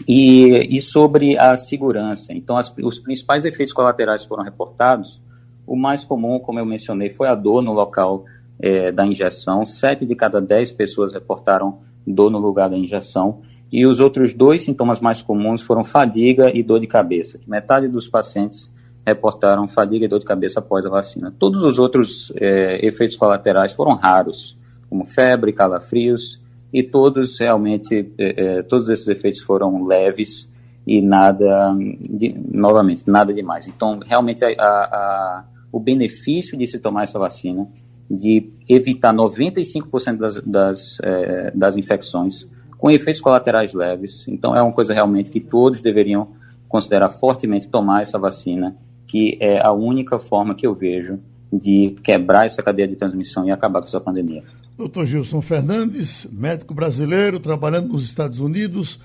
E, 0.07 0.77
e 0.77 0.81
sobre 0.81 1.37
a 1.37 1.55
segurança, 1.55 2.33
então 2.33 2.57
as, 2.57 2.73
os 2.81 2.99
principais 2.99 3.45
efeitos 3.45 3.73
colaterais 3.73 4.25
foram 4.25 4.43
reportados. 4.43 5.21
O 5.67 5.75
mais 5.75 6.03
comum, 6.03 6.39
como 6.39 6.59
eu 6.59 6.65
mencionei, 6.65 7.11
foi 7.11 7.27
a 7.27 7.35
dor 7.35 7.61
no 7.61 7.71
local 7.71 8.25
é, 8.59 8.91
da 8.91 9.05
injeção. 9.05 9.63
Sete 9.63 10.05
de 10.05 10.15
cada 10.15 10.41
dez 10.41 10.71
pessoas 10.71 11.13
reportaram 11.13 11.79
dor 12.05 12.31
no 12.31 12.39
lugar 12.39 12.69
da 12.69 12.77
injeção. 12.77 13.41
E 13.71 13.85
os 13.85 13.99
outros 13.99 14.33
dois 14.33 14.63
sintomas 14.63 14.99
mais 14.99 15.21
comuns 15.21 15.61
foram 15.61 15.83
fadiga 15.83 16.51
e 16.55 16.61
dor 16.61 16.79
de 16.79 16.87
cabeça. 16.87 17.39
Metade 17.47 17.87
dos 17.87 18.07
pacientes 18.07 18.71
reportaram 19.05 19.67
fadiga 19.67 20.05
e 20.05 20.07
dor 20.07 20.19
de 20.19 20.25
cabeça 20.25 20.59
após 20.59 20.85
a 20.85 20.89
vacina. 20.89 21.33
Todos 21.37 21.63
os 21.63 21.79
outros 21.79 22.31
é, 22.35 22.85
efeitos 22.85 23.15
colaterais 23.15 23.73
foram 23.73 23.95
raros, 23.95 24.57
como 24.89 25.05
febre, 25.05 25.53
calafrios 25.53 26.39
e 26.73 26.83
todos 26.83 27.39
realmente, 27.39 28.11
é, 28.17 28.59
é, 28.59 28.63
todos 28.63 28.89
esses 28.89 29.07
efeitos 29.07 29.41
foram 29.41 29.83
leves 29.83 30.49
e 30.85 31.01
nada, 31.01 31.75
de, 31.99 32.35
novamente, 32.51 33.09
nada 33.09 33.33
demais. 33.33 33.67
Então, 33.67 33.99
realmente, 34.05 34.43
a, 34.43 34.49
a, 34.59 35.45
o 35.71 35.79
benefício 35.79 36.57
de 36.57 36.65
se 36.65 36.79
tomar 36.79 37.03
essa 37.03 37.19
vacina, 37.19 37.67
de 38.09 38.49
evitar 38.67 39.13
95% 39.13 40.17
das, 40.17 40.37
das, 40.37 40.99
é, 41.01 41.51
das 41.51 41.77
infecções, 41.77 42.47
com 42.77 42.89
efeitos 42.89 43.21
colaterais 43.21 43.73
leves. 43.73 44.27
Então, 44.27 44.55
é 44.55 44.61
uma 44.61 44.73
coisa 44.73 44.93
realmente 44.93 45.29
que 45.29 45.39
todos 45.39 45.81
deveriam 45.81 46.29
considerar 46.67 47.09
fortemente 47.09 47.69
tomar 47.69 48.01
essa 48.01 48.17
vacina, 48.17 48.75
que 49.11 49.37
é 49.41 49.61
a 49.61 49.73
única 49.73 50.17
forma 50.17 50.55
que 50.55 50.65
eu 50.65 50.73
vejo 50.73 51.19
de 51.51 51.97
quebrar 52.01 52.45
essa 52.45 52.63
cadeia 52.63 52.87
de 52.87 52.95
transmissão 52.95 53.45
e 53.45 53.51
acabar 53.51 53.81
com 53.81 53.87
essa 53.87 53.99
pandemia. 53.99 54.41
Doutor 54.77 55.05
Gilson 55.05 55.41
Fernandes, 55.41 56.25
médico 56.31 56.73
brasileiro, 56.73 57.37
trabalhando 57.37 57.91
nos 57.91 58.05
Estados 58.05 58.39
Unidos. 58.39 59.01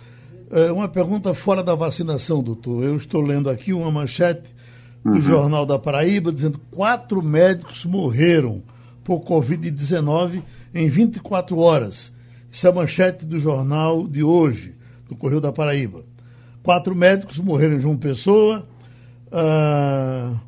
É 0.48 0.70
uma 0.70 0.86
pergunta 0.86 1.34
fora 1.34 1.60
da 1.60 1.74
vacinação, 1.74 2.40
doutor. 2.40 2.84
Eu 2.84 2.96
estou 2.96 3.20
lendo 3.20 3.50
aqui 3.50 3.72
uma 3.72 3.90
manchete 3.90 4.48
do 5.04 5.14
uhum. 5.14 5.20
Jornal 5.20 5.66
da 5.66 5.76
Paraíba 5.76 6.32
dizendo 6.32 6.56
que 6.56 6.66
quatro 6.70 7.20
médicos 7.20 7.84
morreram 7.84 8.62
por 9.02 9.24
Covid-19 9.24 10.40
em 10.72 10.88
24 10.88 11.58
horas. 11.58 12.12
Isso 12.48 12.64
é 12.64 12.70
a 12.70 12.72
manchete 12.72 13.26
do 13.26 13.40
jornal 13.40 14.06
de 14.06 14.22
hoje, 14.22 14.72
do 15.08 15.16
Correio 15.16 15.40
da 15.40 15.50
Paraíba. 15.50 16.04
Quatro 16.62 16.94
médicos 16.94 17.40
morreram 17.40 17.74
em 17.74 17.80
João 17.80 17.96
Pessoa. 17.96 18.68
Uh, 19.36 20.38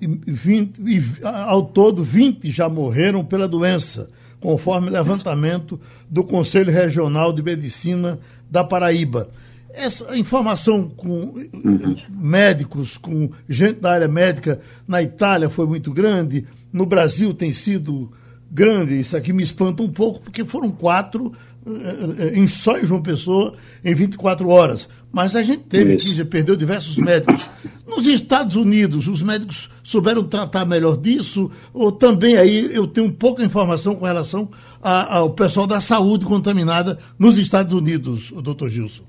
e 0.00 0.06
20, 0.06 0.78
e, 0.80 1.02
ao 1.22 1.62
todo, 1.64 2.02
20 2.02 2.50
já 2.50 2.68
morreram 2.68 3.24
pela 3.24 3.48
doença, 3.48 4.10
conforme 4.40 4.90
levantamento 4.90 5.80
do 6.08 6.24
Conselho 6.24 6.72
Regional 6.72 7.32
de 7.32 7.42
Medicina 7.42 8.18
da 8.50 8.64
Paraíba. 8.64 9.30
Essa 9.72 10.16
informação 10.16 10.88
com 10.88 11.34
uhum. 11.52 11.96
médicos, 12.10 12.96
com 12.96 13.30
gente 13.48 13.80
da 13.80 13.92
área 13.92 14.08
médica 14.08 14.60
na 14.86 15.02
Itália 15.02 15.50
foi 15.50 15.66
muito 15.66 15.92
grande, 15.92 16.46
no 16.72 16.86
Brasil 16.86 17.34
tem 17.34 17.52
sido 17.52 18.12
grande. 18.50 18.98
Isso 18.98 19.16
aqui 19.16 19.32
me 19.32 19.42
espanta 19.42 19.82
um 19.82 19.90
pouco, 19.90 20.20
porque 20.20 20.44
foram 20.44 20.70
quatro 20.70 21.32
eh, 21.66 21.70
eh, 22.18 22.38
em 22.38 22.46
só 22.46 22.78
em 22.78 22.86
João 22.86 23.02
Pessoa 23.02 23.56
em 23.84 23.94
24 23.94 24.48
horas. 24.48 24.88
Mas 25.14 25.36
a 25.36 25.44
gente 25.44 25.62
teve 25.62 25.94
Isso. 25.94 26.12
já 26.12 26.24
perdeu 26.24 26.56
diversos 26.56 26.98
médicos. 26.98 27.46
Nos 27.86 28.04
Estados 28.08 28.56
Unidos, 28.56 29.06
os 29.06 29.22
médicos 29.22 29.70
souberam 29.80 30.24
tratar 30.24 30.64
melhor 30.64 30.96
disso? 30.96 31.52
Ou 31.72 31.92
também 31.92 32.36
aí 32.36 32.74
eu 32.74 32.84
tenho 32.88 33.12
pouca 33.12 33.44
informação 33.44 33.94
com 33.94 34.04
relação 34.04 34.48
a, 34.82 35.18
ao 35.18 35.30
pessoal 35.30 35.68
da 35.68 35.80
saúde 35.80 36.24
contaminada 36.24 36.98
nos 37.16 37.38
Estados 37.38 37.72
Unidos, 37.72 38.32
o 38.32 38.42
doutor 38.42 38.68
Gilson? 38.68 39.04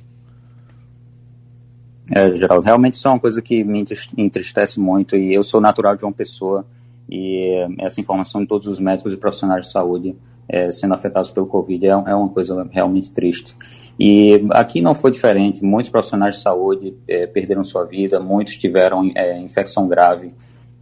É, 2.11 2.35
Geraldo, 2.35 2.63
realmente 2.63 2.93
isso 2.93 3.07
é 3.07 3.11
uma 3.11 3.19
coisa 3.19 3.41
que 3.41 3.63
me 3.63 3.83
entristece 4.15 4.79
muito 4.79 5.15
e 5.15 5.33
eu 5.33 5.41
sou 5.41 5.59
natural 5.59 5.95
de 5.95 6.01
João 6.01 6.13
Pessoa 6.13 6.67
e 7.09 7.65
essa 7.79 7.99
informação 7.99 8.41
de 8.41 8.47
todos 8.47 8.67
os 8.67 8.79
médicos 8.79 9.11
e 9.11 9.17
profissionais 9.17 9.65
de 9.65 9.71
saúde 9.71 10.15
é, 10.47 10.69
sendo 10.69 10.93
afetados 10.93 11.31
pelo 11.31 11.47
Covid 11.47 11.83
é, 11.87 11.89
é 11.89 12.15
uma 12.15 12.29
coisa 12.29 12.67
realmente 12.71 13.11
triste. 13.11 13.55
E 13.99 14.45
aqui 14.51 14.81
não 14.81 14.93
foi 14.93 15.11
diferente. 15.11 15.63
Muitos 15.63 15.89
profissionais 15.89 16.35
de 16.35 16.41
saúde 16.41 16.93
é, 17.07 17.25
perderam 17.25 17.63
sua 17.63 17.85
vida, 17.85 18.19
muitos 18.19 18.57
tiveram 18.57 19.11
é, 19.15 19.39
infecção 19.39 19.87
grave. 19.87 20.29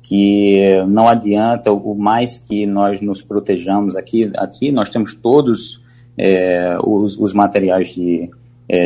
Que 0.02 0.84
não 0.88 1.08
adianta 1.08 1.71
o 1.71 1.95
mais 1.95 2.38
que 2.38 2.65
nós 2.65 2.99
nos 2.99 3.21
protejamos 3.21 3.95
aqui. 3.95 4.30
Aqui 4.36 4.71
nós 4.71 4.89
temos 4.89 5.13
todos 5.13 5.82
é, 6.17 6.78
os, 6.84 7.17
os, 7.17 7.34
materiais 7.34 7.89
de, 7.93 8.30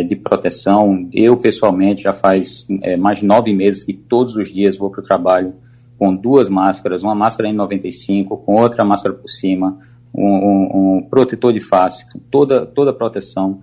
de 0.07 0.15
proteção. 0.15 1.09
Eu 1.11 1.35
pessoalmente 1.35 2.03
já 2.03 2.13
faz 2.13 2.67
mais 2.99 3.17
de 3.17 3.25
nove 3.25 3.51
meses 3.51 3.83
que 3.83 3.93
todos 3.93 4.35
os 4.35 4.53
dias 4.53 4.77
vou 4.77 4.91
para 4.91 5.01
o 5.01 5.03
trabalho 5.03 5.55
com 5.97 6.15
duas 6.15 6.47
máscaras, 6.49 7.03
uma 7.03 7.15
máscara 7.15 7.49
N95 7.49 8.27
com 8.45 8.61
outra 8.61 8.85
máscara 8.85 9.15
por 9.15 9.27
cima, 9.27 9.79
um, 10.13 10.23
um, 10.23 10.97
um 10.97 11.01
protetor 11.01 11.51
de 11.51 11.59
face, 11.59 12.05
toda 12.29 12.63
toda 12.63 12.91
a 12.91 12.93
proteção 12.93 13.59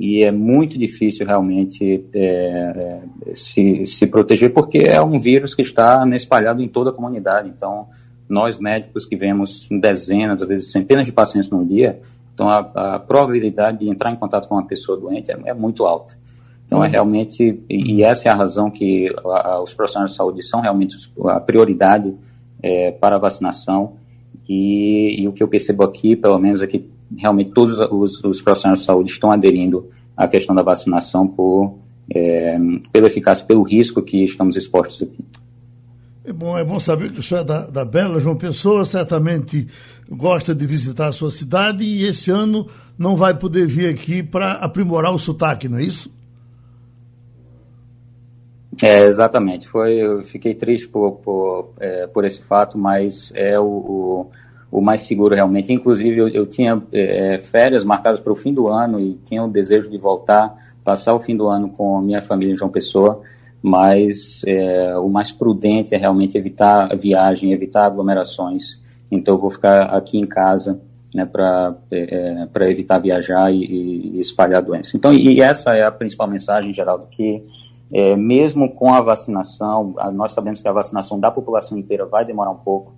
e 0.00 0.22
é 0.22 0.30
muito 0.30 0.78
difícil 0.78 1.26
realmente 1.26 2.04
é, 2.14 2.20
é, 2.20 3.34
se, 3.34 3.84
se 3.84 4.06
proteger, 4.06 4.52
porque 4.52 4.78
é 4.78 5.02
um 5.02 5.18
vírus 5.18 5.54
que 5.54 5.62
está 5.62 6.06
espalhado 6.12 6.62
em 6.62 6.68
toda 6.68 6.90
a 6.90 6.92
comunidade. 6.92 7.48
Então, 7.48 7.88
nós 8.28 8.58
médicos 8.58 9.04
que 9.04 9.16
vemos 9.16 9.66
dezenas, 9.70 10.42
às 10.42 10.48
vezes 10.48 10.70
centenas 10.70 11.04
de 11.04 11.12
pacientes 11.12 11.50
num 11.50 11.66
dia, 11.66 12.00
então 12.32 12.48
a, 12.48 12.58
a 12.94 12.98
probabilidade 13.00 13.78
de 13.78 13.88
entrar 13.88 14.12
em 14.12 14.16
contato 14.16 14.46
com 14.46 14.54
uma 14.54 14.66
pessoa 14.66 14.98
doente 14.98 15.32
é, 15.32 15.38
é 15.46 15.54
muito 15.54 15.84
alta. 15.84 16.14
Então, 16.64 16.84
é 16.84 16.86
uhum. 16.86 16.92
realmente, 16.92 17.60
e, 17.68 17.94
e, 17.94 18.02
essa 18.04 18.28
é 18.28 18.30
a 18.30 18.36
razão 18.36 18.70
que 18.70 19.12
a, 19.24 19.52
a, 19.54 19.62
os 19.62 19.74
profissionais 19.74 20.12
de 20.12 20.16
saúde 20.16 20.42
são 20.42 20.60
realmente 20.60 20.96
a 21.24 21.40
prioridade 21.40 22.14
é, 22.62 22.92
para 22.92 23.16
a 23.16 23.18
vacinação. 23.18 23.94
E, 24.48 25.22
e, 25.22 25.26
o 25.26 25.32
que 25.32 25.42
eu 25.42 25.48
percebo 25.48 25.82
aqui, 25.82 26.14
pelo 26.14 26.38
menos, 26.38 26.62
é 26.62 26.66
que 26.66 26.88
realmente 27.16 27.50
todos 27.50 27.78
os, 27.90 28.22
os 28.24 28.42
profissionais 28.42 28.80
de 28.80 28.84
saúde 28.84 29.10
estão 29.10 29.30
aderindo 29.30 29.88
à 30.16 30.26
questão 30.26 30.54
da 30.54 30.62
vacinação 30.62 31.26
por, 31.26 31.78
é, 32.14 32.58
pela 32.92 33.06
eficácia, 33.06 33.44
pelo 33.44 33.62
risco 33.62 34.02
que 34.02 34.22
estamos 34.24 34.56
expostos 34.56 35.02
aqui. 35.02 35.24
É 36.24 36.32
bom, 36.32 36.58
é 36.58 36.64
bom 36.64 36.78
saber 36.78 37.10
que 37.10 37.20
o 37.20 37.22
senhor 37.22 37.40
é 37.40 37.44
da, 37.44 37.66
da 37.66 37.84
Bela, 37.86 38.20
João 38.20 38.36
Pessoa, 38.36 38.84
certamente 38.84 39.66
gosta 40.10 40.54
de 40.54 40.66
visitar 40.66 41.08
a 41.08 41.12
sua 41.12 41.30
cidade 41.30 41.82
e 41.82 42.04
esse 42.04 42.30
ano 42.30 42.68
não 42.98 43.16
vai 43.16 43.32
poder 43.32 43.66
vir 43.66 43.88
aqui 43.88 44.22
para 44.22 44.52
aprimorar 44.52 45.14
o 45.14 45.18
sotaque, 45.18 45.68
não 45.68 45.78
é 45.78 45.82
isso? 45.82 46.12
É, 48.82 49.04
exatamente. 49.04 49.66
Foi, 49.66 49.94
eu 49.94 50.22
fiquei 50.22 50.54
triste 50.54 50.88
por, 50.88 51.12
por, 51.12 51.72
é, 51.80 52.06
por 52.06 52.24
esse 52.24 52.42
fato, 52.42 52.76
mas 52.76 53.32
é 53.34 53.58
o, 53.58 53.64
o 53.64 54.30
o 54.70 54.80
mais 54.80 55.02
seguro 55.02 55.34
realmente. 55.34 55.72
Inclusive, 55.72 56.18
eu, 56.18 56.28
eu 56.28 56.46
tinha 56.46 56.82
é, 56.92 57.38
férias 57.38 57.84
marcadas 57.84 58.20
para 58.20 58.32
o 58.32 58.36
fim 58.36 58.52
do 58.52 58.68
ano 58.68 59.00
e 59.00 59.14
tinha 59.14 59.42
o 59.42 59.48
desejo 59.48 59.88
de 59.90 59.98
voltar, 59.98 60.56
passar 60.84 61.14
o 61.14 61.20
fim 61.20 61.36
do 61.36 61.48
ano 61.48 61.70
com 61.70 61.98
a 61.98 62.02
minha 62.02 62.22
família 62.22 62.52
em 62.52 62.56
João 62.56 62.70
Pessoa, 62.70 63.20
mas 63.62 64.42
é, 64.46 64.96
o 64.98 65.08
mais 65.08 65.32
prudente 65.32 65.94
é 65.94 65.98
realmente 65.98 66.36
evitar 66.36 66.92
a 66.92 66.94
viagem, 66.94 67.52
evitar 67.52 67.86
aglomerações. 67.86 68.80
Então, 69.10 69.34
eu 69.34 69.40
vou 69.40 69.50
ficar 69.50 69.84
aqui 69.84 70.18
em 70.18 70.26
casa 70.26 70.80
né, 71.14 71.24
para 71.24 71.74
é, 71.90 72.46
é 72.54 72.70
evitar 72.70 72.98
viajar 72.98 73.52
e, 73.52 73.64
e, 73.64 74.20
espalhar 74.20 74.62
doença. 74.62 74.96
Então, 74.96 75.12
e 75.12 75.40
essa 75.40 75.74
é 75.74 75.82
a 75.82 75.90
principal 75.90 76.28
mensagem, 76.28 76.72
Geraldo, 76.72 77.06
que 77.10 77.42
é, 77.92 78.14
mesmo 78.14 78.70
com 78.74 78.92
a 78.92 79.00
vacinação, 79.00 79.94
nós 80.12 80.32
sabemos 80.32 80.60
que 80.60 80.68
a 80.68 80.72
vacinação 80.72 81.18
da 81.18 81.30
população 81.30 81.78
inteira 81.78 82.04
vai 82.04 82.24
demorar 82.24 82.50
um 82.50 82.58
pouco, 82.58 82.92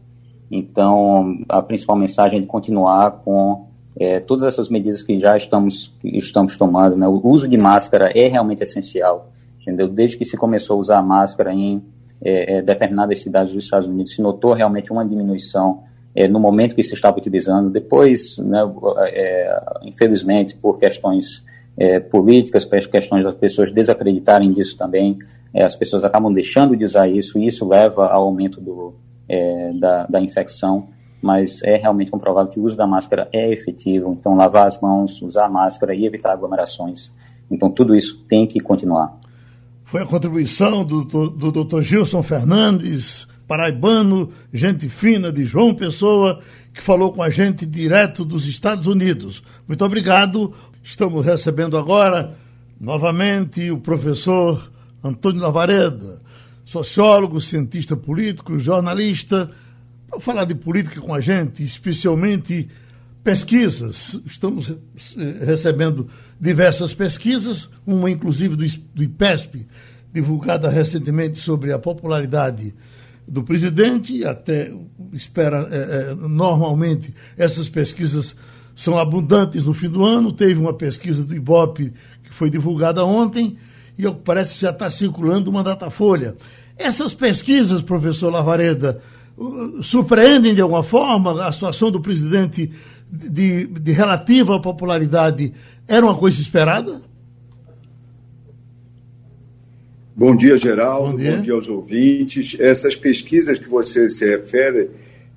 então 0.50 1.38
a 1.48 1.62
principal 1.62 1.96
mensagem 1.96 2.38
é 2.38 2.40
de 2.40 2.46
continuar 2.46 3.22
com 3.22 3.66
é, 3.98 4.18
todas 4.18 4.44
essas 4.44 4.68
medidas 4.68 5.02
que 5.02 5.18
já 5.18 5.36
estamos, 5.36 5.94
estamos 6.02 6.56
tomando. 6.56 6.96
Né? 6.96 7.06
O 7.06 7.20
uso 7.24 7.46
de 7.46 7.58
máscara 7.58 8.10
é 8.14 8.26
realmente 8.26 8.62
essencial, 8.62 9.30
entendeu? 9.60 9.88
Desde 9.88 10.16
que 10.16 10.24
se 10.24 10.36
começou 10.36 10.76
a 10.76 10.80
usar 10.80 11.02
máscara 11.02 11.52
em 11.52 11.82
é, 12.22 12.58
é 12.58 12.62
determinadas 12.62 13.18
cidades 13.18 13.52
dos 13.52 13.64
Estados 13.64 13.88
Unidos, 13.88 14.14
se 14.14 14.20
notou 14.20 14.52
realmente 14.52 14.92
uma 14.92 15.06
diminuição 15.06 15.82
é, 16.14 16.28
no 16.28 16.40
momento 16.40 16.74
que 16.74 16.82
se 16.82 16.94
estava 16.94 17.16
utilizando. 17.18 17.70
Depois, 17.70 18.36
né, 18.38 18.60
é, 19.06 19.62
infelizmente, 19.82 20.56
por 20.56 20.76
questões 20.78 21.44
é, 21.78 22.00
políticas, 22.00 22.64
por 22.64 22.78
questões 22.88 23.24
das 23.24 23.34
pessoas 23.36 23.72
desacreditarem 23.72 24.50
disso 24.50 24.76
também, 24.76 25.18
as 25.54 25.74
pessoas 25.74 26.04
acabam 26.04 26.32
deixando 26.32 26.76
de 26.76 26.84
usar 26.84 27.08
isso 27.08 27.38
e 27.38 27.46
isso 27.46 27.66
leva 27.66 28.06
ao 28.06 28.24
aumento 28.24 28.60
do, 28.60 28.94
é, 29.30 29.70
da, 29.74 30.06
da 30.06 30.20
infecção. 30.20 30.88
Mas 31.22 31.62
é 31.62 31.76
realmente 31.76 32.10
comprovado 32.10 32.50
que 32.50 32.58
o 32.58 32.64
uso 32.64 32.76
da 32.76 32.86
máscara 32.86 33.28
é 33.32 33.52
efetivo. 33.52 34.16
Então, 34.18 34.34
lavar 34.34 34.66
as 34.66 34.80
mãos, 34.80 35.20
usar 35.22 35.46
a 35.46 35.50
máscara 35.50 35.94
e 35.94 36.06
evitar 36.06 36.32
aglomerações. 36.32 37.12
Então, 37.50 37.70
tudo 37.70 37.94
isso 37.94 38.24
tem 38.26 38.46
que 38.46 38.58
continuar. 38.58 39.18
Foi 39.84 40.02
a 40.02 40.06
contribuição 40.06 40.84
do, 40.84 41.04
do, 41.04 41.30
do 41.30 41.64
Dr. 41.64 41.82
Gilson 41.82 42.22
Fernandes, 42.22 43.26
paraibano, 43.46 44.30
gente 44.52 44.88
fina 44.88 45.32
de 45.32 45.44
João 45.44 45.74
Pessoa, 45.74 46.40
que 46.72 46.80
falou 46.80 47.12
com 47.12 47.22
a 47.22 47.28
gente 47.28 47.66
direto 47.66 48.24
dos 48.24 48.46
Estados 48.46 48.86
Unidos. 48.86 49.42
Muito 49.66 49.84
obrigado. 49.84 50.54
Estamos 50.82 51.26
recebendo 51.26 51.76
agora, 51.76 52.36
novamente, 52.80 53.70
o 53.70 53.78
professor 53.78 54.70
Antônio 55.02 55.42
Lavareda, 55.42 56.22
sociólogo, 56.70 57.40
cientista 57.40 57.96
político, 57.96 58.56
jornalista, 58.56 59.50
para 60.08 60.20
falar 60.20 60.44
de 60.44 60.54
política 60.54 61.00
com 61.00 61.12
a 61.12 61.20
gente, 61.20 61.64
especialmente 61.64 62.68
pesquisas. 63.24 64.16
Estamos 64.24 64.72
recebendo 65.44 66.06
diversas 66.40 66.94
pesquisas, 66.94 67.68
uma 67.84 68.08
inclusive 68.08 68.54
do 68.54 69.02
IPESP, 69.02 69.66
divulgada 70.12 70.70
recentemente 70.70 71.38
sobre 71.38 71.72
a 71.72 71.78
popularidade 71.78 72.72
do 73.26 73.42
presidente, 73.42 74.24
até 74.24 74.72
espera, 75.12 75.66
é, 75.72 76.14
normalmente 76.14 77.12
essas 77.36 77.68
pesquisas 77.68 78.36
são 78.76 78.96
abundantes 78.96 79.64
no 79.64 79.74
fim 79.74 79.88
do 79.88 80.04
ano. 80.04 80.30
Teve 80.30 80.60
uma 80.60 80.72
pesquisa 80.72 81.24
do 81.24 81.34
Ibope 81.34 81.92
que 82.22 82.32
foi 82.32 82.48
divulgada 82.48 83.04
ontem 83.04 83.56
e 83.98 84.08
parece 84.24 84.54
que 84.54 84.62
já 84.62 84.70
está 84.70 84.88
circulando 84.88 85.50
uma 85.50 85.64
datafolha. 85.64 86.36
Essas 86.80 87.12
pesquisas, 87.12 87.82
professor 87.82 88.32
Lavareda, 88.32 89.02
surpreendem 89.82 90.54
de 90.54 90.62
alguma 90.62 90.82
forma 90.82 91.46
a 91.46 91.52
situação 91.52 91.90
do 91.90 92.00
presidente 92.00 92.72
de, 93.12 93.66
de 93.66 93.92
relativa 93.92 94.58
popularidade 94.58 95.52
era 95.86 96.06
uma 96.06 96.16
coisa 96.16 96.40
esperada? 96.40 97.02
Bom 100.16 100.34
dia, 100.34 100.56
Geraldo. 100.56 101.12
Bom 101.12 101.16
dia. 101.16 101.36
Bom 101.36 101.42
dia 101.42 101.52
aos 101.54 101.68
ouvintes. 101.68 102.58
Essas 102.58 102.96
pesquisas 102.96 103.58
que 103.58 103.68
você 103.68 104.08
se 104.08 104.24
refere, 104.24 104.88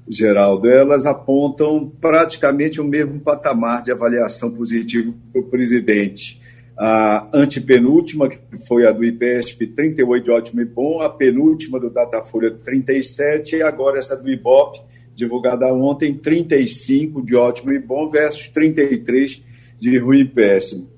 Geraldo, 0.07 0.69
elas 0.69 1.05
apontam 1.05 1.91
praticamente 1.99 2.79
o 2.79 2.85
mesmo 2.85 3.19
patamar 3.19 3.83
de 3.83 3.91
avaliação 3.91 4.49
positiva 4.49 5.13
para 5.31 5.41
o 5.41 5.45
presidente. 5.45 6.39
A 6.77 7.29
antepenúltima, 7.33 8.27
que 8.27 8.39
foi 8.67 8.87
a 8.87 8.91
do 8.91 9.03
IPESP, 9.03 9.67
38 9.67 10.23
de 10.23 10.31
ótimo 10.31 10.61
e 10.61 10.65
bom, 10.65 11.01
a 11.01 11.09
penúltima 11.09 11.79
do 11.79 11.89
Datafolha, 11.89 12.49
37, 12.51 13.57
e 13.57 13.61
agora 13.61 13.99
essa 13.99 14.15
do 14.15 14.29
IBOP, 14.29 14.81
divulgada 15.15 15.71
ontem, 15.73 16.15
35 16.15 17.23
de 17.23 17.35
ótimo 17.35 17.71
e 17.71 17.79
bom 17.79 18.09
versus 18.09 18.49
33 18.49 19.43
de 19.79 19.97
ruim 19.97 20.21
e 20.21 20.25
péssimo. 20.25 20.89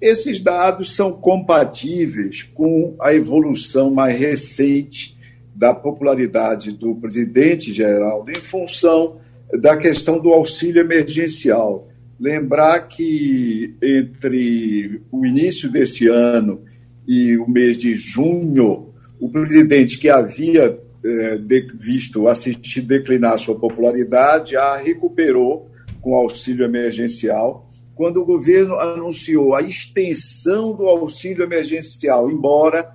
Esses 0.00 0.40
dados 0.40 0.94
são 0.94 1.12
compatíveis 1.12 2.42
com 2.42 2.96
a 3.00 3.12
evolução 3.12 3.90
mais 3.90 4.18
recente 4.18 5.18
da 5.54 5.74
popularidade 5.74 6.70
do 6.70 6.94
presidente 6.94 7.72
Geraldo 7.72 8.30
em 8.30 8.36
função 8.36 9.16
da 9.60 9.76
questão 9.76 10.20
do 10.20 10.32
auxílio 10.32 10.80
emergencial. 10.80 11.87
Lembrar 12.18 12.88
que 12.88 13.76
entre 13.82 15.02
o 15.10 15.24
início 15.24 15.70
desse 15.70 16.08
ano 16.08 16.64
e 17.06 17.36
o 17.36 17.48
mês 17.48 17.76
de 17.76 17.94
junho, 17.94 18.92
o 19.20 19.28
presidente 19.30 19.98
que 19.98 20.08
havia 20.08 20.78
eh, 21.04 21.38
visto 21.74 22.28
assistir 22.28 22.82
declinar 22.82 23.38
sua 23.38 23.58
popularidade 23.58 24.56
a 24.56 24.76
recuperou 24.76 25.70
com 26.00 26.14
auxílio 26.14 26.64
emergencial 26.64 27.68
quando 27.98 28.18
o 28.18 28.24
governo 28.24 28.76
anunciou 28.76 29.56
a 29.56 29.60
extensão 29.60 30.72
do 30.72 30.86
auxílio 30.86 31.42
emergencial, 31.42 32.30
embora 32.30 32.88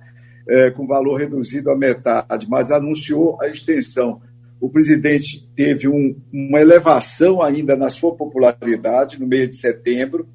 é, 0.48 0.70
com 0.70 0.86
valor 0.86 1.18
reduzido 1.18 1.70
à 1.70 1.76
metade, 1.76 2.48
mas 2.48 2.70
anunciou 2.70 3.38
a 3.42 3.48
extensão. 3.48 4.22
O 4.64 4.70
presidente 4.70 5.46
teve 5.54 5.86
um, 5.86 6.18
uma 6.32 6.58
elevação 6.58 7.42
ainda 7.42 7.76
na 7.76 7.90
sua 7.90 8.16
popularidade 8.16 9.20
no 9.20 9.26
mês 9.26 9.50
de 9.50 9.56
setembro 9.56 10.26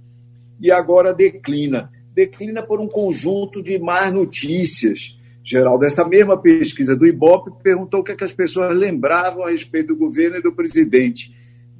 e 0.61 0.69
agora 0.69 1.15
declina. 1.15 1.89
Declina 2.13 2.61
por 2.61 2.79
um 2.79 2.87
conjunto 2.87 3.63
de 3.63 3.79
más 3.79 4.13
notícias. 4.13 5.17
Geraldo, 5.43 5.83
essa 5.83 6.07
mesma 6.07 6.39
pesquisa 6.39 6.95
do 6.95 7.07
IBOP 7.07 7.59
perguntou 7.63 8.01
o 8.01 8.03
que, 8.03 8.11
é 8.11 8.15
que 8.15 8.23
as 8.23 8.31
pessoas 8.31 8.77
lembravam 8.77 9.43
a 9.43 9.49
respeito 9.49 9.87
do 9.87 9.97
governo 9.97 10.37
e 10.37 10.43
do 10.43 10.53
presidente. 10.53 11.33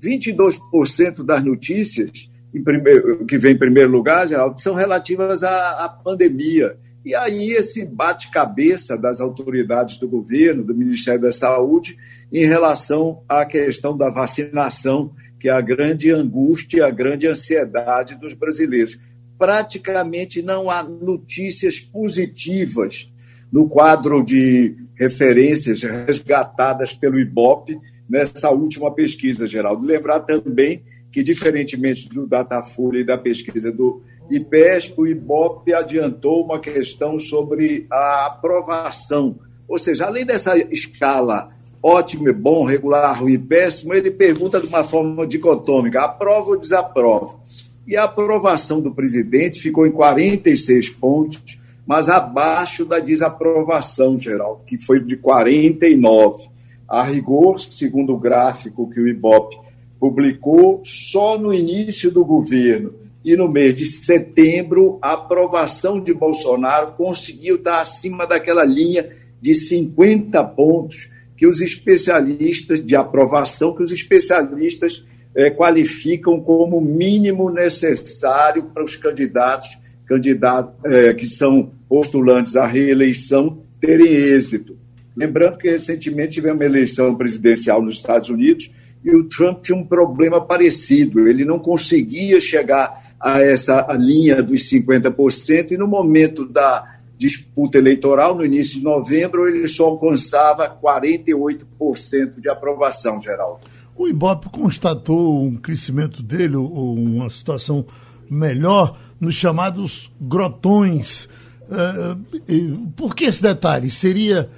22% 0.04 1.24
das 1.24 1.46
notícias 1.46 2.32
primeiro, 2.64 3.28
que 3.28 3.38
vem 3.38 3.54
em 3.54 3.60
primeiro 3.60 3.92
lugar, 3.92 4.28
Geraldo, 4.28 4.60
são 4.60 4.74
relativas 4.74 5.44
à, 5.44 5.86
à 5.86 5.88
pandemia. 5.88 6.76
E 7.06 7.16
aí 7.16 7.52
esse 7.52 7.86
bate-cabeça 7.86 8.98
das 8.98 9.22
autoridades 9.22 9.98
do 9.98 10.08
governo, 10.08 10.64
do 10.64 10.76
Ministério 10.76 11.22
da 11.22 11.32
Saúde, 11.32 11.98
em 12.32 12.46
relação 12.46 13.24
à 13.28 13.46
questão 13.46 13.98
da 13.98 14.10
vacinação, 14.10 15.14
que 15.40 15.48
é 15.48 15.52
a 15.52 15.62
grande 15.62 16.12
angústia, 16.12 16.86
a 16.86 16.90
grande 16.90 17.26
ansiedade 17.26 18.16
dos 18.16 18.34
brasileiros. 18.34 19.00
Praticamente 19.38 20.42
não 20.42 20.70
há 20.70 20.84
notícias 20.84 21.80
positivas 21.80 23.10
no 23.52 23.68
quadro 23.68 24.24
de 24.24 24.76
referências 24.96 25.82
resgatadas 25.82 26.94
pelo 26.94 27.18
IBOP 27.18 27.80
nessa 28.10 28.50
última 28.50 28.94
pesquisa, 28.94 29.48
Geraldo. 29.48 29.86
Lembrar 29.86 30.20
também 30.20 30.84
que, 31.12 31.24
diferentemente 31.24 32.10
do 32.10 32.28
Datafolha 32.28 33.00
e 33.00 33.06
da 33.06 33.18
pesquisa 33.18 33.72
do 33.72 34.04
IPESP, 34.30 34.94
o 34.98 35.08
IBOP 35.08 35.74
adiantou 35.74 36.44
uma 36.44 36.60
questão 36.60 37.18
sobre 37.18 37.88
a 37.92 38.28
aprovação. 38.28 39.36
Ou 39.68 39.78
seja, 39.78 40.06
além 40.06 40.26
dessa 40.26 40.58
escala 40.58 41.52
ótimo 41.82 42.30
e 42.30 42.34
bom, 42.34 42.66
regular, 42.66 43.20
ruim 43.20 43.34
e 43.34 43.38
péssimo, 43.38 43.94
ele 43.94 44.12
pergunta 44.12 44.60
de 44.60 44.68
uma 44.68 44.84
forma 44.84 45.26
dicotômica: 45.26 46.04
aprova 46.04 46.52
ou 46.52 46.60
desaprova? 46.60 47.40
E 47.88 47.98
a 47.98 48.04
aprovação 48.04 48.82
do 48.82 48.94
presidente 48.94 49.60
ficou 49.60 49.86
em 49.88 49.92
46 49.92 50.90
pontos, 50.92 51.60
mas 51.88 52.08
abaixo 52.08 52.86
da 52.86 53.00
desaprovação 53.00 54.18
geral, 54.18 54.62
que 54.66 54.78
foi 54.78 55.00
de 55.00 55.18
49. 55.18 56.50
A 56.88 57.04
rigor, 57.04 57.60
segundo 57.60 58.14
o 58.14 58.20
gráfico 58.20 58.90
que 58.90 59.00
o 59.00 59.08
IBOP 59.08 59.58
publicou 60.00 60.82
só 60.84 61.38
no 61.38 61.54
início 61.54 62.10
do 62.10 62.24
governo 62.24 63.09
e 63.24 63.36
no 63.36 63.50
mês 63.50 63.76
de 63.76 63.86
setembro, 63.86 64.98
a 65.02 65.14
aprovação 65.14 66.02
de 66.02 66.14
Bolsonaro 66.14 66.94
conseguiu 66.94 67.56
estar 67.56 67.82
acima 67.82 68.26
daquela 68.26 68.64
linha 68.64 69.10
de 69.42 69.54
50 69.54 70.44
pontos 70.46 71.10
que 71.36 71.48
os 71.48 71.62
especialistas 71.62 72.86
de 72.86 72.96
aprovação, 72.96 73.74
que 73.76 73.84
os 73.84 73.92
especialistas 73.92 75.04
é, 75.36 75.50
qualificam 75.50 76.40
como 76.40 76.82
mínimo 76.82 77.50
necessário 77.50 78.64
para 78.74 78.84
os 78.84 78.96
candidatos, 78.96 79.78
candidatos 80.06 80.74
é, 80.86 81.14
que 81.14 81.26
são 81.26 81.72
postulantes 81.88 82.56
à 82.56 82.66
reeleição 82.66 83.64
terem 83.80 84.12
êxito. 84.12 84.78
Lembrando 85.16 85.58
que 85.58 85.70
recentemente 85.70 86.36
tivemos 86.36 86.58
uma 86.58 86.66
eleição 86.66 87.16
presidencial 87.16 87.82
nos 87.82 87.96
Estados 87.96 88.30
Unidos 88.30 88.74
e 89.04 89.16
o 89.16 89.24
Trump 89.28 89.62
tinha 89.62 89.78
um 89.78 89.86
problema 89.86 90.42
parecido. 90.42 91.28
Ele 91.28 91.46
não 91.46 91.60
conseguia 91.60 92.40
chegar 92.42 93.09
a 93.20 93.42
essa 93.42 93.86
linha 94.00 94.42
dos 94.42 94.70
50%, 94.70 95.72
e 95.72 95.78
no 95.78 95.88
momento 95.88 96.46
da 96.46 97.00
disputa 97.18 97.78
eleitoral, 97.78 98.34
no 98.34 98.46
início 98.46 98.80
de 98.80 98.84
novembro, 98.84 99.48
ele 99.48 99.68
só 99.68 99.88
alcançava 99.88 100.70
48% 100.70 102.40
de 102.40 102.50
aprovação, 102.50 103.20
Geraldo. 103.20 103.60
O 103.94 104.08
Ibope 104.08 104.48
constatou 104.50 105.44
um 105.44 105.58
crescimento 105.58 106.24
dele, 106.24 106.56
ou 106.56 106.96
uma 106.96 107.30
situação 107.30 107.86
melhor, 108.30 108.98
nos 109.20 109.36
chamados 109.36 110.10
grotões. 110.22 111.28
Uh, 111.68 112.88
por 112.96 113.14
que 113.14 113.26
esse 113.26 113.42
detalhe? 113.42 113.92
Seria 113.92 114.50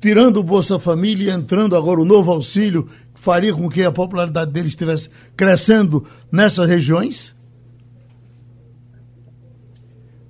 tirando 0.00 0.38
o 0.38 0.42
Bolsa 0.42 0.78
Família 0.78 1.30
e 1.30 1.34
entrando 1.34 1.76
agora 1.76 2.00
o 2.00 2.04
novo 2.06 2.30
auxílio, 2.30 2.88
faria 3.14 3.52
com 3.52 3.68
que 3.68 3.82
a 3.82 3.92
popularidade 3.92 4.50
dele 4.50 4.68
estivesse 4.68 5.10
crescendo 5.36 6.06
nessas 6.32 6.66
regiões? 6.66 7.35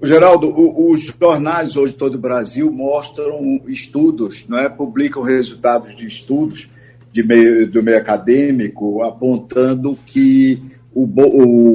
Geraldo, 0.03 0.49
o, 0.49 0.91
os 0.91 1.05
jornais 1.19 1.77
hoje 1.77 1.95
todo 1.95 2.17
o 2.17 2.21
Brasil 2.21 2.71
mostram 2.71 3.63
estudos, 3.67 4.47
não 4.49 4.59
é? 4.59 4.69
publicam 4.69 5.23
resultados 5.23 5.97
de 5.97 6.07
estudos 6.07 6.69
de 7.11 7.23
meio, 7.23 7.67
do 7.71 7.83
meio 7.83 7.97
acadêmico 7.97 9.03
apontando 9.03 9.99
que 10.05 10.63
o, 10.95 11.07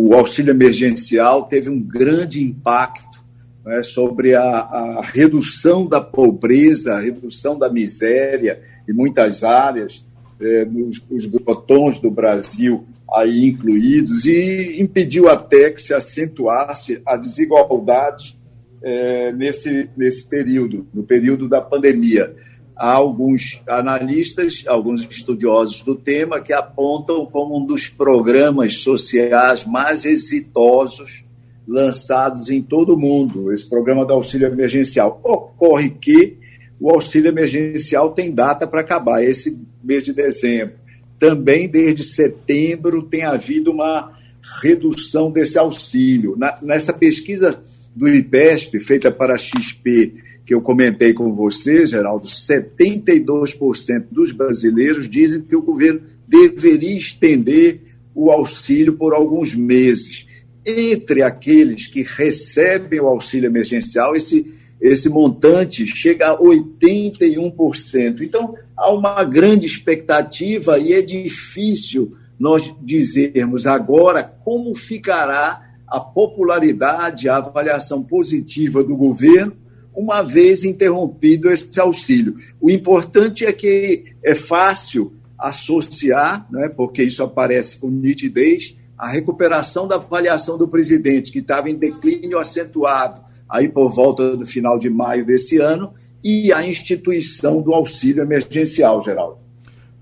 o 0.09 0.13
auxílio 0.13 0.51
emergencial 0.51 1.45
teve 1.45 1.69
um 1.69 1.81
grande 1.81 2.43
impacto 2.43 3.23
né, 3.65 3.81
sobre 3.81 4.35
a, 4.35 4.43
a, 4.43 5.01
redução 5.01 5.87
da 5.87 5.99
pobreza, 5.99 6.93
a 6.93 7.01
redução 7.01 7.57
da 7.57 7.71
miséria 7.71 8.61
em 8.87 8.93
muitas 8.93 9.43
áreas, 9.43 10.03
é, 10.39 10.65
nos 10.65 11.03
os 11.09 11.25
grotões 11.25 11.99
do 11.99 12.09
Brasil 12.09 12.85
aí 13.13 13.45
incluídos, 13.47 14.25
e 14.25 14.81
impediu 14.81 15.27
até 15.27 15.69
que 15.69 15.81
se 15.81 15.93
acentuasse 15.93 17.01
a 17.05 17.17
desigualdade 17.17 18.39
é, 18.81 19.31
nesse, 19.31 19.89
nesse 19.95 20.23
período, 20.23 20.87
no 20.93 21.03
período 21.03 21.47
da 21.47 21.61
pandemia. 21.61 22.33
Há 22.75 22.93
alguns 22.93 23.61
analistas, 23.67 24.63
alguns 24.65 25.01
estudiosos 25.01 25.83
do 25.83 25.93
tema, 25.93 26.39
que 26.39 26.53
apontam 26.53 27.25
como 27.25 27.61
um 27.61 27.65
dos 27.65 27.87
programas 27.87 28.77
sociais 28.77 29.65
mais 29.65 30.03
exitosos 30.03 31.23
lançados 31.67 32.49
em 32.49 32.61
todo 32.61 32.95
o 32.95 32.99
mundo, 32.99 33.51
esse 33.51 33.69
programa 33.69 34.05
do 34.05 34.13
auxílio 34.13 34.47
emergencial. 34.47 35.21
Ocorre 35.23 35.91
que 35.91 36.37
o 36.79 36.89
auxílio 36.89 37.29
emergencial 37.29 38.11
tem 38.11 38.31
data 38.31 38.65
para 38.65 38.81
acabar, 38.81 39.23
esse 39.23 39.61
mês 39.83 40.01
de 40.01 40.11
dezembro. 40.11 40.80
Também 41.21 41.69
desde 41.69 42.03
setembro 42.03 43.03
tem 43.03 43.21
havido 43.21 43.69
uma 43.69 44.11
redução 44.59 45.29
desse 45.29 45.55
auxílio. 45.55 46.35
Na, 46.35 46.57
nessa 46.63 46.91
pesquisa 46.91 47.63
do 47.95 48.09
IPESP, 48.09 48.79
feita 48.79 49.11
para 49.11 49.35
a 49.35 49.37
XP, 49.37 50.15
que 50.43 50.51
eu 50.51 50.63
comentei 50.63 51.13
com 51.13 51.31
você, 51.31 51.85
Geraldo, 51.85 52.25
72% 52.25 54.05
dos 54.09 54.31
brasileiros 54.31 55.07
dizem 55.07 55.43
que 55.43 55.55
o 55.55 55.61
governo 55.61 56.01
deveria 56.27 56.97
estender 56.97 57.81
o 58.15 58.31
auxílio 58.31 58.93
por 58.93 59.13
alguns 59.13 59.53
meses 59.53 60.25
entre 60.65 61.21
aqueles 61.21 61.85
que 61.85 62.01
recebem 62.01 62.99
o 62.99 63.05
auxílio 63.05 63.47
emergencial, 63.47 64.15
esse, 64.15 64.51
esse 64.81 65.07
montante 65.07 65.85
chega 65.85 66.31
a 66.31 66.37
81%. 66.39 68.21
Então, 68.21 68.55
há 68.75 68.91
uma 68.91 69.23
grande 69.23 69.67
expectativa 69.67 70.79
e 70.79 70.93
é 70.93 71.01
difícil 71.01 72.17
nós 72.39 72.73
dizermos 72.81 73.67
agora 73.67 74.23
como 74.23 74.73
ficará 74.73 75.69
a 75.87 75.99
popularidade, 75.99 77.29
a 77.29 77.37
avaliação 77.37 78.01
positiva 78.01 78.83
do 78.83 78.95
governo, 78.95 79.53
uma 79.93 80.23
vez 80.23 80.63
interrompido 80.63 81.51
esse 81.51 81.79
auxílio. 81.79 82.35
O 82.59 82.71
importante 82.71 83.45
é 83.45 83.51
que 83.51 84.05
é 84.23 84.33
fácil 84.33 85.13
associar, 85.37 86.47
né, 86.49 86.69
porque 86.69 87.03
isso 87.03 87.21
aparece 87.21 87.77
com 87.77 87.89
nitidez, 87.89 88.75
a 88.97 89.09
recuperação 89.09 89.87
da 89.87 89.95
avaliação 89.95 90.57
do 90.57 90.67
presidente, 90.67 91.31
que 91.31 91.39
estava 91.39 91.69
em 91.69 91.75
declínio 91.75 92.39
acentuado 92.39 93.21
aí 93.51 93.67
por 93.67 93.91
volta 93.91 94.37
do 94.37 94.45
final 94.45 94.79
de 94.79 94.89
maio 94.89 95.25
desse 95.25 95.57
ano, 95.57 95.93
e 96.23 96.53
a 96.53 96.65
instituição 96.65 97.61
do 97.61 97.73
auxílio 97.73 98.23
emergencial, 98.23 99.01
Geraldo. 99.01 99.37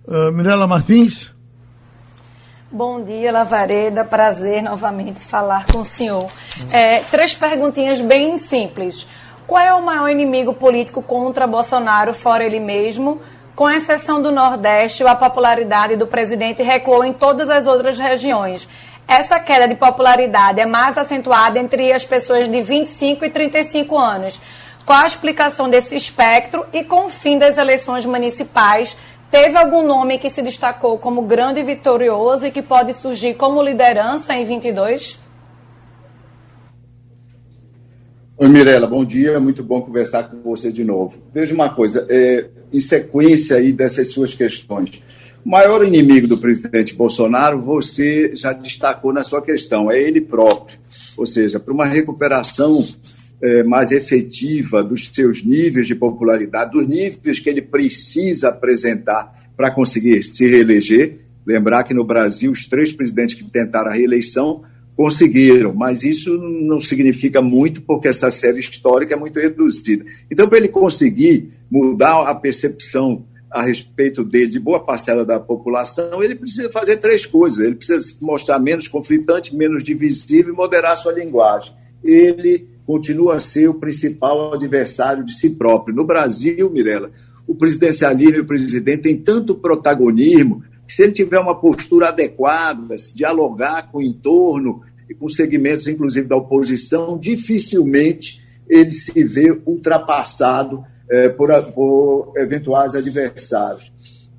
Uh, 0.08 0.32
Mirela 0.32 0.68
Martins. 0.68 1.34
Bom 2.72 3.04
dia, 3.04 3.32
Lavareda. 3.32 4.04
Prazer 4.04 4.62
novamente 4.62 5.20
falar 5.20 5.66
com 5.66 5.80
o 5.80 5.86
senhor. 5.86 6.28
É, 6.72 7.00
três 7.00 7.34
perguntinhas 7.34 8.00
bem 8.00 8.38
simples. 8.38 9.08
Qual 9.47 9.60
é 9.60 9.74
o 9.74 9.84
maior 9.84 10.08
inimigo 10.10 10.54
político 10.54 11.02
contra 11.02 11.47
Bolsonaro, 11.47 12.14
fora 12.14 12.43
ele 12.43 12.60
mesmo? 12.60 13.20
Com 13.56 13.70
exceção 13.70 14.22
do 14.22 14.32
Nordeste, 14.32 15.04
a 15.04 15.16
popularidade 15.16 15.95
do 15.95 16.06
presidente 16.06 16.62
recuou 16.62 17.04
em 17.04 17.12
todas 17.12 17.50
as 17.50 17.66
outras 17.66 17.97
regiões. 17.97 18.70
Essa 19.10 19.39
queda 19.39 19.68
de 19.68 19.74
popularidade 19.74 20.60
é 20.60 20.68
mais 20.68 20.95
acentuada 20.95 21.57
entre 21.57 21.91
as 21.91 22.05
pessoas 22.05 22.47
de 22.47 22.62
25 22.62 23.26
e 23.26 23.30
35 23.32 23.97
anos. 23.97 24.39
Qual 24.86 24.99
a 24.99 25.07
explicação 25.07 25.68
desse 25.68 25.95
espectro 25.95 26.64
e 26.72 26.84
com 26.84 27.07
o 27.07 27.10
fim 27.10 27.39
das 27.39 27.57
eleições 27.57 28.05
municipais, 28.05 28.95
teve 29.32 29.57
algum 29.57 29.84
nome 29.84 30.20
que 30.20 30.30
se 30.30 30.43
destacou 30.43 30.99
como 30.99 31.24
grande 31.24 31.64
vitorioso 31.64 32.45
e 32.45 32.51
que 32.51 32.62
pode 32.62 32.93
surgir 32.93 33.34
como 33.34 33.64
liderança 33.64 34.36
em 34.36 34.45
22? 34.45 35.18
Oi, 38.38 38.47
Mirela, 38.47 38.86
bom 38.86 39.03
dia, 39.03 39.39
muito 39.39 39.64
bom 39.64 39.82
conversar 39.82 40.30
com 40.30 40.39
você 40.39 40.72
de 40.72 40.84
novo. 40.84 41.20
Veja 41.34 41.55
uma 41.55 41.74
coisa, 41.74 42.05
é, 42.07 42.45
em 42.72 42.80
sequência 42.80 43.57
aí 43.57 43.74
dessas 43.74 44.12
suas 44.12 44.36
questões, 44.36 45.01
o 45.45 45.49
maior 45.49 45.85
inimigo 45.85 46.27
do 46.27 46.37
presidente 46.37 46.93
Bolsonaro, 46.93 47.61
você 47.61 48.35
já 48.35 48.53
destacou 48.53 49.13
na 49.13 49.23
sua 49.23 49.41
questão, 49.41 49.89
é 49.89 50.01
ele 50.01 50.21
próprio. 50.21 50.77
Ou 51.17 51.25
seja, 51.25 51.59
para 51.59 51.73
uma 51.73 51.85
recuperação 51.85 52.85
é, 53.41 53.63
mais 53.63 53.91
efetiva 53.91 54.83
dos 54.83 55.09
seus 55.09 55.43
níveis 55.43 55.87
de 55.87 55.95
popularidade, 55.95 56.71
dos 56.71 56.87
níveis 56.87 57.39
que 57.39 57.49
ele 57.49 57.61
precisa 57.61 58.49
apresentar 58.49 59.49
para 59.55 59.71
conseguir 59.71 60.23
se 60.23 60.47
reeleger. 60.47 61.19
Lembrar 61.45 61.83
que 61.83 61.93
no 61.93 62.03
Brasil, 62.03 62.51
os 62.51 62.65
três 62.67 62.91
presidentes 62.91 63.35
que 63.35 63.43
tentaram 63.43 63.89
a 63.89 63.93
reeleição 63.93 64.61
conseguiram, 64.95 65.73
mas 65.73 66.03
isso 66.03 66.37
não 66.37 66.79
significa 66.79 67.41
muito, 67.41 67.81
porque 67.83 68.09
essa 68.09 68.29
série 68.29 68.59
histórica 68.59 69.15
é 69.15 69.17
muito 69.17 69.39
reduzida. 69.39 70.03
Então, 70.29 70.49
para 70.49 70.57
ele 70.57 70.67
conseguir 70.67 71.53
mudar 71.71 72.23
a 72.27 72.35
percepção 72.35 73.25
a 73.52 73.64
respeito 73.64 74.24
dele, 74.24 74.52
de 74.52 74.60
boa 74.60 74.80
parcela 74.80 75.26
da 75.26 75.39
população, 75.39 76.24
ele 76.24 76.36
precisa 76.36 76.72
fazer 76.72 76.97
três 76.97 77.26
coisas. 77.26 77.60
Ele 77.60 77.76
precisa 77.76 78.00
se 78.00 78.16
mostrar 78.22 78.60
menos 78.60 78.88
conflitante, 78.88 79.56
menos 79.56 79.84
divisível 79.84 80.54
e 80.54 80.58
moderar 80.58 80.95
sua 80.95 81.12
linguagem. 81.12 81.74
Ele 82.04 82.68
continua 82.86 83.36
a 83.36 83.39
ser 83.39 83.68
o 83.68 83.74
principal 83.74 84.54
adversário 84.54 85.24
de 85.24 85.34
si 85.34 85.52
próprio. 85.52 85.95
No 85.95 86.06
Brasil, 86.06 86.70
Mirella, 86.70 87.12
o 87.47 87.56
presidencialismo 87.56 88.38
e 88.38 88.41
o 88.41 88.45
presidente 88.45 89.04
têm 89.04 89.18
tanto 89.18 89.56
protagonismo 89.56 90.64
que, 90.88 90.93
se 90.93 91.04
ele 91.04 91.12
tiver 91.12 91.39
uma 91.39 91.60
postura 91.60 92.10
adequada, 92.10 92.97
se 92.97 93.16
dialogar 93.16 93.91
com 93.91 93.97
o 93.97 94.02
entorno 94.02 94.82
e 95.10 95.16
com 95.16 95.28
segmentos, 95.28 95.88
inclusive, 95.88 96.28
da 96.28 96.36
oposição, 96.36 97.18
dificilmente 97.18 98.47
ele 98.70 98.91
se 98.91 99.24
vê 99.24 99.52
ultrapassado 99.66 100.84
é, 101.10 101.30
por, 101.30 101.49
por, 101.74 102.34
eventuais 102.38 102.95
adversários. 102.95 103.91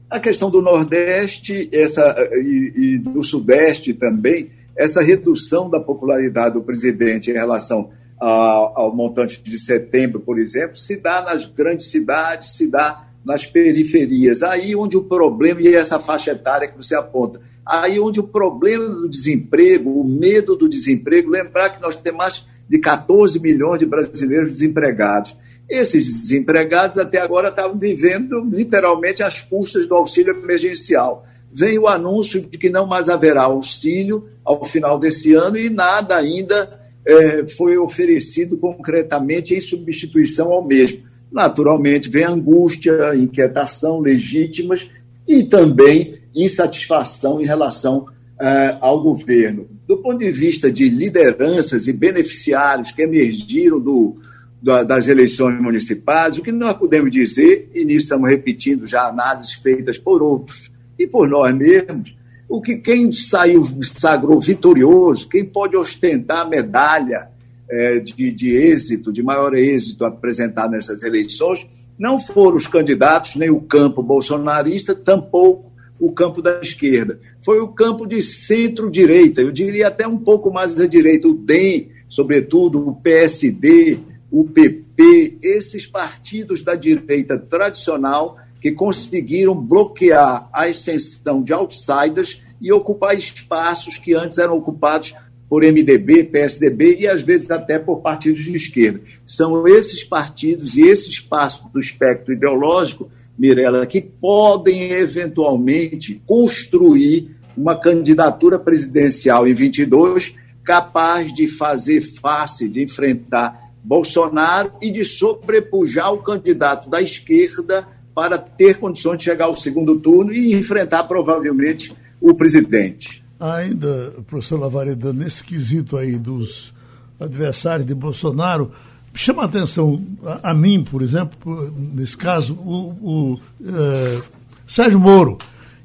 A 0.09 0.19
questão 0.19 0.51
do 0.51 0.61
Nordeste 0.61 1.69
essa, 1.73 2.03
e, 2.33 2.73
e, 2.77 2.99
do 2.99 3.23
Sudeste 3.23 3.95
também, 3.95 4.51
essa 4.77 5.03
redução 5.03 5.69
da 5.69 5.81
popularidade 5.81 6.55
do 6.55 6.63
presidente 6.63 7.31
em 7.31 7.35
relação 7.35 7.91
ao 8.21 8.95
montante 8.95 9.43
de 9.43 9.59
setembro, 9.59 10.21
por 10.21 10.39
exemplo, 10.39 10.77
se 10.77 10.97
dá 10.97 11.23
nas 11.23 11.47
grandes 11.47 11.87
cidades, 11.87 12.55
se 12.55 12.67
dá 12.67 13.07
nas 13.25 13.47
periferias. 13.47 14.43
Aí 14.43 14.77
onde 14.77 14.97
o 14.97 15.03
problema, 15.03 15.61
e 15.63 15.75
essa 15.75 15.99
faixa 15.99 16.33
etária 16.33 16.69
que 16.69 16.77
você 16.77 16.95
aponta, 16.95 17.41
aí 17.65 17.99
onde 17.99 18.21
o 18.21 18.25
problema 18.27 18.87
do 18.87 19.09
desemprego, 19.09 20.01
o 20.01 20.05
medo 20.05 20.55
do 20.55 20.69
desemprego, 20.69 21.31
lembrar 21.31 21.71
que 21.71 21.81
nós 21.81 21.99
temos 22.01 22.19
mais 22.19 22.47
de 22.69 22.79
14 22.79 23.41
milhões 23.41 23.81
de 23.81 23.87
brasileiros 23.87 24.51
desempregados. 24.51 25.37
Esses 25.71 26.23
desempregados 26.23 26.99
até 26.99 27.19
agora 27.19 27.49
estavam 27.49 27.79
vivendo 27.79 28.41
literalmente 28.41 29.23
às 29.23 29.41
custas 29.41 29.87
do 29.87 29.95
auxílio 29.95 30.37
emergencial. 30.37 31.25
Vem 31.53 31.79
o 31.79 31.87
anúncio 31.87 32.41
de 32.41 32.59
que 32.59 32.69
não 32.69 32.87
mais 32.87 33.09
haverá 33.09 33.45
auxílio 33.45 34.29
ao 34.45 34.65
final 34.65 34.99
desse 34.99 35.33
ano 35.33 35.57
e 35.57 35.71
nada 35.71 36.17
ainda 36.17 36.81
é, 37.07 37.47
foi 37.47 37.79
oferecido 37.79 38.57
concretamente 38.57 39.55
em 39.55 39.61
substituição 39.61 40.53
ao 40.53 40.67
mesmo. 40.67 41.03
Naturalmente, 41.31 42.09
vem 42.09 42.25
angústia, 42.25 43.15
inquietação 43.15 44.01
legítimas 44.01 44.91
e 45.27 45.45
também 45.45 46.19
insatisfação 46.35 47.41
em 47.41 47.45
relação 47.45 48.07
é, 48.41 48.77
ao 48.81 49.01
governo. 49.01 49.69
Do 49.87 49.99
ponto 49.99 50.19
de 50.19 50.33
vista 50.33 50.71
de 50.71 50.89
lideranças 50.89 51.87
e 51.87 51.93
beneficiários 51.93 52.91
que 52.91 53.03
emergiram 53.03 53.79
do, 53.79 54.17
das 54.63 55.09
eleições 55.09 55.61
municipais, 55.61 56.37
o 56.37 56.43
que 56.43 56.53
nós 56.53 56.77
podemos 56.77 57.11
dizer, 57.11 57.71
e 57.75 57.85
nisso 57.85 58.05
estamos 58.05 58.29
repetindo 58.29 58.87
já 58.87 59.09
análises 59.09 59.55
feitas 59.55 59.97
por 59.97 60.23
outros 60.23 60.71
e 60.99 61.07
por 61.07 61.27
nós 61.27 61.55
mesmos, 61.55 62.15
o 62.47 62.61
que 62.61 62.77
quem 62.77 63.11
saiu, 63.13 63.65
sagrou 63.83 64.39
vitorioso, 64.39 65.29
quem 65.29 65.45
pode 65.45 65.77
ostentar 65.77 66.41
a 66.41 66.49
medalha 66.49 67.29
é, 67.71 68.01
de, 68.01 68.33
de 68.33 68.55
êxito, 68.55 69.13
de 69.13 69.23
maior 69.23 69.55
êxito 69.55 70.05
apresentado 70.05 70.73
nessas 70.73 71.03
eleições, 71.03 71.67
não 71.99 72.19
foram 72.19 72.57
os 72.57 72.67
candidatos, 72.67 73.37
nem 73.37 73.51
o 73.51 73.61
campo 73.61 74.03
bolsonarista, 74.03 74.95
tampouco 74.95 75.71
o 75.99 76.13
campo 76.13 76.43
da 76.43 76.61
esquerda. 76.61 77.21
Foi 77.41 77.61
o 77.61 77.69
campo 77.69 78.07
de 78.07 78.21
centro-direita, 78.21 79.41
eu 79.41 79.53
diria 79.53 79.89
até 79.89 80.07
um 80.07 80.19
pouco 80.19 80.53
mais 80.53 80.79
à 80.81 80.87
direita, 80.87 81.29
o 81.29 81.35
DEM, 81.35 81.91
sobretudo 82.09 82.89
o 82.89 82.97
PSD, 82.97 84.01
o 84.31 84.45
PP, 84.45 85.39
esses 85.43 85.87
partidos 85.87 86.63
da 86.63 86.75
direita 86.75 87.39
tradicional 87.39 88.39
que 88.61 88.71
conseguiram 88.71 89.55
bloquear 89.55 90.49
a 90.53 90.65
ascensão 90.65 91.43
de 91.43 91.53
outsiders 91.53 92.41
e 92.61 92.71
ocupar 92.73 93.17
espaços 93.17 93.97
que 93.97 94.15
antes 94.15 94.39
eram 94.39 94.57
ocupados 94.57 95.15
por 95.49 95.63
MDB, 95.63 96.25
PSDB 96.25 96.99
e 97.01 97.09
às 97.09 97.23
vezes 97.23 97.51
até 97.51 97.79
por 97.79 98.01
partidos 98.01 98.45
de 98.45 98.55
esquerda. 98.55 99.01
São 99.27 99.67
esses 99.67 100.05
partidos 100.05 100.77
e 100.77 100.83
esse 100.83 101.11
espaço 101.11 101.69
do 101.73 101.81
espectro 101.81 102.33
ideológico, 102.33 103.11
Mirella, 103.37 103.85
que 103.87 104.01
podem 104.01 104.93
eventualmente 104.93 106.23
construir 106.25 107.35
uma 107.57 107.75
candidatura 107.81 108.59
presidencial 108.59 109.49
em 109.49 109.55
22 109.55 110.37
capaz 110.63 111.33
de 111.33 111.49
fazer 111.49 112.01
face, 112.01 112.69
de 112.69 112.83
enfrentar 112.83 113.70
Bolsonaro 113.83 114.73
e 114.81 114.91
de 114.91 115.05
sobrepujar 115.05 116.13
o 116.13 116.19
candidato 116.19 116.89
da 116.89 117.01
esquerda 117.01 117.87
para 118.15 118.39
ter 118.39 118.79
condições 118.79 119.19
de 119.19 119.25
chegar 119.25 119.47
ao 119.47 119.57
segundo 119.57 119.99
turno 119.99 120.33
e 120.33 120.55
enfrentar 120.55 121.05
provavelmente 121.05 121.93
o 122.21 122.35
presidente. 122.35 123.23
Ainda, 123.39 124.15
professor 124.27 124.61
Lavareda, 124.61 125.13
nesse 125.13 125.43
quesito 125.43 125.97
aí 125.97 126.19
dos 126.19 126.75
adversários 127.19 127.87
de 127.87 127.95
Bolsonaro, 127.95 128.71
chama 129.15 129.43
a 129.43 129.47
atenção 129.47 130.05
a, 130.23 130.51
a 130.51 130.55
mim, 130.55 130.85
por 130.85 131.01
exemplo, 131.01 131.73
nesse 131.95 132.17
caso, 132.17 132.55
o, 132.55 132.97
o 133.01 133.33
uh, 133.35 134.23
Sérgio 134.67 135.01
Moro, 135.01 135.39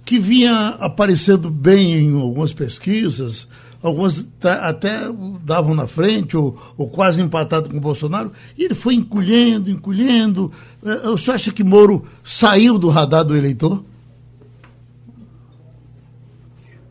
que 0.04 0.20
vinha 0.20 0.76
aparecendo 0.80 1.50
bem 1.50 1.94
em 1.94 2.22
algumas 2.22 2.54
pesquisas, 2.54 3.48
algumas 3.86 4.26
até 4.42 5.00
davam 5.44 5.76
na 5.76 5.86
frente, 5.86 6.36
ou, 6.36 6.58
ou 6.76 6.90
quase 6.90 7.22
empatado 7.22 7.70
com 7.70 7.78
o 7.78 7.82
Bolsonaro, 7.82 8.32
e 8.58 8.64
ele 8.64 8.74
foi 8.74 8.96
encolhendo, 8.96 9.70
encolhendo. 9.70 10.52
É, 10.84 11.08
o 11.08 11.18
senhor 11.18 11.36
acha 11.36 11.52
que 11.52 11.64
Moro 11.64 12.04
saiu 12.24 12.80
do 12.80 12.88
radar 12.90 13.24
do 13.24 13.36
eleitor? 13.36 13.84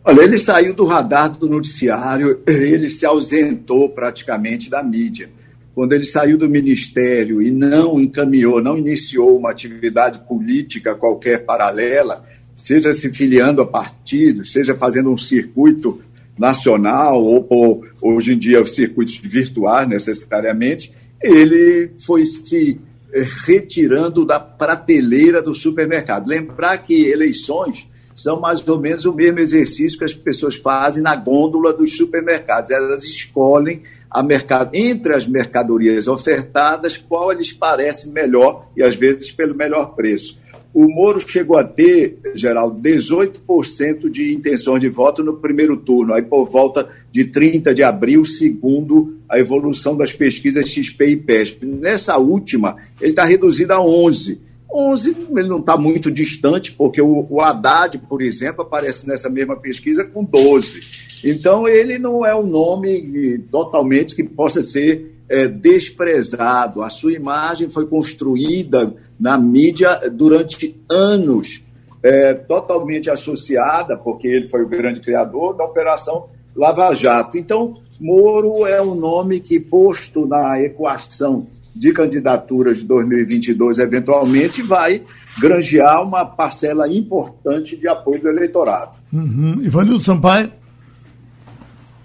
Olha, 0.05 0.23
ele 0.23 0.39
saiu 0.39 0.73
do 0.73 0.85
radar 0.85 1.37
do 1.37 1.49
noticiário, 1.49 2.41
ele 2.47 2.89
se 2.89 3.05
ausentou 3.05 3.89
praticamente 3.89 4.71
da 4.71 4.83
mídia. 4.83 5.31
Quando 5.75 5.93
ele 5.95 6.05
saiu 6.05 6.39
do 6.39 6.49
ministério 6.49 7.43
e 7.43 7.51
não 7.51 8.01
encaminhou, 8.01 8.63
não 8.63 8.79
iniciou 8.79 9.37
uma 9.37 9.51
atividade 9.51 10.21
política 10.21 10.95
qualquer 10.95 11.45
paralela, 11.45 12.25
seja 12.55 12.95
se 12.95 13.13
filiando 13.13 13.63
a 13.63 13.67
partidos, 13.67 14.53
seja 14.53 14.77
fazendo 14.77 15.11
um 15.11 15.17
circuito 15.17 16.01
nacional 16.39 17.23
ou, 17.23 17.47
ou 17.49 17.85
hoje 18.03 18.35
em 18.35 18.39
dia 18.39 18.65
circuitos 18.65 19.17
virtuais 19.17 19.89
necessariamente, 19.89 20.93
ele 21.23 21.91
foi 21.99 22.27
se 22.27 22.81
eh, 23.13 23.27
retirando 23.47 24.25
da 24.25 24.39
prateleira 24.41 25.41
do 25.41 25.55
supermercado. 25.55 26.29
Lembrar 26.29 26.79
que 26.79 27.07
eleições 27.07 27.89
são 28.15 28.39
mais 28.41 28.67
ou 28.69 28.79
menos 28.79 29.05
o 29.05 29.13
mesmo 29.13 29.41
exercício 29.41 29.99
que 29.99 30.05
as 30.05 30.15
pessoas 30.15 30.55
fazem 30.55 31.03
na 31.03 31.17
gôndola 31.17 31.73
dos 31.73 31.97
supermercados. 31.97 32.71
Elas 32.71 33.05
escolhem 33.05 33.83
a 34.11 34.23
mercado, 34.23 34.71
entre 34.75 35.13
as 35.15 35.27
mercadorias 35.27 36.07
ofertadas 36.07 36.97
qual 36.97 37.33
lhes 37.33 37.53
parece 37.53 38.09
melhor 38.11 38.69
e 38.77 38.83
às 38.83 38.95
vezes 38.95 39.33
pelo 39.33 39.55
melhor 39.55 39.95
preço. 39.97 40.39
O 40.75 40.89
Moro 40.89 41.21
chegou 41.21 41.57
a 41.57 41.63
ter, 41.63 42.19
Geraldo, 42.35 42.81
18% 42.81 44.11
de 44.11 44.35
intenção 44.35 44.77
de 44.77 44.89
voto 44.89 45.23
no 45.23 45.37
primeiro 45.37 45.77
turno, 45.77 46.13
aí 46.13 46.23
por 46.23 46.51
volta 46.51 46.89
de 47.13 47.27
30 47.27 47.73
de 47.73 47.85
abril, 47.85 48.25
segundo 48.25 49.17
a 49.29 49.39
evolução 49.39 49.97
das 49.97 50.13
pesquisas 50.13 50.69
XP 50.69 51.07
e 51.07 51.17
PESP. 51.17 51.65
Nessa 51.65 52.19
última, 52.19 52.77
ele 53.01 53.11
está 53.11 53.25
reduzido 53.25 53.73
a 53.73 53.77
11%. 53.77 54.39
11, 54.77 55.17
ele 55.37 55.49
não 55.49 55.61
está 55.61 55.77
muito 55.77 56.11
distante, 56.11 56.73
porque 56.73 57.01
o, 57.01 57.25
o 57.31 57.41
Haddad, 57.41 57.97
por 58.09 58.21
exemplo, 58.21 58.63
aparece 58.63 59.07
nessa 59.07 59.31
mesma 59.31 59.55
pesquisa 59.55 60.03
com 60.05 60.25
12. 60.25 60.81
Então, 61.23 61.69
ele 61.69 61.97
não 61.97 62.27
é 62.27 62.35
um 62.35 62.45
nome 62.45 63.39
totalmente 63.53 64.17
que 64.17 64.25
possa 64.25 64.63
ser 64.63 65.15
é, 65.29 65.47
desprezado. 65.47 66.83
A 66.83 66.91
sua 66.91 67.13
imagem 67.13 67.69
foi 67.69 67.87
construída 67.87 68.93
na 69.19 69.39
mídia 69.39 70.01
durante 70.11 70.81
anos, 70.91 71.63
é, 72.03 72.35
totalmente 72.35 73.11
associada, 73.11 73.97
porque 73.97 74.27
ele 74.27 74.49
foi 74.49 74.63
o 74.63 74.69
grande 74.69 75.01
criador 75.01 75.57
da 75.57 75.65
Operação 75.65 76.29
Lava 76.55 76.93
Jato. 76.95 77.39
Então, 77.39 77.81
Moro 78.01 78.67
é 78.67 78.83
um 78.83 78.95
nome 78.95 79.41
que, 79.41 79.59
posto 79.61 80.27
na 80.27 80.61
equação 80.61 81.47
de 81.75 81.93
candidaturas 81.93 82.79
de 82.79 82.85
2022, 82.85 83.79
eventualmente, 83.79 84.63
vai 84.63 85.03
granjear 85.41 86.03
uma 86.03 86.25
parcela 86.25 86.89
importante 86.89 87.77
de 87.77 87.89
apoio 87.89 88.21
do 88.21 88.29
eleitorado. 88.29 88.99
Uhum. 89.13 89.61
Ivanildo 89.63 90.01
Sampaio. 90.01 90.53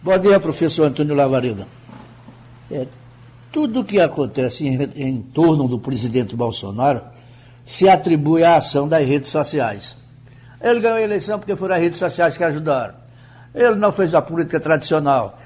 Bom 0.01 0.17
dia, 0.17 0.39
professor 0.39 0.85
Antônio 0.85 1.13
Lavareda. 1.13 1.67
É, 2.71 2.87
tudo 3.51 3.83
que 3.83 3.99
acontece 3.99 4.67
em, 4.67 4.81
em 4.95 5.21
torno 5.21 5.67
do 5.67 5.79
presidente 5.79 6.35
Bolsonaro 6.35 7.01
se 7.65 7.87
atribui 7.87 8.43
à 8.43 8.55
ação 8.55 8.87
das 8.87 9.07
redes 9.07 9.29
sociais. 9.29 9.95
Ele 10.61 10.79
ganhou 10.79 10.97
a 10.97 11.01
eleição 11.01 11.39
porque 11.39 11.55
foram 11.55 11.75
as 11.75 11.81
redes 11.81 11.99
sociais 11.99 12.37
que 12.37 12.43
ajudaram. 12.43 12.95
Ele 13.53 13.75
não 13.75 13.91
fez 13.91 14.13
a 14.13 14.21
política 14.21 14.59
tradicional. 14.59 15.39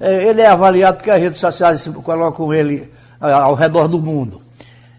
É, 0.00 0.28
ele 0.28 0.42
é 0.42 0.46
avaliado 0.46 0.98
porque 0.98 1.10
as 1.10 1.20
redes 1.20 1.40
sociais 1.40 1.88
colocam 2.02 2.52
ele 2.52 2.92
ao 3.20 3.54
redor 3.54 3.88
do 3.88 4.00
mundo. 4.00 4.40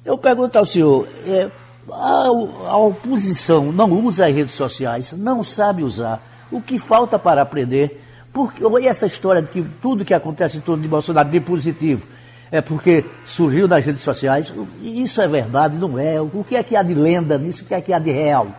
Eu 0.04 0.18
pergunto 0.18 0.58
ao 0.58 0.66
senhor, 0.66 1.08
é, 1.26 1.50
a, 1.92 2.78
oposição 2.78 3.72
não 3.72 3.92
usa 4.06 4.28
as 4.28 4.36
redes 4.36 4.56
sociais, 4.56 5.14
não 5.14 5.44
sabe 5.44 5.84
usar. 5.84 6.22
O 6.52 6.62
que 6.62 6.80
falta 6.80 7.18
para 7.20 7.42
aprender? 7.42 8.04
Porque 8.34 8.64
essa 8.88 9.06
história 9.06 9.42
de 9.42 9.50
que 9.50 9.62
tudo 9.82 10.06
que 10.06 10.14
acontece 10.14 10.58
em 10.58 10.62
torno 10.62 10.82
de 10.82 10.90
Bolsonaro 10.90 11.30
de 11.30 11.40
positivo 11.40 12.08
é 12.52 12.62
porque 12.62 13.06
surgiu 13.26 13.68
nas 13.68 13.86
redes 13.86 14.02
sociais. 14.02 14.54
Isso 14.82 15.22
é 15.22 15.28
verdade, 15.28 15.78
não 15.78 15.98
é? 16.00 16.20
O 16.20 16.44
que 16.44 16.56
é 16.56 16.64
que 16.64 16.76
há 16.76 16.84
de 16.84 16.94
lenda 16.94 17.38
nisso? 17.38 17.64
O 17.64 17.68
que 17.68 17.74
é 17.74 17.82
que 17.82 17.94
há 17.94 18.00
de 18.00 18.12
real? 18.12 18.56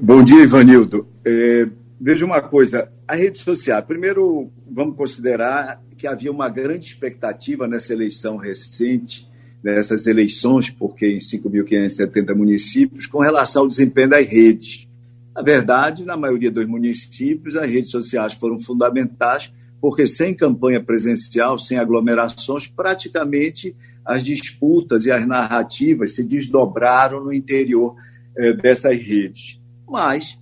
Bom 0.00 0.24
dia, 0.24 0.42
Ivanildo. 0.42 1.06
É, 1.24 1.68
veja 2.00 2.24
uma 2.24 2.40
coisa, 2.40 2.90
a 3.06 3.14
rede 3.14 3.38
social, 3.38 3.82
primeiro 3.82 4.50
vamos 4.70 4.96
considerar 4.96 5.82
que 5.96 6.06
havia 6.06 6.30
uma 6.30 6.48
grande 6.48 6.86
expectativa 6.86 7.66
nessa 7.66 7.92
eleição 7.92 8.36
recente, 8.36 9.28
nessas 9.62 10.06
eleições, 10.06 10.70
porque 10.70 11.08
em 11.08 11.18
5.570 11.18 12.34
municípios, 12.34 13.06
com 13.06 13.18
relação 13.18 13.62
ao 13.62 13.68
desempenho 13.68 14.08
das 14.08 14.26
redes. 14.26 14.88
Na 15.34 15.42
verdade, 15.42 16.04
na 16.04 16.16
maioria 16.16 16.50
dos 16.50 16.64
municípios, 16.64 17.56
as 17.56 17.70
redes 17.70 17.90
sociais 17.90 18.32
foram 18.32 18.58
fundamentais 18.58 19.52
porque 19.80 20.06
sem 20.06 20.34
campanha 20.34 20.82
presencial, 20.82 21.58
sem 21.58 21.78
aglomerações, 21.78 22.66
praticamente 22.66 23.74
as 24.04 24.22
disputas 24.22 25.04
e 25.04 25.10
as 25.10 25.26
narrativas 25.26 26.14
se 26.14 26.22
desdobraram 26.22 27.24
no 27.24 27.32
interior 27.32 27.94
eh, 28.36 28.52
dessas 28.52 28.96
redes. 28.98 29.60
Mas, 29.88 30.38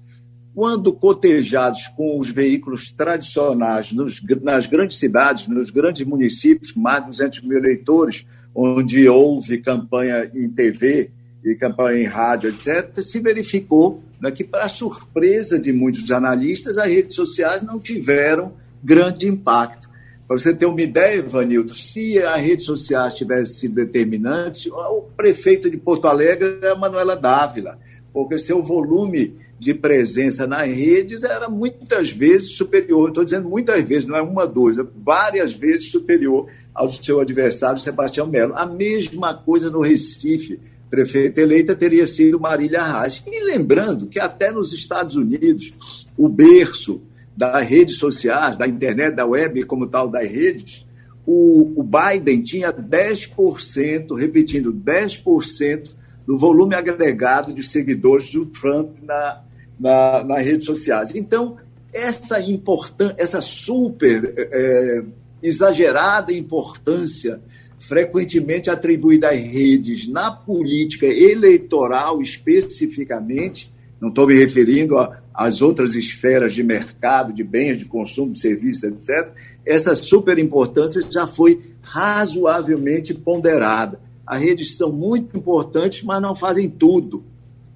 quando 0.54 0.92
cotejados 0.92 1.88
com 1.88 2.18
os 2.18 2.30
veículos 2.30 2.92
tradicionais 2.92 3.90
nos, 3.90 4.22
nas 4.42 4.66
grandes 4.66 4.98
cidades, 4.98 5.48
nos 5.48 5.70
grandes 5.70 6.06
municípios, 6.06 6.74
mais 6.74 7.00
de 7.00 7.10
200 7.10 7.42
mil 7.42 7.58
eleitores, 7.58 8.26
onde 8.54 9.08
houve 9.08 9.58
campanha 9.58 10.30
em 10.32 10.48
TV 10.48 11.10
e 11.44 11.54
campanha 11.54 12.02
em 12.02 12.06
rádio, 12.06 12.50
etc., 12.50 13.02
se 13.02 13.18
verificou 13.18 14.02
né, 14.20 14.30
que, 14.30 14.44
para 14.44 14.68
surpresa 14.68 15.58
de 15.58 15.72
muitos 15.72 16.10
analistas, 16.10 16.78
as 16.78 16.88
redes 16.88 17.16
sociais 17.16 17.62
não 17.62 17.80
tiveram 17.80 18.52
grande 18.84 19.26
impacto. 19.26 19.88
Para 20.28 20.38
você 20.38 20.54
ter 20.54 20.66
uma 20.66 20.80
ideia, 20.80 21.18
Ivanildo, 21.18 21.74
se 21.74 22.18
as 22.22 22.40
redes 22.40 22.64
sociais 22.66 23.14
tivessem 23.14 23.54
sido 23.56 23.74
determinantes, 23.74 24.66
o 24.66 25.02
prefeito 25.16 25.70
de 25.70 25.76
Porto 25.76 26.06
Alegre 26.06 26.58
é 26.62 26.70
a 26.70 26.76
Manuela 26.76 27.16
Dávila, 27.16 27.78
porque 28.12 28.38
seu 28.38 28.62
volume 28.62 29.36
de 29.58 29.74
presença 29.74 30.46
nas 30.46 30.68
redes 30.68 31.24
era 31.24 31.48
muitas 31.48 32.10
vezes 32.10 32.52
superior, 32.52 33.08
estou 33.08 33.24
dizendo 33.24 33.48
muitas 33.48 33.82
vezes, 33.84 34.06
não 34.06 34.16
é 34.16 34.22
uma, 34.22 34.46
duas, 34.46 34.78
é 34.78 34.84
várias 34.96 35.52
vezes 35.52 35.90
superior 35.90 36.48
ao 36.74 36.90
seu 36.90 37.20
adversário 37.20 37.78
Sebastião 37.78 38.26
Melo. 38.26 38.54
A 38.56 38.66
mesma 38.66 39.32
coisa 39.34 39.70
no 39.70 39.80
Recife. 39.80 40.60
Prefeita 40.90 41.40
eleita 41.40 41.74
teria 41.74 42.06
sido 42.06 42.38
Marília 42.38 42.82
Reis. 42.82 43.22
E 43.26 43.44
lembrando 43.44 44.06
que 44.06 44.20
até 44.20 44.52
nos 44.52 44.72
Estados 44.72 45.16
Unidos, 45.16 45.74
o 46.16 46.28
berço 46.28 47.02
das 47.36 47.66
redes 47.66 47.96
sociais, 47.98 48.56
da 48.56 48.66
internet, 48.66 49.14
da 49.14 49.26
web, 49.26 49.62
como 49.64 49.86
tal, 49.86 50.08
das 50.08 50.26
redes, 50.26 50.86
o, 51.26 51.80
o 51.80 51.82
Biden 51.82 52.42
tinha 52.42 52.72
10%, 52.72 54.16
repetindo, 54.16 54.72
10% 54.72 55.90
do 56.26 56.38
volume 56.38 56.74
agregado 56.74 57.52
de 57.52 57.62
seguidores 57.62 58.30
do 58.30 58.46
Trump 58.46 58.96
na, 59.02 59.42
na, 59.78 60.24
nas 60.24 60.44
redes 60.44 60.66
sociais. 60.66 61.14
Então, 61.14 61.56
essa 61.92 62.40
importância, 62.40 63.14
essa 63.18 63.40
super 63.40 64.34
é, 64.36 65.04
exagerada 65.42 66.32
importância 66.32 67.40
frequentemente 67.78 68.70
atribuída 68.70 69.28
às 69.28 69.38
redes 69.38 70.08
na 70.08 70.30
política 70.30 71.06
eleitoral 71.06 72.20
especificamente, 72.22 73.72
não 74.00 74.08
estou 74.08 74.26
me 74.26 74.34
referindo 74.34 74.96
às 75.34 75.60
outras 75.60 75.96
esferas 75.96 76.52
de 76.52 76.62
mercado, 76.62 77.32
de 77.32 77.42
bens, 77.42 77.78
de 77.78 77.84
consumo, 77.86 78.32
de 78.32 78.38
serviços, 78.38 78.84
etc., 78.84 79.32
essa 79.66 79.94
superimportância 79.94 81.04
já 81.10 81.26
foi 81.26 81.60
razoavelmente 81.82 83.12
ponderada. 83.12 84.00
As 84.26 84.40
redes 84.40 84.76
são 84.76 84.92
muito 84.92 85.36
importantes, 85.36 86.02
mas 86.02 86.22
não 86.22 86.34
fazem 86.34 86.68
tudo. 86.68 87.24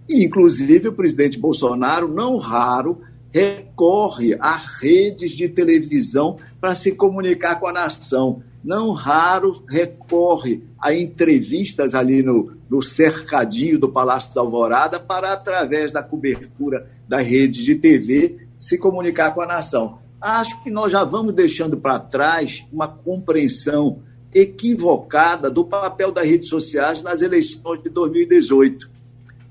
E, 0.08 0.24
inclusive, 0.24 0.88
o 0.88 0.92
presidente 0.92 1.38
Bolsonaro, 1.38 2.08
não 2.08 2.36
raro, 2.36 3.00
recorre 3.30 4.34
a 4.40 4.56
redes 4.56 5.32
de 5.32 5.48
televisão 5.48 6.38
para 6.60 6.74
se 6.74 6.92
comunicar 6.92 7.60
com 7.60 7.66
a 7.66 7.72
nação. 7.72 8.42
Não 8.62 8.92
raro 8.92 9.62
recorre 9.68 10.62
a 10.80 10.92
entrevistas 10.92 11.94
ali 11.94 12.22
no, 12.22 12.52
no 12.68 12.82
cercadinho 12.82 13.78
do 13.78 13.88
Palácio 13.88 14.34
da 14.34 14.40
Alvorada 14.40 14.98
para, 14.98 15.32
através 15.32 15.92
da 15.92 16.02
cobertura 16.02 16.90
das 17.08 17.26
redes 17.26 17.64
de 17.64 17.74
TV, 17.74 18.48
se 18.58 18.76
comunicar 18.76 19.32
com 19.32 19.40
a 19.40 19.46
nação. 19.46 19.98
Acho 20.20 20.62
que 20.62 20.70
nós 20.70 20.90
já 20.90 21.04
vamos 21.04 21.32
deixando 21.32 21.76
para 21.76 21.98
trás 21.98 22.66
uma 22.72 22.88
compreensão 22.88 24.00
equivocada 24.34 25.50
do 25.50 25.64
papel 25.64 26.12
das 26.12 26.26
redes 26.26 26.48
sociais 26.48 27.02
nas 27.02 27.22
eleições 27.22 27.82
de 27.82 27.88
2018. 27.88 28.90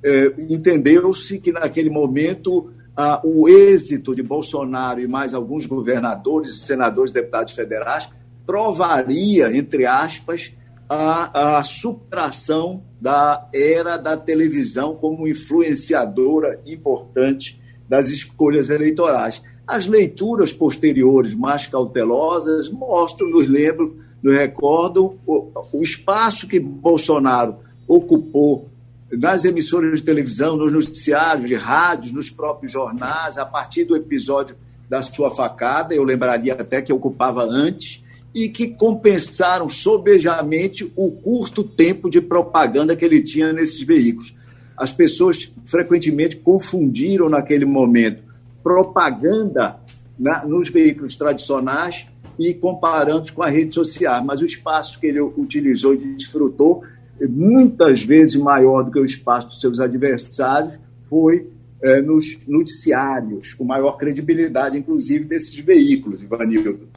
É, 0.04 0.34
Entendeu-se 0.50 1.40
que, 1.40 1.52
naquele 1.52 1.90
momento, 1.90 2.70
ah, 2.96 3.22
o 3.24 3.48
êxito 3.48 4.14
de 4.14 4.22
Bolsonaro 4.22 5.00
e 5.00 5.08
mais 5.08 5.34
alguns 5.34 5.66
governadores, 5.66 6.62
senadores, 6.62 7.12
deputados 7.12 7.54
federais 7.54 8.10
provaria, 8.48 9.56
entre 9.56 9.86
aspas, 9.86 10.54
a, 10.90 11.58
a 11.60 11.64
superação 11.64 12.82
da 13.00 13.48
era 13.54 13.98
da 13.98 14.16
televisão 14.16 14.96
como 14.96 15.28
influenciadora 15.28 16.60
importante 16.66 17.62
das 17.88 18.08
escolhas 18.08 18.70
eleitorais. 18.70 19.42
As 19.68 19.86
leituras 19.86 20.54
posteriores, 20.54 21.36
mais 21.36 21.68
cautelosas, 21.68 22.70
mostram, 22.70 23.30
nos 23.30 23.48
lembram, 23.48 23.94
nos 24.24 24.34
recordam 24.34 25.18
o, 25.28 25.52
o 25.74 25.84
espaço 25.84 26.48
que 26.48 26.60
Bolsonaro 26.60 27.58
ocupou 27.86 28.70
nas 29.12 29.46
emissoras 29.46 30.00
de 30.00 30.06
televisão, 30.06 30.58
nos 30.58 30.72
noticiários 30.72 31.48
de 31.48 31.56
rádios, 31.56 32.14
nos 32.14 32.30
próprios 32.30 32.72
jornais, 32.72 33.38
a 33.38 33.46
partir 33.46 33.86
do 33.86 33.96
episódio 33.96 34.56
da 34.90 35.02
sua 35.02 35.34
facada, 35.34 35.94
eu 35.94 36.04
lembraria 36.04 36.54
até 36.54 36.82
que 36.82 36.92
ocupava 36.92 37.44
antes, 37.44 38.04
e 38.38 38.50
que 38.50 38.68
compensaram 38.68 39.68
sobejamente 39.68 40.94
o 40.96 41.10
curto 41.10 41.64
tempo 41.64 42.08
de 42.08 42.22
propaganda 42.22 42.96
que 42.96 43.04
ele 43.04 43.20
tinha 43.20 43.52
nesses 43.52 43.82
veículos. 43.82 44.36
As 44.78 44.92
pessoas 44.92 45.52
frequentemente 45.66 46.36
confundiram 46.36 47.30
naquele 47.30 47.66
momento 47.66 48.22
propaganda 48.62 49.80
na, 50.20 50.46
nos 50.46 50.70
veículos 50.70 51.16
tradicionais 51.16 52.06
e 52.38 52.54
comparando 52.54 53.34
com 53.34 53.42
a 53.42 53.50
rede 53.50 53.74
social, 53.74 54.24
mas 54.24 54.40
o 54.40 54.46
espaço 54.46 55.00
que 55.00 55.08
ele 55.08 55.20
utilizou 55.20 55.96
e 55.96 56.14
desfrutou 56.14 56.84
muitas 57.20 58.04
vezes 58.04 58.36
maior 58.36 58.84
do 58.84 58.92
que 58.92 59.00
o 59.00 59.06
espaço 59.06 59.48
dos 59.48 59.60
seus 59.60 59.80
adversários, 59.80 60.78
foi 61.10 61.50
é, 61.82 62.02
nos 62.02 62.38
noticiários, 62.48 63.56
com 63.56 63.64
maior 63.64 63.94
credibilidade, 63.94 64.78
inclusive, 64.78 65.26
desses 65.26 65.58
veículos, 65.58 66.22
Ivanildo. 66.22 66.88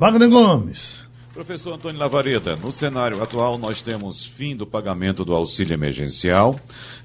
Wagner 0.00 0.30
Gomes. 0.30 1.00
Professor 1.34 1.74
Antônio 1.74 2.00
Lavareda, 2.00 2.56
no 2.56 2.72
cenário 2.72 3.22
atual 3.22 3.58
nós 3.58 3.82
temos 3.82 4.24
fim 4.24 4.56
do 4.56 4.66
pagamento 4.66 5.26
do 5.26 5.34
auxílio 5.34 5.74
emergencial, 5.74 6.58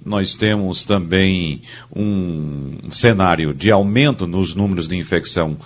nós 0.04 0.38
temos 0.38 0.86
também 0.86 1.62
um 1.94 2.90
cenário 2.90 3.54
de 3.54 3.70
aumento 3.70 4.26
nos 4.26 4.56
números 4.56 4.88
de 4.88 4.96
infecção 4.96 5.58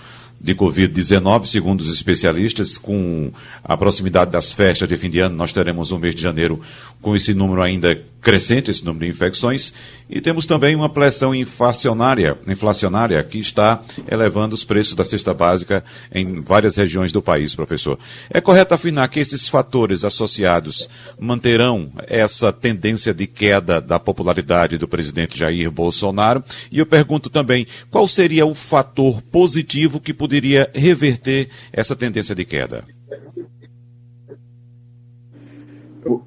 de 0.42 0.56
Covid-19, 0.56 1.46
segundo 1.46 1.82
os 1.82 1.94
especialistas, 1.94 2.80
com 2.80 3.32
a 3.64 3.78
proximidade 3.78 4.32
das 4.32 4.52
festas 4.52 4.90
de 4.90 4.98
fim 4.98 5.12
de 5.12 5.20
ano, 5.20 5.36
nós 5.36 5.52
teremos 5.52 5.92
um 5.92 6.00
mês 6.00 6.16
de 6.16 6.22
janeiro 6.24 6.60
com 7.00 7.16
esse 7.16 7.36
número 7.36 7.62
ainda 7.62 8.04
crescente, 8.22 8.70
esse 8.70 8.84
número 8.84 9.06
de 9.06 9.12
infecções, 9.12 9.74
e 10.10 10.20
temos 10.20 10.46
também 10.46 10.76
uma 10.76 10.90
pressão 10.90 11.34
inflacionária, 11.34 12.38
inflacionária 12.48 13.24
que 13.24 13.40
está 13.40 13.82
elevando 14.10 14.56
os 14.56 14.64
preços 14.64 14.96
da 14.96 15.06
cesta 15.06 15.34
básica 15.34 15.84
em 16.12 16.42
várias 16.42 16.78
regiões 16.78 17.12
do 17.12 17.22
país, 17.22 17.56
professor. 17.56 17.98
É 18.30 18.42
correto 18.42 18.74
afirmar 18.74 19.08
que 19.10 19.20
esses 19.20 19.48
fatores 19.48 20.04
associados 20.04 20.90
manterão 21.20 21.92
essa 22.08 22.52
tendência 22.52 23.14
de 23.14 23.28
queda 23.28 23.80
da 23.80 24.00
popularidade 24.00 24.78
do 24.78 24.88
presidente 24.88 25.38
Jair 25.38 25.72
Bolsonaro? 25.72 26.44
E 26.72 26.80
eu 26.80 26.86
pergunto 26.86 27.30
também, 27.30 27.68
qual 27.90 28.08
seria 28.08 28.46
o 28.46 28.54
fator 28.54 29.22
positivo 29.22 30.00
que 30.00 30.14
poderia 30.14 30.70
reverter 30.74 31.50
essa 31.72 31.96
tendência 31.96 32.36
de 32.36 32.46
queda? 32.46 32.84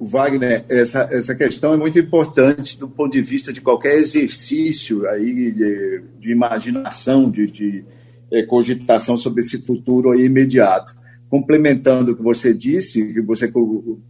Wagner, 0.00 0.64
essa, 0.68 1.08
essa 1.10 1.34
questão 1.34 1.72
é 1.74 1.76
muito 1.76 1.98
importante 1.98 2.78
do 2.78 2.88
ponto 2.88 3.12
de 3.12 3.22
vista 3.22 3.52
de 3.52 3.60
qualquer 3.60 3.96
exercício 3.96 5.08
aí 5.08 5.52
de, 5.52 6.02
de 6.20 6.30
imaginação, 6.30 7.30
de, 7.30 7.46
de 7.46 7.84
é, 8.30 8.42
cogitação 8.42 9.16
sobre 9.16 9.40
esse 9.40 9.62
futuro 9.62 10.10
aí 10.10 10.24
imediato. 10.24 10.94
Complementando 11.28 12.12
o 12.12 12.16
que 12.16 12.22
você 12.22 12.52
disse, 12.52 13.14
que 13.14 13.22
você 13.22 13.50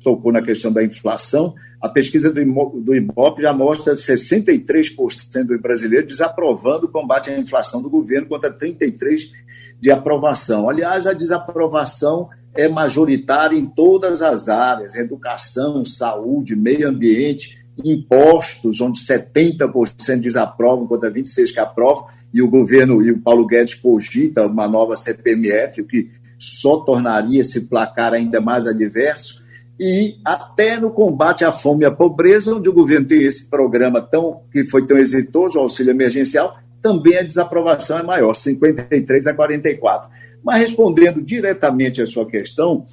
tocou 0.03 0.33
na 0.33 0.43
questão 0.43 0.73
da 0.73 0.83
inflação, 0.83 1.55
a 1.81 1.89
pesquisa 1.89 2.33
do, 2.33 2.43
do 2.81 2.95
IBOP 2.95 3.41
já 3.41 3.53
mostra 3.53 3.95
63% 3.95 5.45
dos 5.45 5.61
brasileiros 5.61 6.09
desaprovando 6.09 6.87
o 6.87 6.91
combate 6.91 7.31
à 7.31 7.39
inflação 7.39 7.81
do 7.81 7.89
governo 7.89 8.27
contra 8.27 8.53
33% 8.53 9.31
de 9.79 9.91
aprovação. 9.91 10.69
Aliás, 10.69 11.07
a 11.07 11.13
desaprovação 11.13 12.29
é 12.55 12.69
majoritária 12.69 13.57
em 13.57 13.67
todas 13.67 14.23
as 14.23 14.49
áreas: 14.49 14.95
educação, 14.95 15.85
saúde, 15.85 16.57
meio 16.57 16.89
ambiente, 16.89 17.63
impostos, 17.85 18.81
onde 18.81 18.99
70% 19.01 20.21
desaprovam 20.21 20.87
contra 20.87 21.11
26% 21.11 21.53
que 21.53 21.61
aprovam, 21.61 22.07
e 22.33 22.43
o 22.43 22.49
governo 22.49 23.03
e 23.03 23.11
o 23.11 23.21
Paulo 23.21 23.47
Guedes 23.47 23.75
cogita 23.75 24.47
uma 24.47 24.69
nova 24.69 24.97
CPMF, 24.97 25.81
o 25.81 25.87
que 25.87 26.11
só 26.39 26.79
tornaria 26.79 27.41
esse 27.41 27.63
placar 27.63 28.13
ainda 28.13 28.41
mais 28.41 28.67
adverso. 28.67 29.43
E 29.81 30.17
até 30.25 30.79
no 30.79 30.91
combate 30.91 31.45
à 31.45 31.51
fome 31.51 31.83
e 31.83 31.87
à 31.87 31.91
pobreza, 31.91 32.55
onde 32.55 32.69
o 32.69 32.73
governo 32.73 33.07
tem 33.07 33.23
esse 33.23 33.49
programa 33.49 34.01
tão, 34.01 34.41
que 34.53 34.65
foi 34.65 34.87
tão 34.87 34.97
exitoso, 34.97 35.59
o 35.59 35.63
auxílio 35.63 35.91
emergencial, 35.91 36.57
também 36.81 37.17
a 37.17 37.23
desaprovação 37.23 37.99
é 37.99 38.03
maior, 38.03 38.35
53 38.35 39.27
a 39.29 39.35
44. 39.35 40.11
Mas 40.43 40.61
respondendo 40.61 41.23
diretamente 41.23 42.03
à 42.03 42.07
sua 42.07 42.27
questão, 42.27 42.87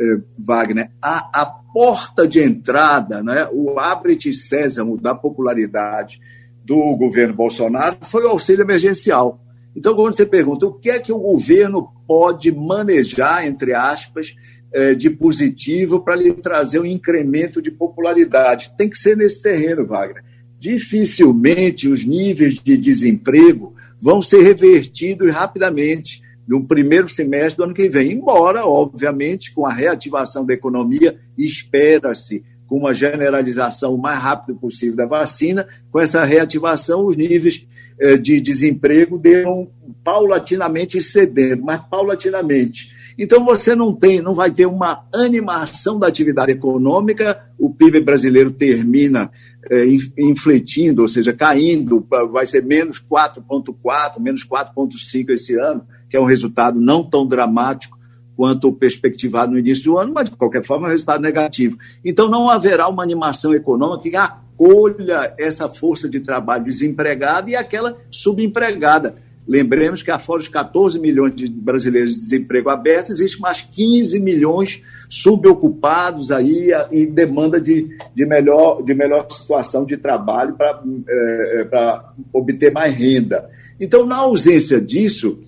eh, 0.00 0.20
Wagner, 0.38 0.90
a, 1.00 1.42
a, 1.42 1.46
porta 1.46 2.26
de 2.26 2.40
entrada, 2.42 3.22
né, 3.22 3.46
o 3.52 3.78
abre-te 3.78 4.32
sésamo 4.32 4.98
da 4.98 5.14
popularidade 5.14 6.18
do 6.64 6.96
governo 6.96 7.34
Bolsonaro 7.34 7.98
foi 8.00 8.24
o 8.24 8.28
auxílio 8.28 8.62
emergencial. 8.62 9.40
Então, 9.74 9.94
quando 9.94 10.14
você 10.14 10.24
pergunta 10.24 10.66
o 10.66 10.72
que 10.72 10.88
é 10.88 10.98
que 10.98 11.12
o 11.12 11.18
governo 11.18 11.92
pode 12.08 12.50
manejar, 12.50 13.46
entre 13.46 13.74
aspas, 13.74 14.34
eh, 14.72 14.94
de 14.94 15.10
positivo 15.10 16.00
para 16.00 16.16
lhe 16.16 16.32
trazer 16.32 16.80
um 16.80 16.86
incremento 16.86 17.60
de 17.60 17.70
popularidade, 17.70 18.72
tem 18.76 18.88
que 18.88 18.98
ser 18.98 19.16
nesse 19.16 19.42
terreno, 19.42 19.86
Wagner. 19.86 20.24
Dificilmente 20.58 21.88
os 21.88 22.04
níveis 22.04 22.54
de 22.54 22.76
desemprego 22.76 23.74
vão 24.00 24.22
ser 24.22 24.42
revertidos 24.42 25.30
rapidamente 25.30 26.22
no 26.46 26.64
primeiro 26.64 27.08
semestre 27.08 27.56
do 27.56 27.64
ano 27.64 27.74
que 27.74 27.88
vem. 27.88 28.12
Embora, 28.12 28.66
obviamente, 28.66 29.52
com 29.52 29.66
a 29.66 29.72
reativação 29.72 30.44
da 30.44 30.54
economia, 30.54 31.18
espera-se 31.36 32.44
com 32.66 32.78
uma 32.78 32.92
generalização 32.92 33.94
o 33.94 33.98
mais 33.98 34.20
rápido 34.20 34.58
possível 34.58 34.96
da 34.96 35.06
vacina, 35.06 35.66
com 35.90 36.00
essa 36.00 36.24
reativação, 36.24 37.06
os 37.06 37.16
níveis 37.16 37.66
eh, 38.00 38.16
de 38.16 38.40
desemprego 38.40 39.18
devam 39.18 39.70
paulatinamente 40.02 41.00
cedendo, 41.00 41.64
mas 41.64 41.80
paulatinamente. 41.88 42.94
Então 43.18 43.44
você 43.44 43.74
não 43.74 43.94
tem, 43.94 44.20
não 44.20 44.34
vai 44.34 44.50
ter 44.50 44.66
uma 44.66 45.06
animação 45.12 45.98
da 45.98 46.06
atividade 46.06 46.52
econômica, 46.52 47.44
o 47.58 47.70
PIB 47.70 48.00
brasileiro 48.00 48.50
termina 48.50 49.30
é, 49.70 49.86
infletindo, 50.18 51.02
ou 51.02 51.08
seja, 51.08 51.32
caindo, 51.32 52.06
vai 52.30 52.44
ser 52.46 52.62
menos 52.62 53.02
4,4, 53.02 54.20
menos 54.20 54.46
4,5 54.46 55.30
esse 55.30 55.58
ano, 55.58 55.84
que 56.16 56.18
é 56.18 56.20
um 56.20 56.24
resultado 56.24 56.80
não 56.80 57.04
tão 57.04 57.26
dramático 57.26 57.98
quanto 58.34 58.72
perspectivado 58.72 59.52
no 59.52 59.58
início 59.58 59.84
do 59.84 59.98
ano, 59.98 60.14
mas 60.14 60.30
de 60.30 60.36
qualquer 60.36 60.64
forma 60.64 60.86
é 60.86 60.88
um 60.88 60.92
resultado 60.92 61.20
negativo. 61.20 61.76
Então 62.02 62.26
não 62.28 62.48
haverá 62.48 62.88
uma 62.88 63.02
animação 63.02 63.54
econômica 63.54 64.08
que 64.08 64.16
acolha 64.16 65.34
essa 65.38 65.68
força 65.68 66.08
de 66.08 66.20
trabalho 66.20 66.64
desempregada 66.64 67.50
e 67.50 67.56
aquela 67.56 67.98
subempregada. 68.10 69.16
Lembremos 69.46 70.02
que, 70.02 70.18
fora 70.18 70.40
os 70.40 70.48
14 70.48 70.98
milhões 70.98 71.36
de 71.36 71.48
brasileiros 71.48 72.14
de 72.14 72.20
desemprego 72.20 72.68
aberto, 72.70 73.12
existe 73.12 73.40
mais 73.40 73.60
15 73.60 74.18
milhões 74.18 74.82
subocupados 75.08 76.32
aí 76.32 76.70
em 76.90 77.06
demanda 77.06 77.60
de, 77.60 77.96
de, 78.14 78.26
melhor, 78.26 78.82
de 78.82 78.92
melhor 78.92 79.30
situação 79.30 79.84
de 79.84 79.96
trabalho 79.96 80.54
para 80.54 80.82
é 81.08 82.00
obter 82.32 82.72
mais 82.72 82.92
renda. 82.94 83.48
Então, 83.78 84.04
na 84.04 84.16
ausência 84.16 84.80
disso, 84.80 85.38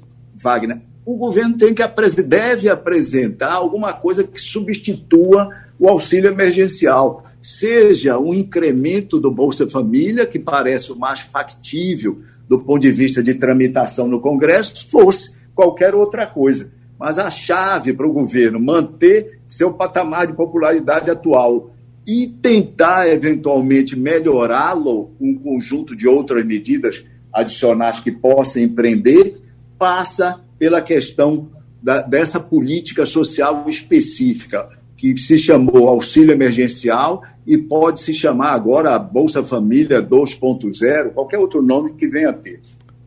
Wagner, 0.43 0.81
o 1.05 1.17
governo 1.17 1.57
tem 1.57 1.73
que 1.73 1.83
deve 2.23 2.69
apresentar 2.69 3.53
alguma 3.53 3.93
coisa 3.93 4.25
que 4.25 4.41
substitua 4.41 5.51
o 5.79 5.89
auxílio 5.89 6.31
emergencial, 6.31 7.25
seja 7.41 8.19
um 8.19 8.35
incremento 8.35 9.19
do 9.19 9.31
Bolsa 9.31 9.69
Família, 9.69 10.27
que 10.27 10.39
parece 10.39 10.93
o 10.93 10.99
mais 10.99 11.21
factível 11.21 12.21
do 12.49 12.59
ponto 12.59 12.81
de 12.81 12.91
vista 12.91 13.23
de 13.23 13.35
tramitação 13.35 14.09
no 14.09 14.21
Congresso, 14.21 14.89
fosse 14.89 15.37
qualquer 15.55 15.95
outra 15.95 16.27
coisa. 16.27 16.73
Mas 16.99 17.19
a 17.19 17.31
chave 17.31 17.93
para 17.93 18.07
o 18.07 18.13
governo 18.13 18.59
manter 18.59 19.41
seu 19.47 19.73
patamar 19.73 20.27
de 20.27 20.33
popularidade 20.33 21.11
atual 21.11 21.71
e 22.07 22.27
tentar, 22.27 23.09
eventualmente, 23.09 23.97
melhorá-lo, 23.99 25.11
um 25.21 25.35
conjunto 25.35 25.95
de 25.95 26.09
outras 26.09 26.45
medidas 26.45 27.05
adicionais 27.33 28.01
que 28.01 28.11
possa 28.11 28.61
empreender, 28.61 29.37
passa 29.79 30.41
pela 30.59 30.81
questão 30.81 31.49
da, 31.83 32.03
dessa 32.03 32.41
política 32.41 33.07
social 33.07 33.65
específica, 33.69 34.69
que 34.97 35.17
se 35.17 35.39
chamou 35.39 35.89
auxílio 35.89 36.33
emergencial 36.33 37.23
e 37.47 37.57
pode 37.57 38.01
se 38.01 38.13
chamar 38.13 38.53
agora 38.53 38.99
Bolsa 38.99 39.43
Família 39.45 40.03
2.0, 40.03 41.13
qualquer 41.13 41.39
outro 41.39 41.63
nome 41.63 41.95
que 41.95 42.09
venha 42.09 42.31
a 42.31 42.33
ter. 42.33 42.61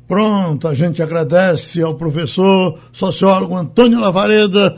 Pronto, 0.08 0.68
a 0.68 0.74
gente 0.74 1.02
agradece 1.02 1.82
ao 1.82 1.96
professor 1.96 2.80
sociólogo 2.92 3.56
Antônio 3.56 4.00
Lavareda 4.00 4.78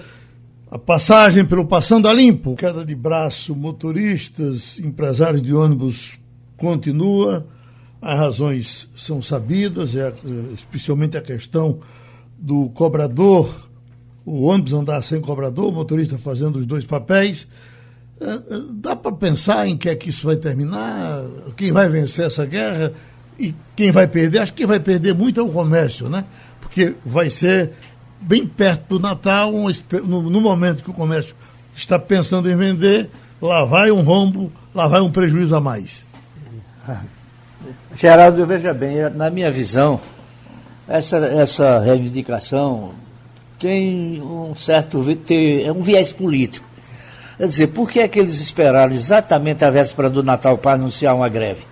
a 0.69 0.77
passagem 0.79 1.45
pelo 1.45 1.65
Passando 1.65 2.07
a 2.07 2.13
Limpo. 2.13 2.55
Queda 2.55 2.83
de 2.83 2.95
braço, 2.95 3.55
motoristas, 3.55 4.77
empresários 4.79 5.41
de 5.41 5.53
ônibus 5.53 6.19
continua. 6.57 7.45
As 8.03 8.19
razões 8.19 8.89
são 8.97 9.21
sabidas, 9.21 9.95
é, 9.95 10.13
especialmente 10.53 11.15
a 11.15 11.21
questão 11.21 11.79
do 12.37 12.67
cobrador, 12.71 13.65
o 14.25 14.43
ônibus 14.43 14.73
andar 14.73 15.01
sem 15.01 15.21
cobrador, 15.21 15.69
o 15.69 15.71
motorista 15.71 16.17
fazendo 16.17 16.57
os 16.57 16.65
dois 16.65 16.83
papéis. 16.83 17.47
É, 18.19 18.25
é, 18.25 18.41
dá 18.71 18.93
para 18.93 19.13
pensar 19.13 19.69
em 19.69 19.77
que 19.77 19.87
é 19.87 19.95
que 19.95 20.09
isso 20.09 20.27
vai 20.27 20.35
terminar? 20.35 21.23
Quem 21.55 21.71
vai 21.71 21.87
vencer 21.87 22.25
essa 22.25 22.45
guerra 22.45 22.91
e 23.39 23.55
quem 23.73 23.89
vai 23.89 24.05
perder? 24.05 24.39
Acho 24.39 24.51
que 24.51 24.57
quem 24.57 24.67
vai 24.67 24.81
perder 24.81 25.13
muito 25.13 25.39
é 25.39 25.43
o 25.43 25.49
comércio, 25.49 26.09
né? 26.09 26.25
Porque 26.59 26.95
vai 27.05 27.29
ser 27.29 27.71
bem 28.19 28.45
perto 28.45 28.97
do 28.97 28.99
Natal, 28.99 29.53
no 30.03 30.41
momento 30.41 30.83
que 30.83 30.89
o 30.89 30.93
comércio 30.93 31.33
está 31.73 31.97
pensando 31.97 32.51
em 32.51 32.57
vender, 32.57 33.09
lá 33.41 33.63
vai 33.63 33.91
um 33.91 34.01
rombo, 34.01 34.51
lá 34.75 34.89
vai 34.89 34.99
um 34.99 35.09
prejuízo 35.09 35.55
a 35.55 35.61
mais. 35.61 36.05
Geraldo, 37.95 38.45
veja 38.45 38.73
bem, 38.73 39.09
na 39.11 39.29
minha 39.29 39.51
visão, 39.51 39.99
essa, 40.87 41.17
essa 41.17 41.79
reivindicação 41.79 42.93
tem 43.59 44.21
um 44.21 44.53
certo 44.55 45.15
tem, 45.15 45.65
é 45.65 45.71
um 45.71 45.81
viés 45.81 46.11
político. 46.11 46.67
Quer 47.37 47.47
dizer, 47.47 47.67
por 47.67 47.89
que 47.89 47.99
é 47.99 48.07
que 48.07 48.19
eles 48.19 48.39
esperaram 48.41 48.93
exatamente 48.93 49.65
a 49.65 49.69
véspera 49.69 50.09
do 50.09 50.21
Natal 50.21 50.57
para 50.57 50.73
anunciar 50.73 51.15
uma 51.15 51.29
greve? 51.29 51.65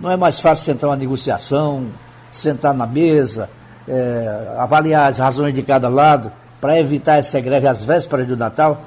Não 0.00 0.10
é 0.10 0.16
mais 0.16 0.40
fácil 0.40 0.72
tentar 0.72 0.88
uma 0.88 0.96
negociação, 0.96 1.86
sentar 2.32 2.74
na 2.74 2.86
mesa, 2.86 3.48
é, 3.86 4.54
avaliar 4.58 5.10
as 5.10 5.18
razões 5.18 5.54
de 5.54 5.62
cada 5.62 5.88
lado 5.88 6.32
para 6.60 6.78
evitar 6.78 7.18
essa 7.18 7.40
greve 7.40 7.68
às 7.68 7.84
vésperas 7.84 8.26
do 8.26 8.36
Natal? 8.36 8.82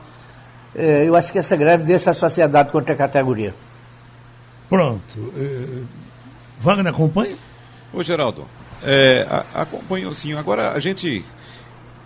É, 0.76 1.07
eu 1.07 1.15
acho 1.15 1.32
que 1.32 1.39
essa 1.39 1.55
greve 1.55 1.84
deixa 1.84 2.11
a 2.11 2.13
sociedade 2.13 2.71
contra 2.71 2.93
a 2.93 2.97
categoria. 2.97 3.53
Pronto. 4.69 5.34
É, 5.38 6.04
Wagner 6.66 6.91
acompanha? 6.91 7.36
Ô, 7.93 8.01
Geraldo, 8.01 8.43
é, 8.82 9.24
acompanho 9.53 10.11
sim. 10.16 10.34
Agora, 10.34 10.72
a 10.72 10.80
gente 10.80 11.24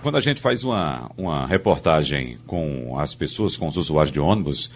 quando 0.02 0.18
a 0.18 0.22
gente 0.22 0.42
faz 0.42 0.66
uma, 0.66 1.10
uma 1.18 1.48
reportagem 1.48 2.38
com 2.46 3.00
as 3.00 3.16
pessoas, 3.16 3.56
com 3.56 3.70
os 3.70 3.78
usuários 3.78 4.12
de 4.12 4.20
ônibus, 4.20 4.70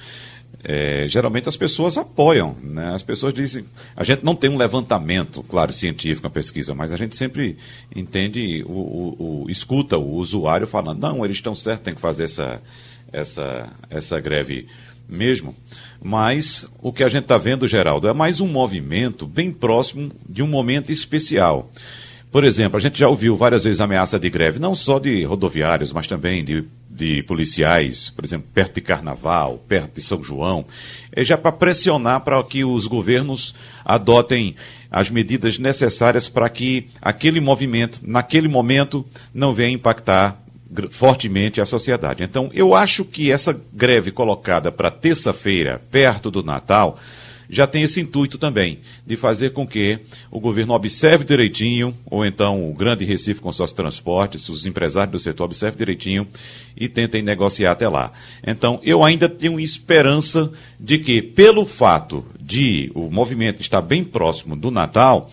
é, 0.63 1.05
geralmente 1.09 1.49
as 1.49 1.57
pessoas 1.57 1.97
apoiam, 1.97 2.55
né? 2.63 2.93
As 2.95 3.03
pessoas 3.03 3.33
dizem, 3.33 3.65
a 3.93 4.05
gente 4.05 4.23
não 4.23 4.35
tem 4.35 4.49
um 4.49 4.55
levantamento, 4.55 5.43
claro, 5.43 5.73
científico, 5.73 6.27
uma 6.27 6.33
pesquisa, 6.33 6.73
mas 6.73 6.93
a 6.93 6.97
gente 6.97 7.17
sempre 7.17 7.57
entende, 7.93 8.63
o, 8.65 8.71
o, 8.71 9.43
o 9.43 9.49
escuta 9.49 9.97
o 9.97 10.13
usuário 10.13 10.65
falando, 10.65 11.01
não, 11.01 11.25
eles 11.25 11.35
estão 11.35 11.53
certos, 11.53 11.83
tem 11.83 11.95
que 11.95 12.01
fazer 12.01 12.23
essa, 12.23 12.61
essa, 13.11 13.69
essa 13.89 14.17
greve 14.21 14.67
mesmo. 15.07 15.55
Mas 16.01 16.67
o 16.81 16.91
que 16.91 17.03
a 17.03 17.09
gente 17.09 17.23
está 17.23 17.37
vendo, 17.37 17.67
Geraldo, 17.67 18.07
é 18.07 18.13
mais 18.13 18.41
um 18.41 18.47
movimento 18.47 19.25
bem 19.25 19.51
próximo 19.51 20.11
de 20.27 20.43
um 20.43 20.47
momento 20.47 20.91
especial. 20.91 21.71
Por 22.33 22.43
exemplo, 22.43 22.77
a 22.77 22.79
gente 22.79 22.97
já 22.97 23.07
ouviu 23.07 23.35
várias 23.35 23.63
vezes 23.63 23.79
ameaça 23.79 24.19
de 24.19 24.27
greve, 24.27 24.57
não 24.57 24.73
só 24.73 24.97
de 24.97 25.23
rodoviários, 25.23 25.93
mas 25.93 26.07
também 26.07 26.43
de, 26.43 26.65
de 26.89 27.21
policiais, 27.23 28.09
por 28.09 28.25
exemplo, 28.25 28.47
perto 28.51 28.73
de 28.73 28.81
Carnaval, 28.81 29.63
perto 29.67 29.93
de 29.93 30.01
São 30.01 30.23
João, 30.23 30.65
é 31.11 31.23
já 31.23 31.37
para 31.37 31.51
pressionar 31.51 32.21
para 32.21 32.43
que 32.43 32.65
os 32.65 32.87
governos 32.87 33.53
adotem 33.85 34.55
as 34.89 35.11
medidas 35.11 35.59
necessárias 35.59 36.27
para 36.27 36.49
que 36.49 36.87
aquele 36.99 37.39
movimento, 37.39 37.99
naquele 38.01 38.47
momento, 38.47 39.05
não 39.31 39.53
venha 39.53 39.75
impactar 39.75 40.42
fortemente 40.89 41.61
a 41.61 41.65
sociedade. 41.65 42.23
Então, 42.23 42.49
eu 42.53 42.73
acho 42.73 43.05
que 43.05 43.31
essa 43.31 43.59
greve 43.73 44.11
colocada 44.11 44.71
para 44.71 44.91
terça-feira, 44.91 45.81
perto 45.91 46.31
do 46.31 46.43
Natal, 46.43 46.99
já 47.49 47.67
tem 47.67 47.83
esse 47.83 48.01
intuito 48.01 48.37
também, 48.37 48.79
de 49.05 49.15
fazer 49.15 49.51
com 49.51 49.67
que 49.67 49.99
o 50.31 50.39
governo 50.39 50.73
observe 50.73 51.23
direitinho, 51.23 51.95
ou 52.05 52.25
então 52.25 52.69
o 52.69 52.73
Grande 52.73 53.05
Recife 53.05 53.41
Consórcio 53.41 53.75
Transportes, 53.75 54.49
os 54.49 54.65
empresários 54.65 55.11
do 55.11 55.19
setor 55.19 55.45
observem 55.45 55.77
direitinho 55.77 56.27
e 56.75 56.87
tentem 56.89 57.21
negociar 57.21 57.71
até 57.71 57.87
lá. 57.87 58.11
Então, 58.45 58.79
eu 58.83 59.03
ainda 59.03 59.29
tenho 59.29 59.59
esperança 59.59 60.51
de 60.79 60.97
que, 60.97 61.21
pelo 61.21 61.65
fato 61.65 62.25
de 62.39 62.91
o 62.95 63.09
movimento 63.09 63.61
estar 63.61 63.81
bem 63.81 64.03
próximo 64.03 64.55
do 64.55 64.71
Natal, 64.71 65.29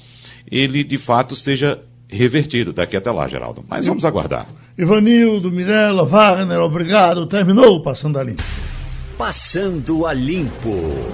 ele 0.50 0.84
de 0.84 0.98
fato 0.98 1.34
seja 1.34 1.80
revertido 2.08 2.72
daqui 2.72 2.96
até 2.96 3.10
lá, 3.10 3.26
Geraldo. 3.28 3.64
Mas 3.68 3.86
vamos 3.86 4.04
aguardar. 4.04 4.59
Ivanildo, 4.80 5.50
Mirella, 5.50 6.04
Wagner, 6.04 6.58
obrigado. 6.58 7.26
Terminou 7.26 7.82
Passando 7.82 8.18
a 8.18 8.22
Limpo. 8.22 8.42
Passando 9.18 10.06
a 10.06 10.14
Limpo. 10.14 11.04